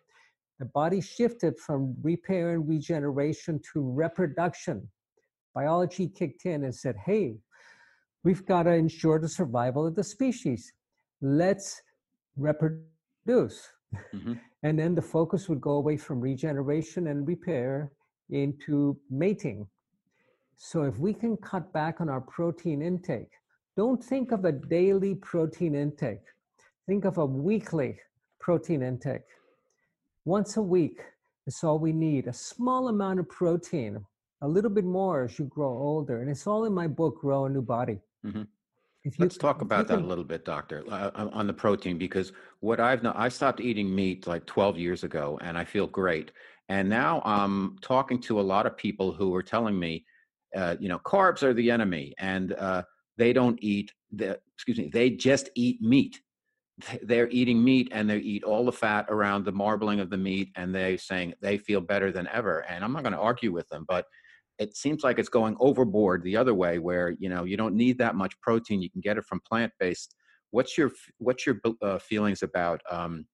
the 0.58 0.64
body 0.66 1.00
shifted 1.00 1.58
from 1.58 1.94
repair 2.02 2.50
and 2.50 2.68
regeneration 2.68 3.60
to 3.72 3.80
reproduction. 3.80 4.88
Biology 5.54 6.08
kicked 6.08 6.46
in 6.46 6.64
and 6.64 6.74
said, 6.74 6.96
hey, 7.04 7.36
we've 8.24 8.44
got 8.46 8.64
to 8.64 8.72
ensure 8.72 9.18
the 9.18 9.28
survival 9.28 9.86
of 9.86 9.94
the 9.94 10.04
species. 10.04 10.72
Let's 11.20 11.82
reproduce. 12.36 13.68
Mm-hmm. 14.14 14.34
and 14.62 14.78
then 14.78 14.94
the 14.94 15.02
focus 15.02 15.48
would 15.48 15.60
go 15.60 15.72
away 15.72 15.96
from 15.96 16.20
regeneration 16.20 17.08
and 17.08 17.26
repair 17.26 17.92
into 18.30 18.96
mating. 19.10 19.66
So 20.56 20.82
if 20.84 20.98
we 20.98 21.12
can 21.12 21.36
cut 21.36 21.72
back 21.72 22.00
on 22.00 22.08
our 22.08 22.20
protein 22.20 22.82
intake, 22.82 23.32
don't 23.76 24.02
think 24.02 24.32
of 24.32 24.44
a 24.44 24.52
daily 24.52 25.14
protein 25.14 25.74
intake. 25.74 26.24
Think 26.86 27.04
of 27.04 27.18
a 27.18 27.26
weekly 27.26 27.98
protein 28.40 28.82
intake 28.82 29.22
once 30.24 30.56
a 30.56 30.62
week 30.62 31.00
is 31.46 31.62
all 31.64 31.78
we 31.78 31.92
need. 31.92 32.26
A 32.26 32.32
small 32.32 32.88
amount 32.88 33.20
of 33.20 33.28
protein, 33.28 34.04
a 34.42 34.48
little 34.48 34.70
bit 34.70 34.84
more 34.84 35.24
as 35.24 35.38
you 35.38 35.46
grow 35.46 35.70
older. 35.70 36.20
And 36.20 36.30
it's 36.30 36.46
all 36.46 36.64
in 36.64 36.72
my 36.72 36.86
book, 36.86 37.20
Grow 37.20 37.46
a 37.46 37.48
New 37.48 37.62
Body. 37.62 38.00
Mm-hmm. 38.24 38.42
Let's 39.18 39.36
talk 39.36 39.62
about 39.62 39.88
that 39.88 39.96
can, 39.96 40.04
a 40.04 40.06
little 40.06 40.22
bit, 40.22 40.44
doctor, 40.44 40.84
uh, 40.88 41.10
uh, 41.14 41.28
on 41.32 41.48
the 41.48 41.52
protein, 41.52 41.98
because 41.98 42.32
what 42.60 42.78
I've 42.78 43.04
I 43.04 43.28
stopped 43.28 43.60
eating 43.60 43.92
meat 43.92 44.28
like 44.28 44.46
12 44.46 44.78
years 44.78 45.02
ago 45.02 45.40
and 45.42 45.58
I 45.58 45.64
feel 45.64 45.88
great. 45.88 46.30
And 46.68 46.88
now 46.88 47.20
I'm 47.24 47.78
talking 47.80 48.20
to 48.22 48.38
a 48.38 48.42
lot 48.42 48.64
of 48.64 48.76
people 48.76 49.12
who 49.12 49.34
are 49.34 49.42
telling 49.42 49.76
me, 49.76 50.06
uh, 50.54 50.76
you 50.78 50.88
know, 50.88 51.00
carbs 51.00 51.42
are 51.42 51.52
the 51.52 51.68
enemy 51.68 52.14
and 52.18 52.52
uh, 52.52 52.82
they 53.16 53.32
don't 53.32 53.58
eat 53.62 53.92
the, 54.10 54.38
excuse 54.54 54.78
me, 54.78 54.90
they 54.92 55.10
just 55.10 55.50
eat 55.54 55.80
meat. 55.80 56.20
They're 57.02 57.28
eating 57.28 57.62
meat 57.62 57.88
and 57.92 58.08
they 58.08 58.18
eat 58.18 58.44
all 58.44 58.64
the 58.64 58.72
fat 58.72 59.06
around 59.08 59.44
the 59.44 59.52
marbling 59.52 60.00
of 60.00 60.10
the 60.10 60.16
meat 60.16 60.50
and 60.56 60.74
they 60.74 60.96
saying 60.96 61.34
they 61.40 61.58
feel 61.58 61.80
better 61.80 62.10
than 62.10 62.26
ever 62.28 62.60
and 62.60 62.82
i'm 62.82 62.92
not 62.92 63.02
going 63.02 63.12
to 63.12 63.18
argue 63.18 63.52
with 63.52 63.68
them 63.68 63.84
but 63.86 64.06
it 64.58 64.76
seems 64.76 65.02
like 65.02 65.18
it's 65.18 65.28
going 65.28 65.56
overboard 65.60 66.22
the 66.22 66.36
other 66.36 66.54
way 66.54 66.78
where 66.78 67.14
you 67.18 67.28
know 67.28 67.44
you 67.44 67.56
don't 67.56 67.74
need 67.74 67.98
that 67.98 68.14
much 68.14 68.38
protein 68.40 68.82
you 68.82 68.90
can 68.90 69.00
get 69.00 69.18
it 69.18 69.24
from 69.24 69.40
plant-based. 69.40 70.14
What's 70.50 70.76
your 70.76 70.90
what's 71.18 71.46
your 71.46 71.60
uh, 71.82 71.98
feelings 71.98 72.42
about 72.42 72.80
um, 72.90 73.26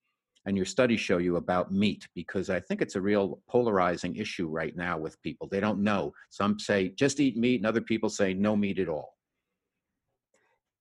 and 0.46 0.56
your 0.56 0.66
studies 0.66 1.00
show 1.00 1.18
you 1.18 1.36
about 1.36 1.72
meat? 1.72 2.06
Because 2.14 2.48
i 2.48 2.60
think 2.60 2.80
it's 2.80 2.94
a 2.96 3.00
real 3.00 3.40
polarizing 3.48 4.16
issue 4.16 4.48
right 4.48 4.74
now 4.76 4.96
with 4.96 5.20
people. 5.22 5.48
They 5.48 5.60
don't 5.60 5.82
know. 5.82 6.12
Some 6.30 6.58
say 6.58 6.90
just 6.90 7.20
eat 7.20 7.36
meat 7.36 7.60
and 7.60 7.66
other 7.66 7.80
people 7.80 8.08
say 8.08 8.34
no 8.34 8.56
meat 8.56 8.78
at 8.78 8.88
all 8.88 9.17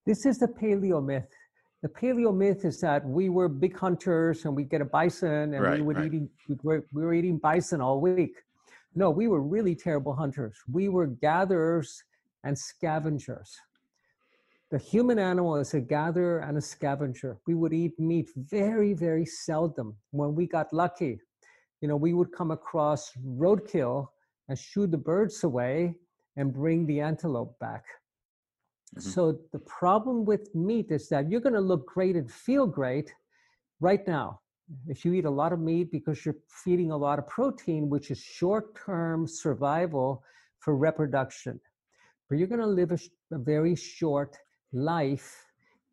this 0.07 0.25
is 0.25 0.39
the 0.39 0.47
paleo 0.47 1.03
myth 1.03 1.31
the 1.83 1.89
paleo 1.89 2.35
myth 2.35 2.65
is 2.65 2.79
that 2.81 3.05
we 3.05 3.29
were 3.29 3.47
big 3.47 3.77
hunters 3.77 4.45
and 4.45 4.55
we 4.55 4.63
get 4.63 4.81
a 4.81 4.85
bison 4.85 5.53
and 5.53 5.61
right, 5.61 5.75
we 5.75 5.81
would 5.81 5.97
right. 5.97 6.07
eating 6.07 6.29
we 6.49 6.55
were, 6.63 6.85
we 6.91 7.03
were 7.03 7.13
eating 7.13 7.37
bison 7.37 7.81
all 7.81 8.01
week. 8.01 8.35
No, 8.95 9.11
we 9.11 9.27
were 9.27 9.41
really 9.41 9.75
terrible 9.75 10.13
hunters. 10.13 10.57
We 10.71 10.89
were 10.89 11.05
gatherers 11.05 12.03
and 12.43 12.57
scavengers. 12.57 13.55
The 14.71 14.79
human 14.79 15.19
animal 15.19 15.55
is 15.57 15.75
a 15.75 15.79
gatherer 15.79 16.39
and 16.39 16.57
a 16.57 16.61
scavenger. 16.61 17.37
We 17.45 17.53
would 17.53 17.73
eat 17.73 17.99
meat 17.99 18.29
very, 18.35 18.93
very 18.93 19.25
seldom. 19.25 19.95
When 20.11 20.33
we 20.33 20.47
got 20.47 20.73
lucky, 20.73 21.19
you 21.81 21.87
know, 21.87 21.95
we 21.95 22.13
would 22.13 22.31
come 22.31 22.49
across 22.49 23.11
roadkill 23.23 24.07
and 24.49 24.57
shoot 24.57 24.89
the 24.89 24.97
birds 24.97 25.43
away 25.43 25.93
and 26.37 26.51
bring 26.51 26.87
the 26.87 27.01
antelope 27.01 27.57
back. 27.59 27.85
Mm-hmm. 28.99 29.09
So 29.09 29.39
the 29.51 29.59
problem 29.59 30.25
with 30.25 30.53
meat 30.55 30.91
is 30.91 31.09
that 31.09 31.29
you're 31.29 31.41
going 31.41 31.53
to 31.53 31.61
look 31.61 31.85
great 31.85 32.15
and 32.15 32.31
feel 32.31 32.65
great 32.65 33.13
right 33.79 34.05
now. 34.07 34.39
If 34.87 35.05
you 35.05 35.13
eat 35.13 35.25
a 35.25 35.29
lot 35.29 35.53
of 35.53 35.59
meat 35.59 35.91
because 35.91 36.25
you're 36.25 36.35
feeding 36.49 36.91
a 36.91 36.97
lot 36.97 37.19
of 37.19 37.27
protein, 37.27 37.89
which 37.89 38.11
is 38.11 38.19
short 38.19 38.75
term 38.85 39.27
survival 39.27 40.23
for 40.59 40.75
reproduction, 40.75 41.59
but 42.29 42.37
you're 42.37 42.47
going 42.47 42.61
to 42.61 42.67
live 42.67 42.91
a, 42.91 42.99
a 43.33 43.37
very 43.37 43.75
short 43.75 44.37
life 44.73 45.45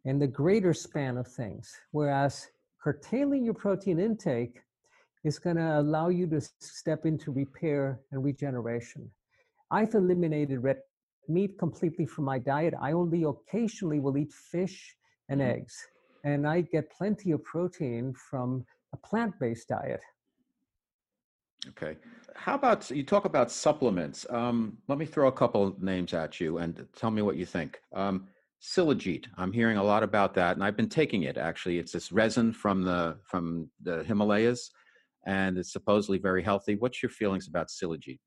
in 0.05 0.19
the 0.19 0.27
greater 0.27 0.75
span 0.75 1.17
of 1.17 1.29
things. 1.29 1.73
Whereas 1.93 2.49
curtailing 2.83 3.45
your 3.45 3.55
protein 3.55 4.01
intake 4.01 4.61
is 5.23 5.39
going 5.39 5.57
to 5.57 5.81
allow 5.81 6.09
you 6.09 6.27
to 6.27 6.41
step 6.59 7.07
into 7.07 7.33
repair 7.33 8.01
and 8.13 8.23
regeneration. 8.23 9.11
I've 9.71 9.95
eliminated 9.95 10.63
red 10.63 10.79
meat 11.29 11.59
completely 11.59 12.07
from 12.07 12.25
my 12.25 12.39
diet. 12.39 12.75
I 12.81 12.93
only 12.93 13.25
occasionally 13.25 14.01
will 14.01 14.17
eat 14.17 14.33
fish 14.33 14.95
and 15.29 15.41
mm-hmm. 15.41 15.51
eggs, 15.51 15.75
and 16.25 16.47
I 16.47 16.63
get 16.63 16.91
plenty 16.91 17.33
of 17.33 17.43
protein 17.45 18.15
from 18.15 18.65
a 18.93 18.97
plant 18.97 19.35
based 19.41 19.69
diet. 19.69 20.01
Okay. 21.69 21.97
How 22.35 22.55
about 22.55 22.91
you 22.91 23.05
talk 23.05 23.25
about 23.25 23.51
supplements? 23.51 24.27
Um, 24.29 24.77
let 24.89 24.99
me 24.99 25.07
throw 25.07 25.29
a 25.29 25.33
couple 25.33 25.75
names 25.81 26.13
at 26.13 26.41
you 26.41 26.59
and 26.59 26.87
tell 26.95 27.11
me 27.11 27.23
what 27.23 27.37
you 27.37 27.47
think. 27.47 27.81
Um, 27.95 28.29
Shilajit. 28.63 29.27
I'm 29.37 29.53
hearing 29.53 29.77
a 29.77 29.83
lot 29.83 30.03
about 30.03 30.35
that, 30.35 30.57
and 30.57 30.65
I've 30.65 30.77
been 30.77 30.89
taking 30.89 31.25
it. 31.25 31.37
Actually, 31.37 31.79
it's 31.79 31.93
this 31.93 32.11
resin 32.13 32.53
from 32.53 32.83
the 32.83 33.17
from 33.25 33.71
the 33.83 34.03
Himalayas, 34.05 34.71
and 35.27 35.59
it's 35.59 35.73
supposedly 35.73 36.19
very 36.19 36.43
healthy. 36.43 36.75
What's 36.77 37.03
your 37.03 37.11
feelings 37.11 37.47
about 37.47 37.69
Shilajit? 37.69 38.19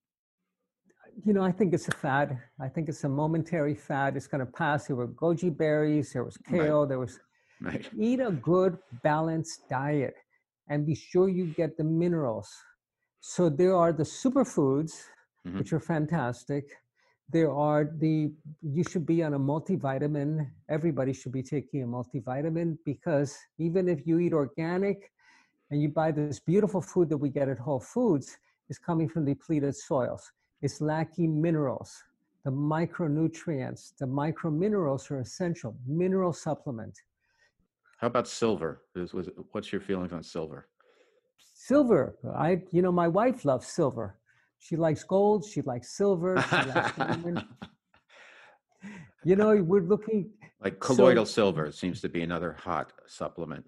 You 1.26 1.34
know, 1.34 1.43
I 1.43 1.51
think 1.51 1.74
it's 1.74 1.88
a 1.88 1.91
fad. 1.91 2.38
I 2.59 2.68
think 2.68 2.89
it's 2.89 3.03
a 3.03 3.09
momentary 3.09 3.76
fad. 3.76 4.15
It's 4.15 4.28
going 4.28 4.45
to 4.45 4.51
pass. 4.51 4.88
There 4.88 4.95
were 4.95 5.07
goji 5.07 5.55
berries, 5.55 6.13
there 6.13 6.24
was 6.24 6.38
kale, 6.38 6.82
right. 6.82 6.89
there 6.89 6.99
was. 6.99 7.20
Right. 7.59 7.89
Eat 7.97 8.20
a 8.20 8.32
good, 8.32 8.78
balanced 9.03 9.68
diet 9.68 10.13
and 10.70 10.86
be 10.86 10.93
sure 10.93 11.28
you 11.28 11.45
get 11.45 11.76
the 11.76 11.84
minerals. 11.84 12.49
So 13.20 13.49
there 13.49 13.76
are 13.76 13.91
the 13.91 14.03
superfoods, 14.03 14.93
mm-hmm. 15.45 15.57
which 15.57 15.74
are 15.74 15.80
fantastic. 15.80 16.65
There 17.30 17.51
are 17.51 17.91
the, 17.99 18.32
you 18.61 18.84
should 18.84 19.05
be 19.05 19.24
on 19.24 19.34
a 19.34 19.39
multivitamin. 19.39 20.47
Everybody 20.70 21.13
should 21.13 21.32
be 21.32 21.41
taking 21.41 21.82
a 21.82 21.88
multivitamin 21.88 22.78
because 22.86 23.36
even 23.57 23.89
if 23.89 24.05
you 24.05 24.20
eat 24.20 24.34
organic 24.34 25.11
and 25.72 25.82
you 25.82 25.89
buy 25.89 26.11
this 26.11 26.39
beautiful 26.39 26.82
food 26.82 27.09
that 27.09 27.18
we 27.18 27.30
get 27.30 27.49
at 27.49 27.57
Whole 27.57 27.80
Foods, 27.80 28.38
is 28.70 28.78
coming 28.78 29.07
from 29.07 29.26
depleted 29.26 29.76
soils. 29.76 30.32
It's 30.62 30.82
lacking 30.82 31.41
minerals. 31.41 32.03
the 32.43 32.51
micronutrients, 32.51 33.91
the 33.99 34.05
microminerals 34.05 35.12
are 35.12 35.20
essential. 35.20 35.76
Mineral 35.86 36.32
supplement. 36.32 36.97
How 37.97 38.08
about 38.08 38.28
silver? 38.28 38.84
Is, 38.95 39.14
was, 39.14 39.30
what's 39.51 39.72
your 39.72 39.82
feelings 39.82 40.14
on 40.14 40.24
silver? 40.24 40.70
Silver. 41.53 42.16
I, 42.36 42.62
you 42.72 42.82
know, 42.82 42.91
my 42.91 43.08
wife 43.08 43.43
loves 43.43 43.68
silver. 43.68 44.18
She 44.60 44.76
likes 44.78 45.03
gold. 45.03 45.45
She 45.45 45.62
likes 45.62 45.89
silver. 45.97 46.41
She 46.49 46.55
likes 46.55 46.95
diamond. 46.95 47.45
You 49.24 49.36
know, 49.36 49.53
we're 49.62 49.82
looking 49.82 50.30
like 50.62 50.80
colloidal 50.80 51.26
so, 51.26 51.32
silver 51.32 51.72
seems 51.72 51.99
to 52.01 52.08
be 52.08 52.22
another 52.22 52.53
hot 52.53 52.93
supplement. 53.08 53.66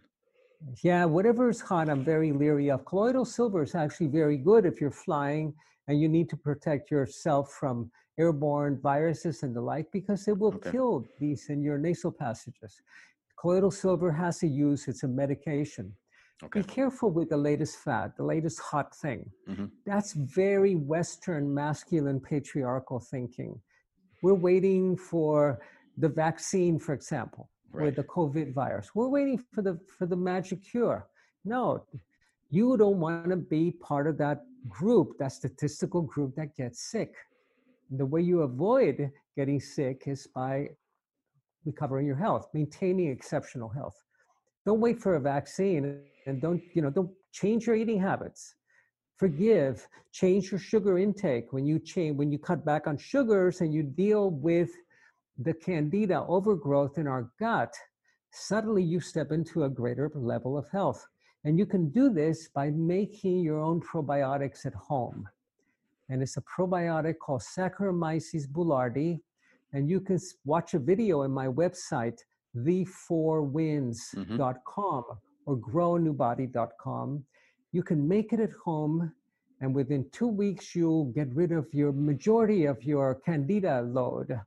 Yeah, 0.84 1.06
whatever 1.06 1.50
is 1.50 1.62
hot, 1.62 1.90
I'm 1.90 2.04
very 2.04 2.32
leery 2.32 2.70
of. 2.70 2.86
Colloidal 2.86 3.26
silver 3.26 3.64
is 3.64 3.76
actually 3.76 4.08
very 4.08 4.38
good 4.38 4.66
if 4.66 4.82
you're 4.82 4.92
flying 4.92 5.54
and 5.88 6.00
you 6.00 6.10
need 6.10 6.30
to 6.30 6.38
protect 6.38 6.92
yourself 6.92 7.52
from 7.52 7.92
airborne 8.20 8.80
viruses 8.82 9.44
and 9.44 9.56
the 9.56 9.62
like 9.62 9.88
because 9.92 10.28
it 10.28 10.38
will 10.38 10.54
okay. 10.56 10.72
kill 10.72 11.06
these 11.20 11.50
in 11.50 11.64
your 11.64 11.78
nasal 11.78 12.12
passages. 12.12 12.82
Colloidal 13.40 13.72
silver 13.72 14.12
has 14.12 14.44
a 14.44 14.48
use, 14.48 14.88
it's 14.88 15.04
a 15.04 15.08
medication. 15.08 15.94
Okay. 16.44 16.62
Be 16.62 16.68
careful 16.68 17.10
with 17.10 17.30
the 17.30 17.38
latest 17.38 17.78
fad, 17.80 18.14
the 18.18 18.24
latest 18.24 18.60
hot 18.60 18.96
thing. 18.96 19.30
Mm-hmm. 19.50 19.66
That's 19.86 20.14
very 20.14 20.76
Western 20.76 21.54
masculine 21.54 22.20
patriarchal 22.20 23.00
thinking. 23.00 23.60
We're 24.24 24.36
waiting 24.36 24.96
for 24.98 25.60
the 25.98 26.10
vaccine, 26.10 26.80
for 26.80 26.94
example, 26.94 27.50
right. 27.72 27.86
with 27.86 27.96
the 27.96 28.04
COVID 28.04 28.54
virus. 28.54 28.94
We're 28.96 29.10
waiting 29.10 29.38
for 29.54 29.62
the 29.62 29.80
for 29.98 30.06
the 30.06 30.16
magic 30.16 30.64
cure. 30.64 31.08
No, 31.46 31.84
you 32.50 32.78
don't 32.78 33.00
want 33.00 33.30
to 33.30 33.38
be 33.38 33.72
part 33.72 34.08
of 34.08 34.18
that 34.18 34.44
group, 34.68 35.18
that 35.20 35.32
statistical 35.32 36.02
group 36.02 36.36
that 36.36 36.56
gets 36.56 36.92
sick. 36.92 37.14
The 37.92 38.06
way 38.06 38.22
you 38.22 38.42
avoid 38.42 39.12
getting 39.36 39.60
sick 39.60 40.04
is 40.06 40.28
by 40.28 40.70
recovering 41.66 42.06
your 42.06 42.16
health, 42.16 42.50
maintaining 42.54 43.10
exceptional 43.10 43.70
health. 43.70 44.04
Don't 44.66 44.80
wait 44.80 45.02
for 45.02 45.16
a 45.16 45.20
vaccine 45.20 46.02
and 46.26 46.42
don't, 46.42 46.62
you 46.74 46.82
know, 46.82 46.90
don't 46.90 47.12
change 47.32 47.68
your 47.68 47.76
eating 47.76 48.00
habits. 48.00 48.56
Forgive, 49.18 49.88
change 50.12 50.52
your 50.52 50.60
sugar 50.60 50.98
intake. 50.98 51.52
When 51.52 51.66
you 51.66 51.80
change, 51.80 52.18
when 52.18 52.32
you 52.32 52.40
cut 52.40 52.66
back 52.66 52.88
on 52.88 52.98
sugars 52.98 53.62
and 53.62 53.74
you 53.74 53.84
deal 53.84 54.32
with 54.32 54.72
the 55.42 55.54
candida 55.54 56.26
overgrowth 56.28 56.98
in 56.98 57.08
our 57.08 57.32
gut, 57.40 57.74
suddenly 58.32 58.84
you 58.84 59.00
step 59.00 59.32
into 59.32 59.64
a 59.64 59.70
greater 59.70 60.12
level 60.14 60.58
of 60.58 60.70
health. 60.70 61.08
And 61.46 61.58
you 61.58 61.66
can 61.66 61.90
do 61.90 62.10
this 62.10 62.50
by 62.50 62.72
making 62.72 63.40
your 63.40 63.60
own 63.60 63.80
probiotics 63.80 64.66
at 64.66 64.74
home. 64.74 65.30
And 66.10 66.22
it's 66.22 66.36
a 66.36 66.42
probiotic 66.42 67.20
called 67.20 67.42
Saccharomyces 67.42 68.50
boulardii. 68.52 69.22
And 69.72 69.90
you 69.90 70.02
can 70.02 70.20
watch 70.44 70.74
a 70.74 70.80
video 70.80 71.22
on 71.22 71.32
my 71.32 71.48
website, 71.48 72.20
thefourwinds.com 72.58 74.24
mm-hmm. 74.28 75.14
or 75.46 75.58
grownewbody.com. 75.58 77.24
You 77.72 77.84
can 77.84 78.08
make 78.08 78.34
it 78.34 78.40
at 78.40 78.52
home, 78.66 79.14
and 79.62 79.76
within 79.76 80.10
two 80.12 80.28
weeks, 80.28 80.76
you'll 80.76 81.06
get 81.06 81.32
rid 81.36 81.52
of 81.52 81.72
your 81.72 81.94
majority 81.94 82.66
of 82.66 82.84
your 82.84 83.22
candida 83.24 83.84
load 83.84 84.40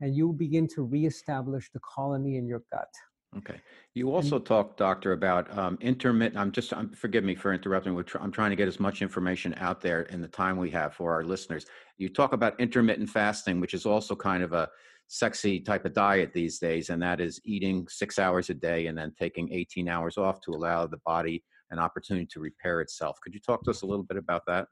and 0.00 0.14
you 0.14 0.32
begin 0.32 0.66
to 0.68 0.82
reestablish 0.82 1.70
the 1.72 1.80
colony 1.80 2.36
in 2.36 2.46
your 2.46 2.62
gut. 2.72 2.88
Okay. 3.36 3.60
You 3.94 4.12
also 4.12 4.36
and, 4.36 4.46
talk, 4.46 4.76
doctor, 4.76 5.12
about 5.12 5.56
um, 5.56 5.78
intermittent. 5.80 6.36
I'm 6.36 6.50
just, 6.50 6.72
I'm, 6.72 6.90
forgive 6.90 7.22
me 7.22 7.36
for 7.36 7.52
interrupting. 7.52 8.02
Tr- 8.02 8.18
I'm 8.18 8.32
trying 8.32 8.50
to 8.50 8.56
get 8.56 8.66
as 8.66 8.80
much 8.80 9.02
information 9.02 9.54
out 9.58 9.80
there 9.80 10.02
in 10.02 10.20
the 10.20 10.28
time 10.28 10.56
we 10.56 10.70
have 10.70 10.94
for 10.94 11.12
our 11.12 11.22
listeners. 11.22 11.66
You 11.96 12.08
talk 12.08 12.32
about 12.32 12.58
intermittent 12.58 13.08
fasting, 13.08 13.60
which 13.60 13.72
is 13.72 13.86
also 13.86 14.16
kind 14.16 14.42
of 14.42 14.52
a 14.52 14.68
sexy 15.06 15.60
type 15.60 15.84
of 15.84 15.92
diet 15.92 16.32
these 16.32 16.58
days, 16.58 16.90
and 16.90 17.00
that 17.02 17.20
is 17.20 17.40
eating 17.44 17.86
six 17.88 18.18
hours 18.18 18.50
a 18.50 18.54
day 18.54 18.86
and 18.86 18.98
then 18.98 19.12
taking 19.16 19.52
18 19.52 19.88
hours 19.88 20.18
off 20.18 20.40
to 20.40 20.50
allow 20.50 20.86
the 20.86 21.00
body 21.06 21.44
an 21.70 21.78
opportunity 21.78 22.26
to 22.26 22.40
repair 22.40 22.80
itself. 22.80 23.18
Could 23.22 23.34
you 23.34 23.40
talk 23.40 23.62
to 23.64 23.70
us 23.70 23.82
a 23.82 23.86
little 23.86 24.02
bit 24.02 24.16
about 24.16 24.42
that? 24.46 24.66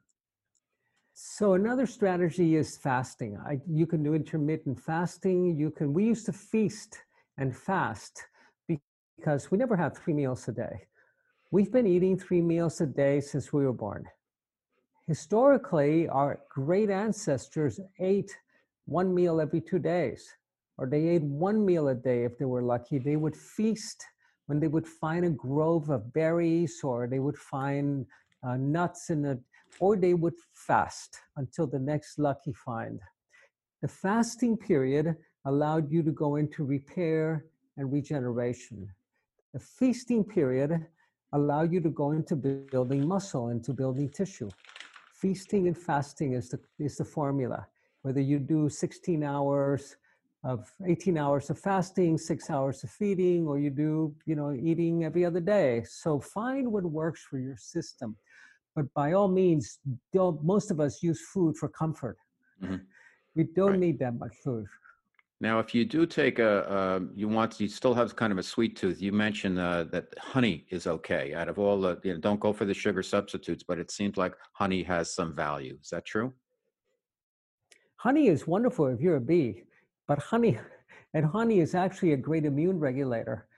So 1.21 1.53
another 1.55 1.85
strategy 1.85 2.55
is 2.55 2.77
fasting. 2.77 3.37
I, 3.45 3.59
you 3.69 3.85
can 3.85 4.03
do 4.03 4.13
intermittent 4.13 4.79
fasting. 4.79 5.57
You 5.57 5.69
can. 5.69 5.93
We 5.93 6.05
used 6.05 6.25
to 6.27 6.31
feast 6.33 6.97
and 7.37 7.53
fast 7.53 8.23
because 8.69 9.51
we 9.51 9.57
never 9.57 9.75
had 9.75 9.97
three 9.97 10.13
meals 10.13 10.47
a 10.47 10.53
day. 10.53 10.87
We've 11.51 11.73
been 11.73 11.85
eating 11.85 12.17
three 12.17 12.39
meals 12.41 12.79
a 12.79 12.85
day 12.85 13.19
since 13.19 13.51
we 13.51 13.65
were 13.65 13.73
born. 13.73 14.05
Historically, 15.07 16.07
our 16.07 16.39
great 16.49 16.89
ancestors 16.89 17.81
ate 17.99 18.37
one 18.85 19.13
meal 19.13 19.41
every 19.41 19.59
two 19.59 19.79
days, 19.79 20.25
or 20.77 20.87
they 20.87 21.05
ate 21.09 21.23
one 21.23 21.65
meal 21.65 21.89
a 21.89 21.95
day 21.95 22.23
if 22.23 22.37
they 22.37 22.45
were 22.45 22.63
lucky. 22.63 22.97
They 22.97 23.17
would 23.17 23.35
feast 23.35 24.05
when 24.45 24.61
they 24.61 24.69
would 24.69 24.87
find 24.87 25.25
a 25.25 25.31
grove 25.31 25.89
of 25.89 26.13
berries, 26.13 26.79
or 26.81 27.07
they 27.07 27.19
would 27.19 27.37
find 27.37 28.05
uh, 28.41 28.55
nuts 28.55 29.09
in 29.09 29.25
a 29.25 29.37
or 29.79 29.95
they 29.95 30.13
would 30.13 30.33
fast 30.53 31.19
until 31.37 31.67
the 31.67 31.79
next 31.79 32.19
lucky 32.19 32.53
find. 32.53 32.99
The 33.81 33.87
fasting 33.87 34.57
period 34.57 35.15
allowed 35.45 35.91
you 35.91 36.03
to 36.03 36.11
go 36.11 36.35
into 36.35 36.65
repair 36.65 37.45
and 37.77 37.91
regeneration. 37.91 38.89
The 39.53 39.59
feasting 39.59 40.23
period 40.23 40.85
allowed 41.33 41.71
you 41.71 41.79
to 41.81 41.89
go 41.89 42.11
into 42.11 42.35
building 42.35 43.07
muscle, 43.07 43.49
into 43.49 43.73
building 43.73 44.09
tissue. 44.09 44.49
Feasting 45.13 45.67
and 45.67 45.77
fasting 45.77 46.33
is 46.33 46.49
the, 46.49 46.59
is 46.77 46.97
the 46.97 47.05
formula. 47.05 47.67
Whether 48.01 48.21
you 48.21 48.39
do 48.39 48.69
16 48.69 49.23
hours 49.23 49.95
of 50.43 50.71
18 50.85 51.17
hours 51.17 51.49
of 51.49 51.59
fasting, 51.59 52.17
six 52.17 52.49
hours 52.49 52.83
of 52.83 52.89
feeding, 52.89 53.45
or 53.45 53.59
you 53.59 53.69
do, 53.69 54.15
you 54.25 54.35
know, 54.35 54.53
eating 54.53 55.03
every 55.03 55.25
other 55.25 55.41
day. 55.41 55.83
So 55.83 56.19
find 56.19 56.71
what 56.71 56.83
works 56.85 57.25
for 57.29 57.39
your 57.39 57.57
system 57.57 58.15
but 58.79 58.93
by 58.93 59.11
all 59.11 59.27
means, 59.27 59.79
most 60.13 60.71
of 60.71 60.79
us 60.79 61.03
use 61.03 61.19
food 61.33 61.57
for 61.57 61.67
comfort. 61.67 62.17
Mm-hmm. 62.63 62.77
We 63.35 63.43
don't 63.43 63.71
right. 63.71 63.79
need 63.79 63.99
that 63.99 64.17
much 64.17 64.33
food. 64.41 64.65
Now, 65.41 65.59
if 65.59 65.75
you 65.75 65.83
do 65.83 66.05
take 66.05 66.39
a, 66.39 66.69
uh, 66.71 66.99
you 67.13 67.27
want, 67.27 67.59
you 67.59 67.67
still 67.67 67.93
have 67.93 68.15
kind 68.15 68.31
of 68.31 68.39
a 68.39 68.43
sweet 68.43 68.77
tooth. 68.77 69.01
You 69.01 69.11
mentioned 69.11 69.59
uh, 69.59 69.83
that 69.91 70.05
honey 70.17 70.65
is 70.69 70.87
okay. 70.87 71.33
Out 71.33 71.49
of 71.49 71.59
all 71.59 71.81
the, 71.81 71.99
you 72.03 72.13
know, 72.13 72.19
don't 72.21 72.39
go 72.39 72.53
for 72.53 72.63
the 72.63 72.73
sugar 72.73 73.03
substitutes, 73.03 73.63
but 73.67 73.79
it 73.79 73.91
seems 73.91 74.15
like 74.15 74.33
honey 74.53 74.81
has 74.83 75.13
some 75.13 75.35
value. 75.35 75.77
Is 75.83 75.89
that 75.89 76.05
true? 76.05 76.33
Honey 77.97 78.27
is 78.27 78.47
wonderful 78.47 78.87
if 78.87 79.01
you're 79.01 79.17
a 79.17 79.21
bee, 79.21 79.63
but 80.07 80.19
honey, 80.19 80.57
and 81.13 81.25
honey 81.25 81.59
is 81.59 81.75
actually 81.75 82.13
a 82.13 82.17
great 82.17 82.45
immune 82.45 82.79
regulator 82.79 83.48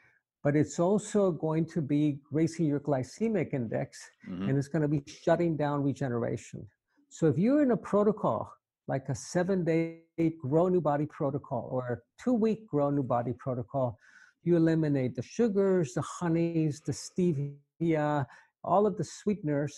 but 0.44 0.56
it's 0.56 0.80
also 0.80 1.32
going 1.32 1.66
to 1.66 1.82
be 1.82 2.20
raising 2.32 2.66
your 2.66 2.80
glycemic 2.80 3.54
index 3.54 4.00
mm-hmm. 4.28 4.50
and 4.50 4.58
it's 4.58 4.68
going 4.68 4.82
to 4.82 4.88
be 4.88 5.04
shutting 5.06 5.56
down 5.56 5.84
regeneration. 5.84 6.66
So 7.10 7.28
if 7.28 7.38
you're 7.38 7.62
in 7.62 7.72
a 7.72 7.78
protocol, 7.78 8.52
like 8.88 9.10
a 9.10 9.16
seven 9.16 9.64
day 9.64 10.00
grow 10.39 10.68
new 10.68 10.82
body 10.82 11.06
protocol 11.06 11.70
or 11.72 11.88
a 11.94 12.22
two 12.22 12.34
week 12.34 12.68
grow 12.68 12.89
new 12.89 13.04
body 13.04 13.34
protocol, 13.38 13.98
you 14.44 14.56
eliminate 14.56 15.16
the 15.16 15.22
sugars, 15.22 15.94
the 15.94 16.02
honeys, 16.02 16.82
the 16.86 16.92
stevia, 16.92 18.26
all 18.64 18.88
of 18.88 18.98
the 18.98 19.04
sweeteners 19.04 19.78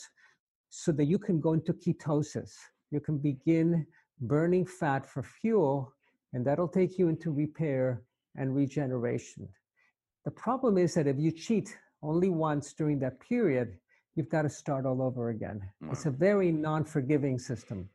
so 0.70 0.92
that 0.92 1.06
you 1.06 1.20
can 1.20 1.40
go 1.40 1.54
into 1.54 1.74
ketosis. 1.74 2.52
You 2.92 3.00
can 3.00 3.18
begin 3.18 3.86
burning 4.22 4.66
fat 4.66 5.06
for 5.06 5.24
fuel, 5.24 5.94
and 6.34 6.46
that'll 6.46 6.68
take 6.68 6.98
you 6.98 7.10
into 7.10 7.32
repair 7.32 8.04
and 8.38 8.56
regeneration. 8.56 9.48
The 10.26 10.32
problem 10.32 10.78
is 10.78 10.94
that 10.94 11.08
if 11.08 11.18
you 11.20 11.32
cheat 11.32 11.78
only 12.02 12.30
once 12.30 12.74
during 12.74 13.00
that 13.00 13.20
period, 13.20 13.78
you've 14.16 14.30
got 14.30 14.44
to 14.44 14.50
start 14.50 14.86
all 14.86 15.02
over 15.02 15.30
again. 15.30 15.62
Wow. 15.82 15.90
It's 15.92 16.06
a 16.06 16.12
very 16.12 16.52
non-forgiving 16.52 17.40
system. 17.40 17.90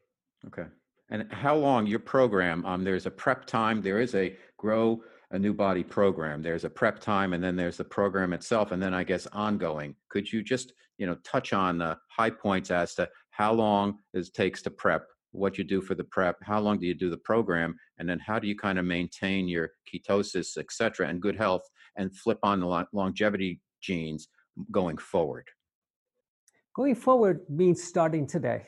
Okay. 0.47 0.67
And 1.11 1.31
how 1.33 1.57
long 1.57 1.87
your 1.87 2.01
program? 2.01 2.67
Um, 2.67 2.85
there's 2.85 3.07
a 3.07 3.11
prep 3.11 3.47
time. 3.47 3.81
There 3.81 4.01
is 4.01 4.15
a 4.15 4.37
grow 4.59 5.03
a 5.31 5.39
new 5.39 5.53
body 5.53 5.85
program. 5.85 6.43
There's 6.43 6.65
a 6.65 6.71
prep 6.71 7.01
time, 7.01 7.35
and 7.35 7.45
then 7.45 7.57
there's 7.57 7.77
the 7.77 7.85
program 7.85 8.33
itself, 8.33 8.73
and 8.73 8.83
then 8.83 8.95
I 8.95 9.05
guess 9.05 9.27
ongoing. 9.33 9.95
Could 10.09 10.31
you 10.31 10.43
just 10.43 10.73
you 10.97 11.07
know 11.07 11.17
touch 11.25 11.53
on 11.53 11.79
the 11.79 11.99
high 12.09 12.31
points 12.31 12.71
as 12.71 12.95
to 12.95 13.09
how 13.31 13.53
long 13.53 13.99
it 14.15 14.29
takes 14.35 14.63
to 14.63 14.71
prep, 14.71 15.07
what 15.33 15.59
you 15.59 15.65
do 15.65 15.81
for 15.81 15.95
the 15.95 16.05
prep, 16.05 16.37
how 16.43 16.61
long 16.61 16.79
do 16.79 16.87
you 16.87 16.95
do 16.95 17.11
the 17.11 17.19
program, 17.19 17.77
and 17.99 18.09
then 18.09 18.19
how 18.19 18.39
do 18.39 18.49
you 18.49 18.57
kind 18.57 18.79
of 18.79 18.85
maintain 18.85 19.49
your 19.49 19.71
ketosis, 19.91 20.59
et 20.59 20.67
cetera, 20.71 21.09
and 21.09 21.23
good 21.23 21.37
health 21.37 21.63
and 21.99 22.17
flip 22.17 22.39
on 22.43 22.61
the 22.61 22.87
longevity 22.93 23.61
genes 23.83 24.29
going 24.71 24.97
forward? 24.97 25.47
Going 26.75 26.95
forward 26.95 27.41
means 27.51 27.83
starting 27.83 28.27
today. 28.27 28.63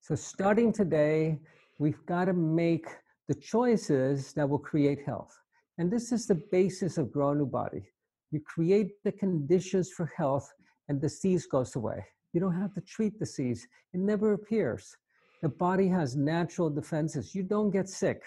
So, 0.00 0.14
starting 0.14 0.72
today, 0.72 1.38
we've 1.78 2.04
got 2.06 2.24
to 2.26 2.32
make 2.32 2.86
the 3.28 3.34
choices 3.34 4.32
that 4.32 4.48
will 4.48 4.58
create 4.58 5.00
health. 5.04 5.36
And 5.78 5.90
this 5.90 6.12
is 6.12 6.26
the 6.26 6.40
basis 6.50 6.98
of 6.98 7.12
Grow 7.12 7.30
a 7.30 7.34
New 7.34 7.46
Body. 7.46 7.82
You 8.30 8.40
create 8.40 9.02
the 9.04 9.12
conditions 9.12 9.90
for 9.90 10.10
health, 10.16 10.50
and 10.88 10.98
the 11.00 11.08
disease 11.08 11.46
goes 11.46 11.76
away. 11.76 12.04
You 12.32 12.40
don't 12.40 12.58
have 12.58 12.74
to 12.74 12.80
treat 12.80 13.18
the 13.18 13.26
disease, 13.26 13.66
it 13.92 14.00
never 14.00 14.32
appears. 14.32 14.96
the 15.42 15.48
body 15.48 15.88
has 15.88 16.14
natural 16.14 16.70
defenses. 16.70 17.34
You 17.34 17.42
don't 17.42 17.70
get 17.70 17.88
sick. 17.88 18.22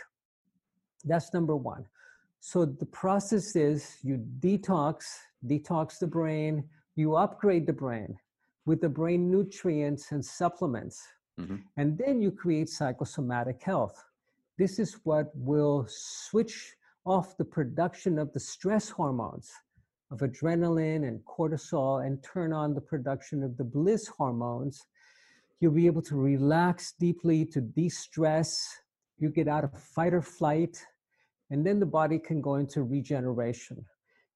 That's 1.05 1.33
number 1.33 1.55
one. 1.55 1.85
So 2.47 2.63
the 2.63 2.85
process 2.85 3.55
is 3.55 3.97
you 4.03 4.23
detox, 4.39 5.01
detox 5.47 5.97
the 5.97 6.05
brain, 6.05 6.63
you 6.95 7.15
upgrade 7.15 7.65
the 7.65 7.73
brain 7.73 8.19
with 8.67 8.81
the 8.81 8.87
brain 8.87 9.31
nutrients 9.31 10.11
and 10.11 10.23
supplements, 10.23 11.01
mm-hmm. 11.41 11.55
and 11.77 11.97
then 11.97 12.21
you 12.21 12.29
create 12.29 12.69
psychosomatic 12.69 13.63
health. 13.63 13.99
This 14.59 14.77
is 14.77 14.99
what 15.05 15.31
will 15.33 15.87
switch 15.89 16.75
off 17.03 17.35
the 17.35 17.45
production 17.45 18.19
of 18.19 18.31
the 18.31 18.39
stress 18.39 18.89
hormones 18.89 19.49
of 20.11 20.19
adrenaline 20.19 21.07
and 21.07 21.25
cortisol 21.25 22.05
and 22.05 22.23
turn 22.23 22.53
on 22.53 22.75
the 22.75 22.81
production 22.81 23.41
of 23.41 23.57
the 23.57 23.63
bliss 23.63 24.05
hormones. 24.05 24.85
You'll 25.61 25.71
be 25.71 25.87
able 25.87 26.03
to 26.03 26.15
relax 26.15 26.93
deeply 26.99 27.45
to 27.47 27.59
de 27.59 27.89
stress. 27.89 28.55
You 29.17 29.29
get 29.29 29.47
out 29.47 29.63
of 29.63 29.71
fight 29.73 30.13
or 30.13 30.21
flight, 30.21 30.77
and 31.51 31.65
then 31.65 31.79
the 31.79 31.85
body 31.85 32.19
can 32.19 32.41
go 32.41 32.55
into 32.55 32.83
regeneration. 32.83 33.83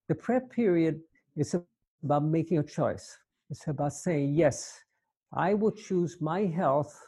The 0.07 0.15
prep 0.15 0.49
period 0.49 1.01
is 1.35 1.55
about 2.03 2.23
making 2.23 2.59
a 2.59 2.63
choice. 2.63 3.17
It's 3.49 3.67
about 3.67 3.93
saying, 3.93 4.33
yes, 4.35 4.79
I 5.33 5.53
will 5.53 5.71
choose 5.71 6.17
my 6.21 6.45
health, 6.45 6.99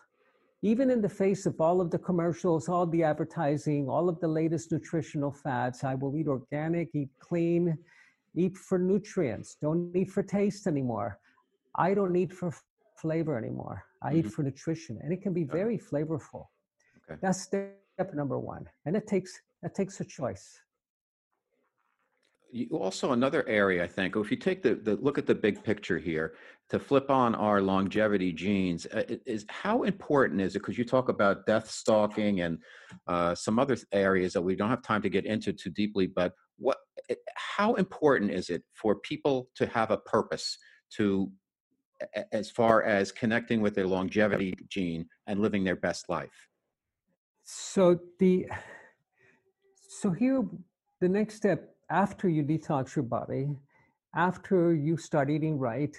even 0.62 0.90
in 0.90 1.02
the 1.02 1.10
face 1.10 1.46
of 1.46 1.60
all 1.60 1.82
of 1.82 1.92
the 1.92 1.98
commercials, 1.98 2.70
all 2.70 2.86
the 2.86 3.04
advertising, 3.04 3.90
all 3.90 4.10
of 4.10 4.20
the 4.20 4.28
latest 4.28 4.72
nutritional 4.72 5.32
fads. 5.32 5.84
I 5.84 5.96
will 5.96 6.16
eat 6.16 6.28
organic, 6.28 6.90
eat 6.94 7.10
clean, 7.20 7.78
eat 8.36 8.58
for 8.58 8.78
nutrients, 8.78 9.56
don't 9.62 9.96
eat 9.96 10.12
for 10.12 10.24
taste 10.24 10.68
anymore. 10.68 11.20
I 11.76 11.94
don't 11.94 12.16
eat 12.16 12.34
for 12.34 12.54
flavor 12.98 13.38
anymore. 13.38 13.84
I 14.02 14.10
mm-hmm. 14.10 14.20
eat 14.20 14.32
for 14.32 14.44
nutrition, 14.44 15.00
and 15.02 15.12
it 15.12 15.22
can 15.22 15.34
be 15.34 15.44
very 15.44 15.78
flavorful. 15.78 16.46
Okay. 17.10 17.20
That's 17.22 17.42
step 17.42 17.78
number 18.14 18.40
one, 18.40 18.66
and 18.86 18.96
it 18.96 19.08
takes 19.08 19.40
that 19.62 19.76
takes 19.76 20.00
a 20.00 20.06
choice. 20.06 20.60
You 22.54 22.68
also 22.78 23.14
another 23.14 23.48
area 23.48 23.82
i 23.82 23.88
think 23.88 24.18
if 24.18 24.30
you 24.30 24.36
take 24.36 24.62
the, 24.62 24.76
the 24.76 24.98
look 24.98 25.18
at 25.18 25.26
the 25.26 25.34
big 25.34 25.64
picture 25.64 25.98
here 25.98 26.34
to 26.68 26.80
flip 26.80 27.10
on 27.10 27.34
our 27.34 27.62
longevity 27.62 28.34
genes 28.34 28.86
uh, 28.88 29.04
is 29.26 29.46
how 29.48 29.84
important 29.84 30.42
is 30.42 30.58
it 30.58 30.60
because 30.60 30.78
you 30.78 30.84
talk 30.84 31.08
about 31.08 31.46
death 31.46 31.72
stalking 31.72 32.42
and 32.42 32.58
uh, 33.08 33.34
some 33.34 33.58
other 33.58 33.78
areas 33.94 34.34
that 34.34 34.42
we 34.42 34.54
don't 34.54 34.70
have 34.70 34.82
time 34.82 35.02
to 35.02 35.10
get 35.10 35.26
into 35.26 35.54
too 35.54 35.70
deeply 35.70 36.08
but 36.08 36.34
what 36.58 36.80
how 37.38 37.76
important 37.76 38.32
is 38.32 38.50
it 38.50 38.64
for 38.74 38.96
people 38.96 39.48
to 39.56 39.66
have 39.68 39.90
a 39.90 39.98
purpose 40.00 40.58
to 40.98 41.32
as 42.32 42.50
far 42.50 42.84
as 42.84 43.12
connecting 43.12 43.62
with 43.62 43.76
their 43.76 43.88
longevity 43.88 44.54
gene 44.68 45.08
and 45.28 45.40
living 45.40 45.64
their 45.64 45.76
best 45.76 46.10
life? 46.10 46.48
So 47.44 48.00
the 48.20 48.48
so 50.02 50.10
here 50.10 50.44
the 51.00 51.08
next 51.08 51.36
step 51.36 51.76
after 51.92 52.28
you 52.28 52.42
detox 52.42 52.96
your 52.96 53.04
body, 53.04 53.50
after 54.16 54.74
you 54.74 54.98
start 54.98 55.30
eating 55.30 55.60
right, 55.60 55.96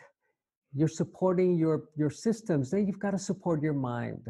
you're 0.75 0.89
supporting 0.89 1.57
your 1.57 1.85
your 1.97 2.11
systems. 2.11 2.73
Then 2.73 2.85
you've 2.85 2.99
got 2.99 3.13
to 3.13 3.19
support 3.19 3.63
your 3.63 3.75
mind. 3.75 4.27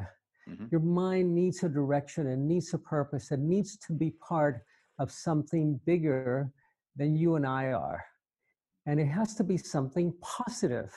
Mm-hmm. 0.47 0.67
Your 0.71 0.83
mind 0.83 1.35
needs 1.35 1.63
a 1.63 1.71
direction 1.71 2.27
and 2.27 2.47
needs 2.47 2.75
a 2.75 2.79
purpose. 2.79 3.33
It 3.33 3.41
needs 3.41 3.79
to 3.87 3.95
be 3.95 4.11
part 4.11 4.61
of 4.99 5.11
something 5.11 5.81
bigger 5.87 6.53
than 6.97 7.17
you 7.17 7.37
and 7.37 7.47
I 7.47 7.73
are. 7.73 8.05
And 8.85 9.01
it 9.01 9.07
has 9.07 9.35
to 9.37 9.45
be 9.45 9.57
something 9.57 10.13
positive. 10.21 10.93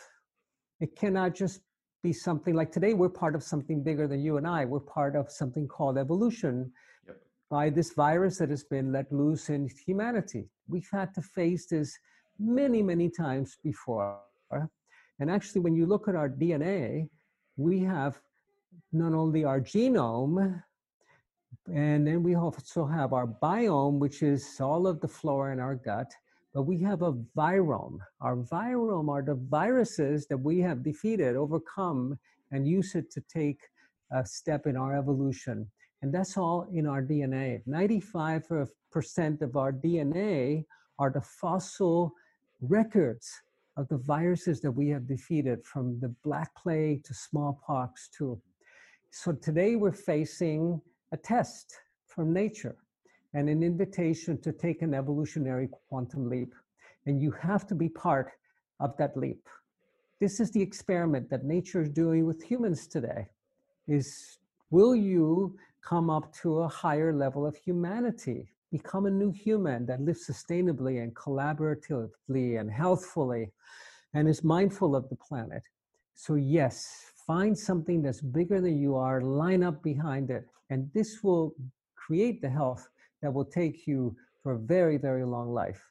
It 0.82 0.97
cannot 0.97 1.34
just 1.34 1.61
be 2.03 2.11
something 2.11 2.53
like 2.53 2.73
today, 2.73 2.93
we're 2.93 3.17
part 3.23 3.36
of 3.36 3.41
something 3.41 3.82
bigger 3.82 4.05
than 4.05 4.21
you 4.21 4.36
and 4.36 4.45
I. 4.45 4.65
We're 4.65 4.82
part 4.99 5.15
of 5.15 5.32
something 5.32 5.65
called 5.65 5.97
evolution. 5.97 6.73
By 7.50 7.70
this 7.70 7.93
virus 7.93 8.38
that 8.38 8.50
has 8.50 8.64
been 8.64 8.91
let 8.91 9.12
loose 9.12 9.50
in 9.50 9.70
humanity. 9.86 10.50
We've 10.68 10.89
had 10.91 11.14
to 11.16 11.22
face 11.22 11.68
this 11.68 11.98
many, 12.39 12.82
many 12.82 13.10
times 13.10 13.58
before. 13.64 14.20
And 15.20 15.32
actually, 15.32 15.62
when 15.62 15.76
you 15.76 15.86
look 15.86 16.08
at 16.08 16.16
our 16.16 16.30
DNA, 16.30 17.10
we 17.58 17.80
have 17.80 18.20
not 18.91 19.14
only 19.14 19.43
our 19.43 19.62
genome, 19.62 20.62
and 21.74 22.06
then 22.06 22.22
we 22.22 22.36
also 22.36 22.86
have 22.86 23.14
our 23.14 23.28
biome, 23.28 24.00
which 24.00 24.22
is 24.22 24.60
all 24.60 24.88
of 24.88 25.00
the 25.00 25.08
flora 25.08 25.54
in 25.54 25.60
our 25.60 25.76
gut, 25.76 26.12
but 26.54 26.64
we 26.64 26.80
have 26.82 27.02
a 27.02 27.14
virome. 27.36 28.00
Our 28.22 28.38
virome 28.38 29.10
are 29.10 29.22
the 29.22 29.36
viruses 29.36 30.28
that 30.28 30.38
we 30.38 30.60
have 30.60 30.84
defeated, 30.84 31.36
overcome, 31.36 32.18
and 32.52 32.68
use 32.68 32.96
it 32.96 33.12
to 33.12 33.22
take 33.22 33.60
a 34.12 34.26
step 34.26 34.68
in 34.68 34.78
our 34.78 34.96
evolution. 34.96 35.68
And 36.02 36.14
that's 36.14 36.38
all 36.38 36.68
in 36.74 36.86
our 36.86 37.02
DNA. 37.02 37.62
95% 37.68 39.41
of 39.41 39.56
our 39.56 39.72
DNA 39.72 40.66
are 41.00 41.10
the 41.10 41.22
fossil 41.22 42.14
records 42.62 43.30
of 43.78 43.88
the 43.89 43.98
viruses 43.98 44.62
that 44.62 44.72
we 44.72 44.89
have 44.89 45.08
defeated 45.08 45.66
from 45.66 46.00
the 46.00 46.14
Black 46.24 46.54
Plague 46.56 47.04
to 47.04 47.14
smallpox 47.14 48.10
to. 48.18 48.39
So 49.12 49.32
today 49.34 49.76
we're 49.76 49.91
facing 49.91 50.82
a 51.12 51.18
test 51.18 51.76
from 52.08 52.34
nature 52.34 52.78
and 53.34 53.50
an 53.50 53.64
invitation 53.64 54.39
to 54.41 54.54
take 54.54 54.82
an 54.82 54.93
evolutionary 54.93 55.70
quantum 55.89 56.30
leap. 56.30 56.54
And 57.06 57.22
you 57.22 57.32
have 57.32 57.68
to 57.68 57.76
be 57.76 57.89
part 57.89 58.32
of 58.80 58.96
that 58.98 59.16
leap. 59.18 59.48
This 60.22 60.39
is 60.39 60.52
the 60.52 60.62
experiment 60.62 61.30
that 61.30 61.43
nature 61.43 61.82
is 61.82 61.89
doing 61.89 62.26
with 62.26 62.41
humans 62.41 62.88
today 62.88 63.28
is 63.88 64.38
will 64.72 64.96
you 64.96 65.56
come 65.86 66.10
up 66.10 66.34
to 66.42 66.60
a 66.60 66.68
higher 66.68 67.14
level 67.14 67.46
of 67.46 67.56
humanity, 67.56 68.48
become 68.72 69.06
a 69.06 69.12
new 69.12 69.32
human 69.32 69.86
that 69.86 70.02
lives 70.02 70.28
sustainably 70.28 71.02
and 71.04 71.16
collaboratively 71.16 72.60
and 72.60 72.72
healthfully 72.72 73.52
and 74.14 74.28
is 74.28 74.44
mindful 74.44 74.96
of 74.96 75.08
the 75.10 75.16
planet. 75.16 75.62
So, 76.16 76.36
yes, 76.36 77.12
find 77.28 77.58
something 77.58 78.02
that's 78.02 78.22
bigger 78.22 78.62
than 78.62 78.78
you 78.78 78.96
are, 78.96 79.22
line 79.22 79.64
up 79.64 79.84
behind 79.84 80.32
it, 80.32 80.48
and 80.70 80.90
this 80.94 81.22
will 81.22 81.54
create 81.96 82.42
the 82.42 82.50
health 82.50 82.88
that 83.22 83.34
will 83.34 83.46
take 83.46 83.86
you 83.86 84.16
for 84.42 84.54
a 84.54 84.58
very, 84.58 84.98
very 84.98 85.26
long 85.26 85.54
life. 85.54 85.82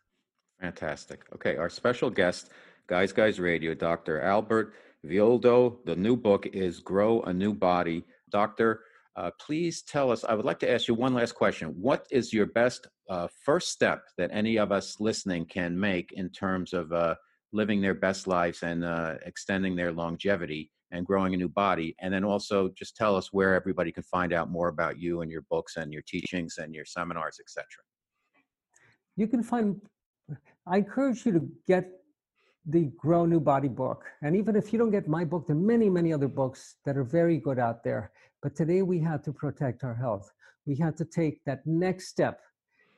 Fantastic. 0.60 1.24
Okay, 1.34 1.56
our 1.56 1.68
special 1.68 2.10
guest, 2.10 2.50
Guys 2.86 3.12
Guys 3.12 3.38
Radio, 3.38 3.74
Dr. 3.74 4.20
Albert 4.22 4.74
Villoldo. 5.04 5.76
The 5.84 5.96
new 5.96 6.16
book 6.16 6.46
is 6.46 6.80
Grow 6.80 7.22
a 7.22 7.32
New 7.32 7.52
Body. 7.52 8.04
Doctor, 8.30 8.80
uh, 9.16 9.30
please 9.40 9.82
tell 9.82 10.10
us. 10.10 10.24
I 10.24 10.34
would 10.34 10.44
like 10.44 10.58
to 10.60 10.70
ask 10.70 10.88
you 10.88 10.94
one 10.94 11.14
last 11.14 11.34
question. 11.34 11.68
What 11.68 12.06
is 12.10 12.32
your 12.32 12.46
best 12.46 12.86
uh, 13.08 13.28
first 13.44 13.70
step 13.70 14.04
that 14.18 14.30
any 14.32 14.58
of 14.58 14.72
us 14.72 14.96
listening 14.98 15.46
can 15.46 15.78
make 15.78 16.12
in 16.12 16.30
terms 16.30 16.72
of 16.72 16.92
uh, 16.92 17.14
living 17.52 17.80
their 17.80 17.94
best 17.94 18.26
lives 18.26 18.62
and 18.62 18.84
uh, 18.84 19.14
extending 19.24 19.76
their 19.76 19.92
longevity 19.92 20.72
and 20.90 21.06
growing 21.06 21.32
a 21.34 21.36
new 21.36 21.48
body? 21.48 21.94
And 22.00 22.12
then 22.12 22.24
also 22.24 22.70
just 22.76 22.96
tell 22.96 23.14
us 23.14 23.32
where 23.32 23.54
everybody 23.54 23.92
can 23.92 24.02
find 24.02 24.32
out 24.32 24.50
more 24.50 24.68
about 24.68 24.98
you 24.98 25.20
and 25.20 25.30
your 25.30 25.42
books 25.48 25.76
and 25.76 25.92
your 25.92 26.02
teachings 26.02 26.56
and 26.58 26.74
your 26.74 26.84
seminars, 26.84 27.38
etc. 27.40 27.66
You 29.16 29.28
can 29.28 29.42
find. 29.42 29.80
I 30.66 30.78
encourage 30.78 31.26
you 31.26 31.32
to 31.32 31.48
get 31.68 31.90
the 32.66 32.90
Grow 32.96 33.26
New 33.26 33.40
Body 33.40 33.68
book. 33.68 34.04
And 34.22 34.34
even 34.36 34.56
if 34.56 34.72
you 34.72 34.78
don't 34.78 34.90
get 34.90 35.06
my 35.08 35.24
book, 35.24 35.46
there 35.46 35.56
are 35.56 35.58
many, 35.58 35.90
many 35.90 36.12
other 36.12 36.28
books 36.28 36.76
that 36.84 36.96
are 36.96 37.04
very 37.04 37.38
good 37.38 37.58
out 37.58 37.82
there. 37.84 38.10
But 38.42 38.56
today 38.56 38.82
we 38.82 38.98
have 39.00 39.22
to 39.24 39.32
protect 39.32 39.84
our 39.84 39.94
health. 39.94 40.30
We 40.66 40.76
have 40.76 40.94
to 40.96 41.04
take 41.04 41.44
that 41.44 41.66
next 41.66 42.08
step, 42.08 42.40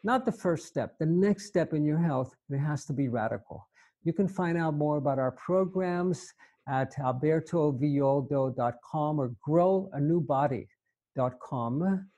not 0.05 0.25
the 0.25 0.31
first 0.33 0.67
step, 0.67 0.97
the 0.99 1.07
next 1.07 1.47
step 1.47 1.73
in 1.73 1.85
your 1.85 1.99
health. 1.99 2.37
It 2.49 2.59
has 2.59 2.85
to 2.87 2.93
be 2.93 3.09
radical. 3.09 3.69
You 4.05 4.12
can 4.12 4.29
find 4.29 4.57
out 4.57 4.75
more 4.75 4.99
about 4.99 5.19
our 5.19 5.33
programs 5.33 6.33
at 6.69 6.95
albertovilloldo.com 6.97 9.21
or 9.21 9.33
growanewbody.com. 9.49 12.09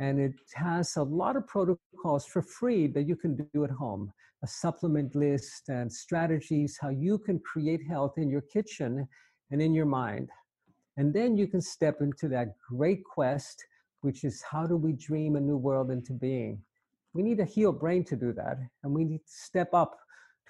And 0.00 0.18
it 0.18 0.32
has 0.54 0.96
a 0.96 1.02
lot 1.02 1.36
of 1.36 1.46
protocols 1.46 2.26
for 2.26 2.42
free 2.42 2.88
that 2.88 3.06
you 3.06 3.14
can 3.14 3.36
do 3.54 3.64
at 3.64 3.70
home 3.70 4.12
a 4.42 4.46
supplement 4.46 5.14
list 5.14 5.68
and 5.68 5.92
strategies 5.92 6.78
how 6.80 6.88
you 6.88 7.18
can 7.18 7.38
create 7.40 7.86
health 7.86 8.14
in 8.16 8.30
your 8.30 8.40
kitchen 8.40 9.06
and 9.50 9.60
in 9.60 9.74
your 9.74 9.86
mind. 9.86 10.30
And 10.96 11.12
then 11.12 11.36
you 11.36 11.46
can 11.46 11.60
step 11.60 12.00
into 12.00 12.28
that 12.28 12.54
great 12.68 13.04
quest, 13.04 13.64
which 14.00 14.24
is 14.24 14.42
how 14.42 14.66
do 14.66 14.76
we 14.76 14.92
dream 14.92 15.36
a 15.36 15.40
new 15.40 15.56
world 15.56 15.90
into 15.90 16.12
being? 16.12 16.62
We 17.12 17.22
need 17.22 17.40
a 17.40 17.44
healed 17.44 17.80
brain 17.80 18.04
to 18.04 18.16
do 18.16 18.32
that, 18.34 18.58
and 18.82 18.92
we 18.92 19.04
need 19.04 19.18
to 19.18 19.32
step 19.32 19.74
up 19.74 19.98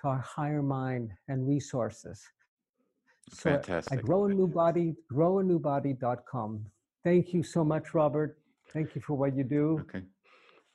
to 0.00 0.08
our 0.08 0.18
higher 0.18 0.62
mind 0.62 1.10
and 1.28 1.48
resources. 1.48 2.22
So 3.30 3.50
Fantastic. 3.50 3.98
I 3.98 4.02
grow 4.02 4.26
a 4.26 4.28
new 4.28 4.46
body, 4.46 4.94
growanewbody.com. 5.12 6.66
Thank 7.02 7.32
you 7.32 7.42
so 7.42 7.64
much, 7.64 7.94
Robert. 7.94 8.39
Thank 8.72 8.94
you 8.94 9.00
for 9.00 9.14
what 9.14 9.36
you 9.36 9.44
do. 9.44 9.78
Okay. 9.82 10.02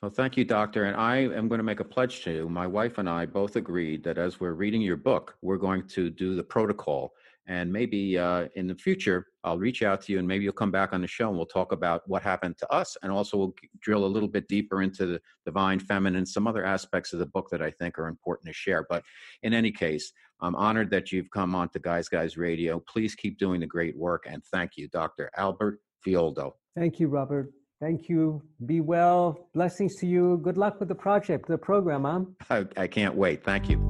Well, 0.01 0.11
thank 0.11 0.37
you, 0.37 0.45
Doctor. 0.45 0.83
And 0.83 0.95
I 0.95 1.17
am 1.17 1.47
going 1.47 1.59
to 1.59 1.63
make 1.63 1.79
a 1.79 1.85
pledge 1.85 2.23
to 2.25 2.31
you. 2.31 2.49
My 2.49 2.67
wife 2.67 2.97
and 2.97 3.09
I 3.09 3.25
both 3.25 3.55
agreed 3.55 4.03
that 4.03 4.17
as 4.17 4.39
we're 4.39 4.53
reading 4.53 4.81
your 4.81 4.97
book, 4.97 5.35
we're 5.41 5.57
going 5.57 5.87
to 5.89 6.09
do 6.09 6.35
the 6.35 6.43
protocol 6.43 7.13
And 7.47 7.71
maybe 7.71 8.17
uh, 8.17 8.47
in 8.55 8.67
the 8.67 8.75
future, 8.75 9.27
I'll 9.43 9.57
reach 9.57 9.83
out 9.83 10.01
to 10.01 10.11
you 10.11 10.19
and 10.19 10.27
maybe 10.27 10.43
you'll 10.43 10.53
come 10.53 10.71
back 10.71 10.93
on 10.93 11.01
the 11.01 11.07
show 11.07 11.29
and 11.29 11.37
we'll 11.37 11.45
talk 11.45 11.71
about 11.71 12.01
what 12.07 12.21
happened 12.21 12.57
to 12.57 12.71
us. 12.71 12.97
And 13.01 13.11
also, 13.11 13.37
we'll 13.37 13.55
drill 13.81 14.05
a 14.05 14.13
little 14.15 14.29
bit 14.29 14.47
deeper 14.47 14.81
into 14.81 15.05
the 15.05 15.21
divine 15.45 15.79
feminine, 15.79 16.25
some 16.25 16.47
other 16.47 16.65
aspects 16.65 17.13
of 17.13 17.19
the 17.19 17.27
book 17.27 17.49
that 17.51 17.61
I 17.61 17.71
think 17.71 17.97
are 17.97 18.07
important 18.07 18.47
to 18.47 18.53
share. 18.53 18.85
But 18.89 19.03
in 19.43 19.53
any 19.53 19.71
case, 19.71 20.11
I'm 20.41 20.55
honored 20.55 20.89
that 20.91 21.11
you've 21.11 21.31
come 21.31 21.55
on 21.55 21.69
to 21.69 21.79
Guys 21.79 22.09
Guys 22.09 22.35
Radio. 22.35 22.79
Please 22.79 23.15
keep 23.15 23.37
doing 23.37 23.59
the 23.61 23.67
great 23.67 23.97
work. 23.97 24.25
And 24.27 24.43
thank 24.45 24.71
you, 24.75 24.87
Dr. 24.89 25.31
Albert 25.37 25.79
Villoldo. 26.05 26.53
Thank 26.75 26.99
you, 26.99 27.07
Robert. 27.07 27.51
Thank 27.81 28.07
you. 28.07 28.41
Be 28.65 28.79
well. 28.79 29.47
Blessings 29.53 29.95
to 29.97 30.07
you. 30.07 30.39
Good 30.43 30.57
luck 30.57 30.79
with 30.79 30.87
the 30.87 30.95
project, 30.95 31.47
the 31.47 31.57
program, 31.57 32.03
Mom. 32.03 32.35
I, 32.49 32.65
I 32.77 32.87
can't 32.87 33.15
wait. 33.15 33.43
Thank 33.43 33.69
you. 33.69 33.89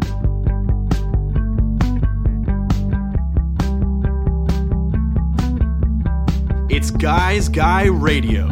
It's 6.67 6.89
Guys 6.89 7.47
Guy 7.47 7.86
Radio. 7.86 8.47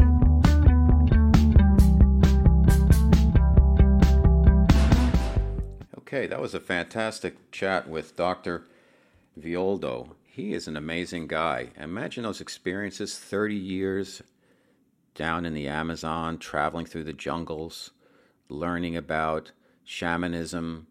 Okay, 5.97 6.27
that 6.27 6.39
was 6.39 6.53
a 6.53 6.59
fantastic 6.59 7.51
chat 7.51 7.89
with 7.89 8.15
Dr. 8.15 8.65
Villoldo. 9.39 10.11
He 10.23 10.53
is 10.53 10.67
an 10.67 10.77
amazing 10.77 11.25
guy. 11.25 11.69
Imagine 11.77 12.23
those 12.23 12.39
experiences 12.39 13.17
30 13.17 13.55
years 13.55 14.21
down 15.15 15.45
in 15.45 15.53
the 15.53 15.67
Amazon, 15.67 16.37
traveling 16.37 16.85
through 16.85 17.03
the 17.03 17.13
jungles, 17.13 17.91
learning 18.49 18.95
about 18.95 19.51
shamanism. 19.83 20.87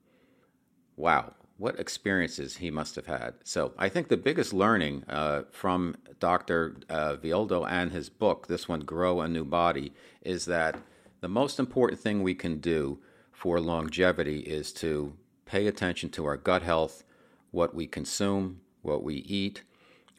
Wow, 0.97 1.35
what 1.57 1.79
experiences 1.79 2.57
he 2.57 2.71
must 2.71 2.97
have 2.97 3.07
had. 3.07 3.35
So 3.45 3.73
I 3.79 3.89
think 3.89 4.09
the 4.09 4.17
biggest 4.17 4.53
learning 4.53 5.05
uh, 5.09 5.43
from 5.51 5.97
Dr. 6.21 6.77
Uh, 6.89 7.17
Villoldo 7.17 7.69
and 7.69 7.93
his 7.93 8.09
book, 8.09 8.47
this 8.47 8.69
one, 8.69 8.81
Grow 8.81 9.21
a 9.21 9.29
New 9.29 9.45
Body, 9.45 9.93
is 10.23 10.45
that 10.47 10.77
the 11.21 11.29
most 11.29 11.59
important 11.59 12.01
thing 12.01 12.23
we 12.23 12.35
can 12.35 12.59
do 12.59 12.99
for 13.31 13.61
longevity 13.61 14.41
is 14.41 14.73
to 14.73 15.15
pay 15.47 15.67
attention 15.67 16.11
to 16.11 16.25
our 16.25 16.37
gut 16.37 16.63
health, 16.63 17.05
what 17.51 17.75
we 17.75 17.87
consume, 17.87 18.61
what 18.83 19.03
we 19.03 19.17
eat, 19.17 19.63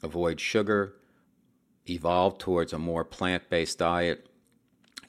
avoid 0.01 0.39
sugar, 0.39 0.95
evolve 1.89 2.37
towards 2.37 2.73
a 2.73 2.79
more 2.79 3.03
plant 3.03 3.49
based 3.49 3.79
diet. 3.79 4.27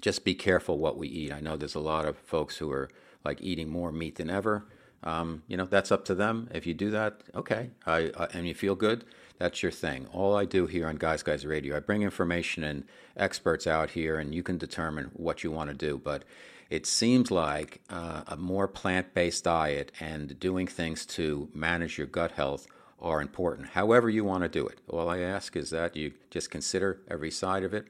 Just 0.00 0.24
be 0.24 0.34
careful 0.34 0.78
what 0.78 0.98
we 0.98 1.08
eat. 1.08 1.32
I 1.32 1.40
know 1.40 1.56
there's 1.56 1.74
a 1.74 1.80
lot 1.80 2.06
of 2.06 2.18
folks 2.18 2.58
who 2.58 2.70
are 2.70 2.90
like 3.24 3.40
eating 3.40 3.68
more 3.68 3.90
meat 3.90 4.16
than 4.16 4.30
ever. 4.30 4.66
Um, 5.02 5.42
you 5.48 5.56
know, 5.56 5.66
that's 5.66 5.92
up 5.92 6.04
to 6.06 6.14
them. 6.14 6.48
If 6.52 6.66
you 6.66 6.74
do 6.74 6.90
that, 6.90 7.22
okay, 7.34 7.70
I, 7.86 8.08
uh, 8.08 8.28
and 8.32 8.48
you 8.48 8.54
feel 8.54 8.74
good, 8.74 9.04
that's 9.38 9.62
your 9.62 9.72
thing. 9.72 10.06
All 10.12 10.34
I 10.34 10.46
do 10.46 10.66
here 10.66 10.88
on 10.88 10.96
Guys 10.96 11.22
Guys 11.22 11.44
Radio, 11.44 11.76
I 11.76 11.80
bring 11.80 12.02
information 12.02 12.64
and 12.64 12.84
experts 13.16 13.66
out 13.66 13.90
here, 13.90 14.18
and 14.18 14.34
you 14.34 14.42
can 14.42 14.56
determine 14.56 15.10
what 15.12 15.44
you 15.44 15.50
want 15.50 15.68
to 15.70 15.76
do. 15.76 16.00
But 16.02 16.24
it 16.70 16.86
seems 16.86 17.30
like 17.30 17.82
uh, 17.90 18.22
a 18.26 18.36
more 18.36 18.66
plant 18.66 19.12
based 19.12 19.44
diet 19.44 19.92
and 20.00 20.38
doing 20.40 20.66
things 20.66 21.04
to 21.06 21.50
manage 21.52 21.98
your 21.98 22.06
gut 22.06 22.32
health 22.32 22.66
are 23.04 23.20
important, 23.20 23.68
however 23.68 24.08
you 24.08 24.24
want 24.24 24.42
to 24.42 24.48
do 24.48 24.66
it. 24.66 24.80
All 24.88 25.10
I 25.10 25.18
ask 25.18 25.54
is 25.56 25.70
that 25.70 25.94
you 25.94 26.14
just 26.30 26.50
consider 26.50 27.00
every 27.08 27.30
side 27.30 27.62
of 27.62 27.74
it 27.74 27.86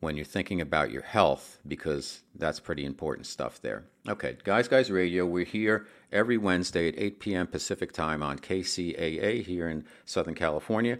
when 0.00 0.16
you're 0.16 0.24
thinking 0.24 0.60
about 0.60 0.92
your 0.92 1.02
health, 1.02 1.58
because 1.66 2.20
that's 2.34 2.60
pretty 2.60 2.84
important 2.84 3.26
stuff 3.26 3.60
there. 3.60 3.84
Okay, 4.06 4.36
Guys 4.44 4.68
Guys 4.68 4.90
Radio, 4.90 5.26
we're 5.26 5.44
here 5.44 5.86
every 6.12 6.36
Wednesday 6.36 6.88
at 6.88 6.94
8 6.98 7.20
p.m. 7.20 7.46
Pacific 7.46 7.90
Time 7.90 8.22
on 8.22 8.38
KCAA 8.38 9.44
here 9.44 9.68
in 9.68 9.84
Southern 10.04 10.34
California. 10.34 10.98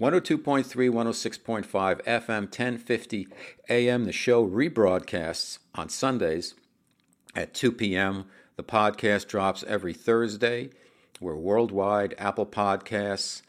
102.3, 0.00 0.64
106.5 0.64 2.02
FM, 2.04 2.42
1050 2.44 3.28
AM. 3.68 4.04
The 4.06 4.12
show 4.12 4.48
rebroadcasts 4.48 5.58
on 5.74 5.90
Sundays 5.90 6.54
at 7.36 7.52
2 7.52 7.72
p.m. 7.72 8.24
The 8.56 8.62
podcast 8.62 9.28
drops 9.28 9.62
every 9.64 9.92
Thursday. 9.92 10.70
We're 11.20 11.36
worldwide 11.36 12.14
Apple 12.16 12.46
Podcasts, 12.46 13.42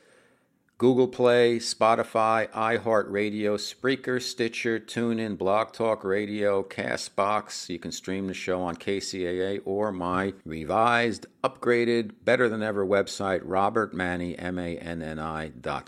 Google 0.77 1.07
Play, 1.07 1.57
Spotify, 1.57 2.49
iHeartRadio, 2.49 3.55
Spreaker, 3.55 4.21
Stitcher, 4.21 4.77
TuneIn, 4.77 5.37
Blog 5.37 5.71
Talk 5.71 6.03
Radio, 6.03 6.63
Castbox. 6.63 7.69
You 7.69 7.79
can 7.79 7.93
stream 7.93 8.27
the 8.27 8.33
show 8.33 8.61
on 8.61 8.75
KCAA 8.75 9.61
or 9.63 9.93
my 9.93 10.33
revised, 10.43 11.27
upgraded, 11.45 12.11
better 12.25 12.49
than 12.49 12.61
ever 12.61 12.85
website, 12.85 13.41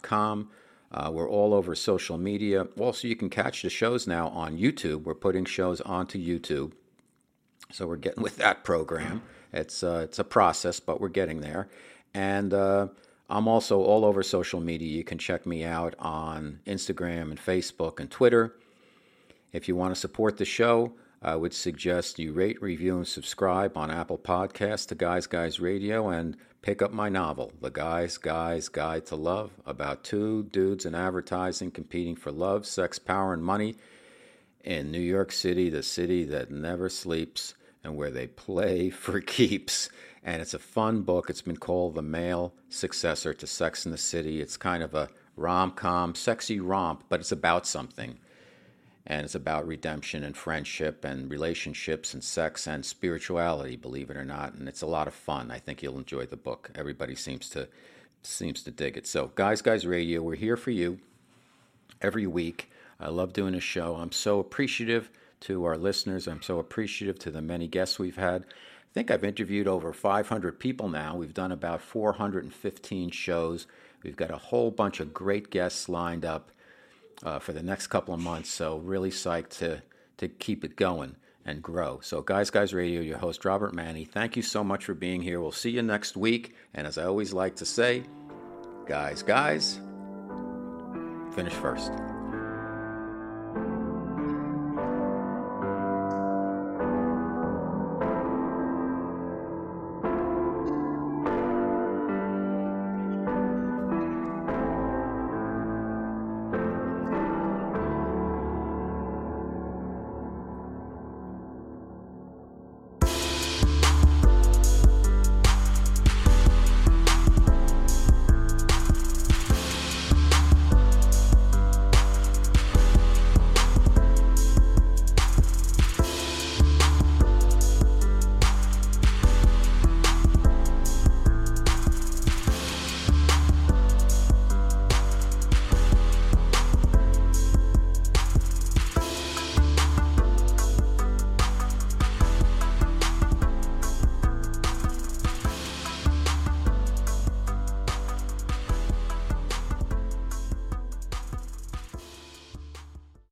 com. 0.01 0.49
Uh, 0.89 1.11
we're 1.11 1.29
all 1.29 1.53
over 1.53 1.75
social 1.75 2.17
media. 2.17 2.67
Also, 2.79 3.09
you 3.09 3.15
can 3.17 3.29
catch 3.29 3.61
the 3.61 3.69
shows 3.69 4.07
now 4.07 4.29
on 4.29 4.57
YouTube. 4.57 5.03
We're 5.03 5.15
putting 5.15 5.43
shows 5.43 5.81
onto 5.81 6.17
YouTube. 6.17 6.71
So 7.71 7.87
we're 7.87 7.97
getting 7.97 8.23
with 8.23 8.37
that 8.37 8.63
program. 8.63 9.23
It's, 9.53 9.83
uh, 9.83 10.01
it's 10.03 10.19
a 10.19 10.23
process, 10.23 10.79
but 10.79 10.99
we're 10.99 11.09
getting 11.09 11.41
there. 11.41 11.69
And 12.13 12.53
uh, 12.53 12.87
I'm 13.29 13.47
also 13.47 13.81
all 13.81 14.05
over 14.05 14.23
social 14.23 14.59
media. 14.59 14.89
You 14.89 15.03
can 15.03 15.17
check 15.17 15.45
me 15.45 15.63
out 15.63 15.95
on 15.99 16.59
Instagram 16.65 17.23
and 17.23 17.39
Facebook 17.39 17.99
and 17.99 18.09
Twitter. 18.09 18.55
If 19.51 19.67
you 19.67 19.75
want 19.75 19.93
to 19.93 19.99
support 19.99 20.37
the 20.37 20.45
show, 20.45 20.93
I 21.21 21.35
would 21.35 21.53
suggest 21.53 22.19
you 22.19 22.33
rate, 22.33 22.61
review, 22.61 22.97
and 22.97 23.07
subscribe 23.07 23.77
on 23.77 23.89
Apple 23.89 24.17
Podcasts 24.17 24.87
to 24.87 24.95
Guys 24.95 25.25
Guys 25.25 25.59
Radio 25.59 26.09
and 26.09 26.35
pick 26.61 26.81
up 26.81 26.91
my 26.91 27.07
novel, 27.07 27.53
The 27.61 27.69
Guys 27.69 28.17
Guys 28.17 28.67
Guide 28.67 29.05
to 29.05 29.15
Love, 29.15 29.51
about 29.65 30.03
two 30.03 30.43
dudes 30.43 30.85
in 30.85 30.95
advertising 30.95 31.71
competing 31.71 32.15
for 32.15 32.31
love, 32.31 32.65
sex, 32.65 32.99
power, 32.99 33.33
and 33.33 33.43
money 33.43 33.75
in 34.63 34.91
New 34.91 34.99
York 34.99 35.31
City, 35.31 35.69
the 35.69 35.83
city 35.83 36.23
that 36.25 36.51
never 36.51 36.89
sleeps 36.89 37.53
and 37.83 37.95
where 37.95 38.11
they 38.11 38.27
play 38.27 38.89
for 38.91 39.19
keeps 39.21 39.89
and 40.23 40.41
it's 40.41 40.53
a 40.53 40.59
fun 40.59 41.01
book. 41.01 41.29
It's 41.29 41.41
been 41.41 41.57
called 41.57 41.95
the 41.95 42.01
male 42.01 42.53
successor 42.69 43.33
to 43.33 43.45
Sex 43.45 43.85
in 43.85 43.91
the 43.91 43.97
City. 43.97 44.41
It's 44.41 44.55
kind 44.55 44.81
of 44.81 44.95
a 44.95 45.09
rom 45.35 45.71
com, 45.71 46.15
sexy 46.15 46.59
romp, 46.59 47.03
but 47.09 47.19
it's 47.19 47.31
about 47.31 47.67
something. 47.67 48.19
And 49.05 49.25
it's 49.25 49.35
about 49.35 49.67
redemption 49.67 50.23
and 50.23 50.35
friendship 50.35 51.03
and 51.03 51.29
relationships 51.29 52.13
and 52.13 52.23
sex 52.23 52.67
and 52.67 52.85
spirituality, 52.85 53.75
believe 53.75 54.09
it 54.09 54.15
or 54.15 54.23
not. 54.23 54.53
And 54.53 54.69
it's 54.69 54.81
a 54.81 54.87
lot 54.87 55.09
of 55.09 55.13
fun. 55.13 55.51
I 55.51 55.59
think 55.59 55.83
you'll 55.83 55.97
enjoy 55.97 56.25
the 56.25 56.37
book. 56.37 56.71
Everybody 56.73 57.15
seems 57.15 57.49
to 57.49 57.67
seems 58.21 58.63
to 58.63 58.71
dig 58.71 58.95
it. 58.95 59.05
So, 59.05 59.31
Guys 59.35 59.61
Guys 59.61 59.85
Radio, 59.85 60.21
we're 60.21 60.35
here 60.35 60.55
for 60.55 60.71
you 60.71 60.99
every 62.01 62.25
week. 62.25 62.71
I 62.97 63.09
love 63.09 63.33
doing 63.33 63.55
a 63.55 63.59
show. 63.59 63.97
I'm 63.97 64.13
so 64.13 64.39
appreciative 64.39 65.09
to 65.43 65.65
our 65.65 65.77
listeners. 65.77 66.27
I'm 66.27 66.41
so 66.41 66.59
appreciative 66.59 67.19
to 67.19 67.31
the 67.31 67.41
many 67.41 67.67
guests 67.67 67.99
we've 67.99 68.17
had. 68.17 68.43
I 68.43 68.93
think 68.93 69.11
I've 69.11 69.23
interviewed 69.23 69.67
over 69.67 69.91
500 69.91 70.59
people 70.59 70.87
now. 70.89 71.15
We've 71.15 71.33
done 71.33 71.51
about 71.51 71.81
415 71.81 73.11
shows. 73.11 73.67
We've 74.03 74.15
got 74.15 74.31
a 74.31 74.37
whole 74.37 74.71
bunch 74.71 74.99
of 74.99 75.13
great 75.13 75.49
guests 75.49 75.89
lined 75.89 76.25
up 76.25 76.51
uh, 77.23 77.39
for 77.39 77.53
the 77.53 77.63
next 77.63 77.87
couple 77.87 78.13
of 78.13 78.19
months. 78.19 78.49
So, 78.49 78.77
really 78.77 79.09
psyched 79.09 79.57
to, 79.59 79.81
to 80.17 80.27
keep 80.27 80.63
it 80.63 80.75
going 80.75 81.15
and 81.45 81.61
grow. 81.61 81.99
So, 82.01 82.21
Guys 82.21 82.49
Guys 82.49 82.73
Radio, 82.73 83.01
your 83.01 83.17
host, 83.17 83.45
Robert 83.45 83.73
Manni, 83.73 84.07
thank 84.07 84.35
you 84.35 84.43
so 84.43 84.63
much 84.63 84.85
for 84.85 84.93
being 84.93 85.21
here. 85.21 85.41
We'll 85.41 85.51
see 85.51 85.71
you 85.71 85.81
next 85.81 86.15
week. 86.15 86.55
And 86.73 86.85
as 86.85 86.97
I 86.97 87.05
always 87.05 87.33
like 87.33 87.55
to 87.57 87.65
say, 87.65 88.03
guys, 88.85 89.23
guys, 89.23 89.79
finish 91.33 91.53
first. 91.53 91.91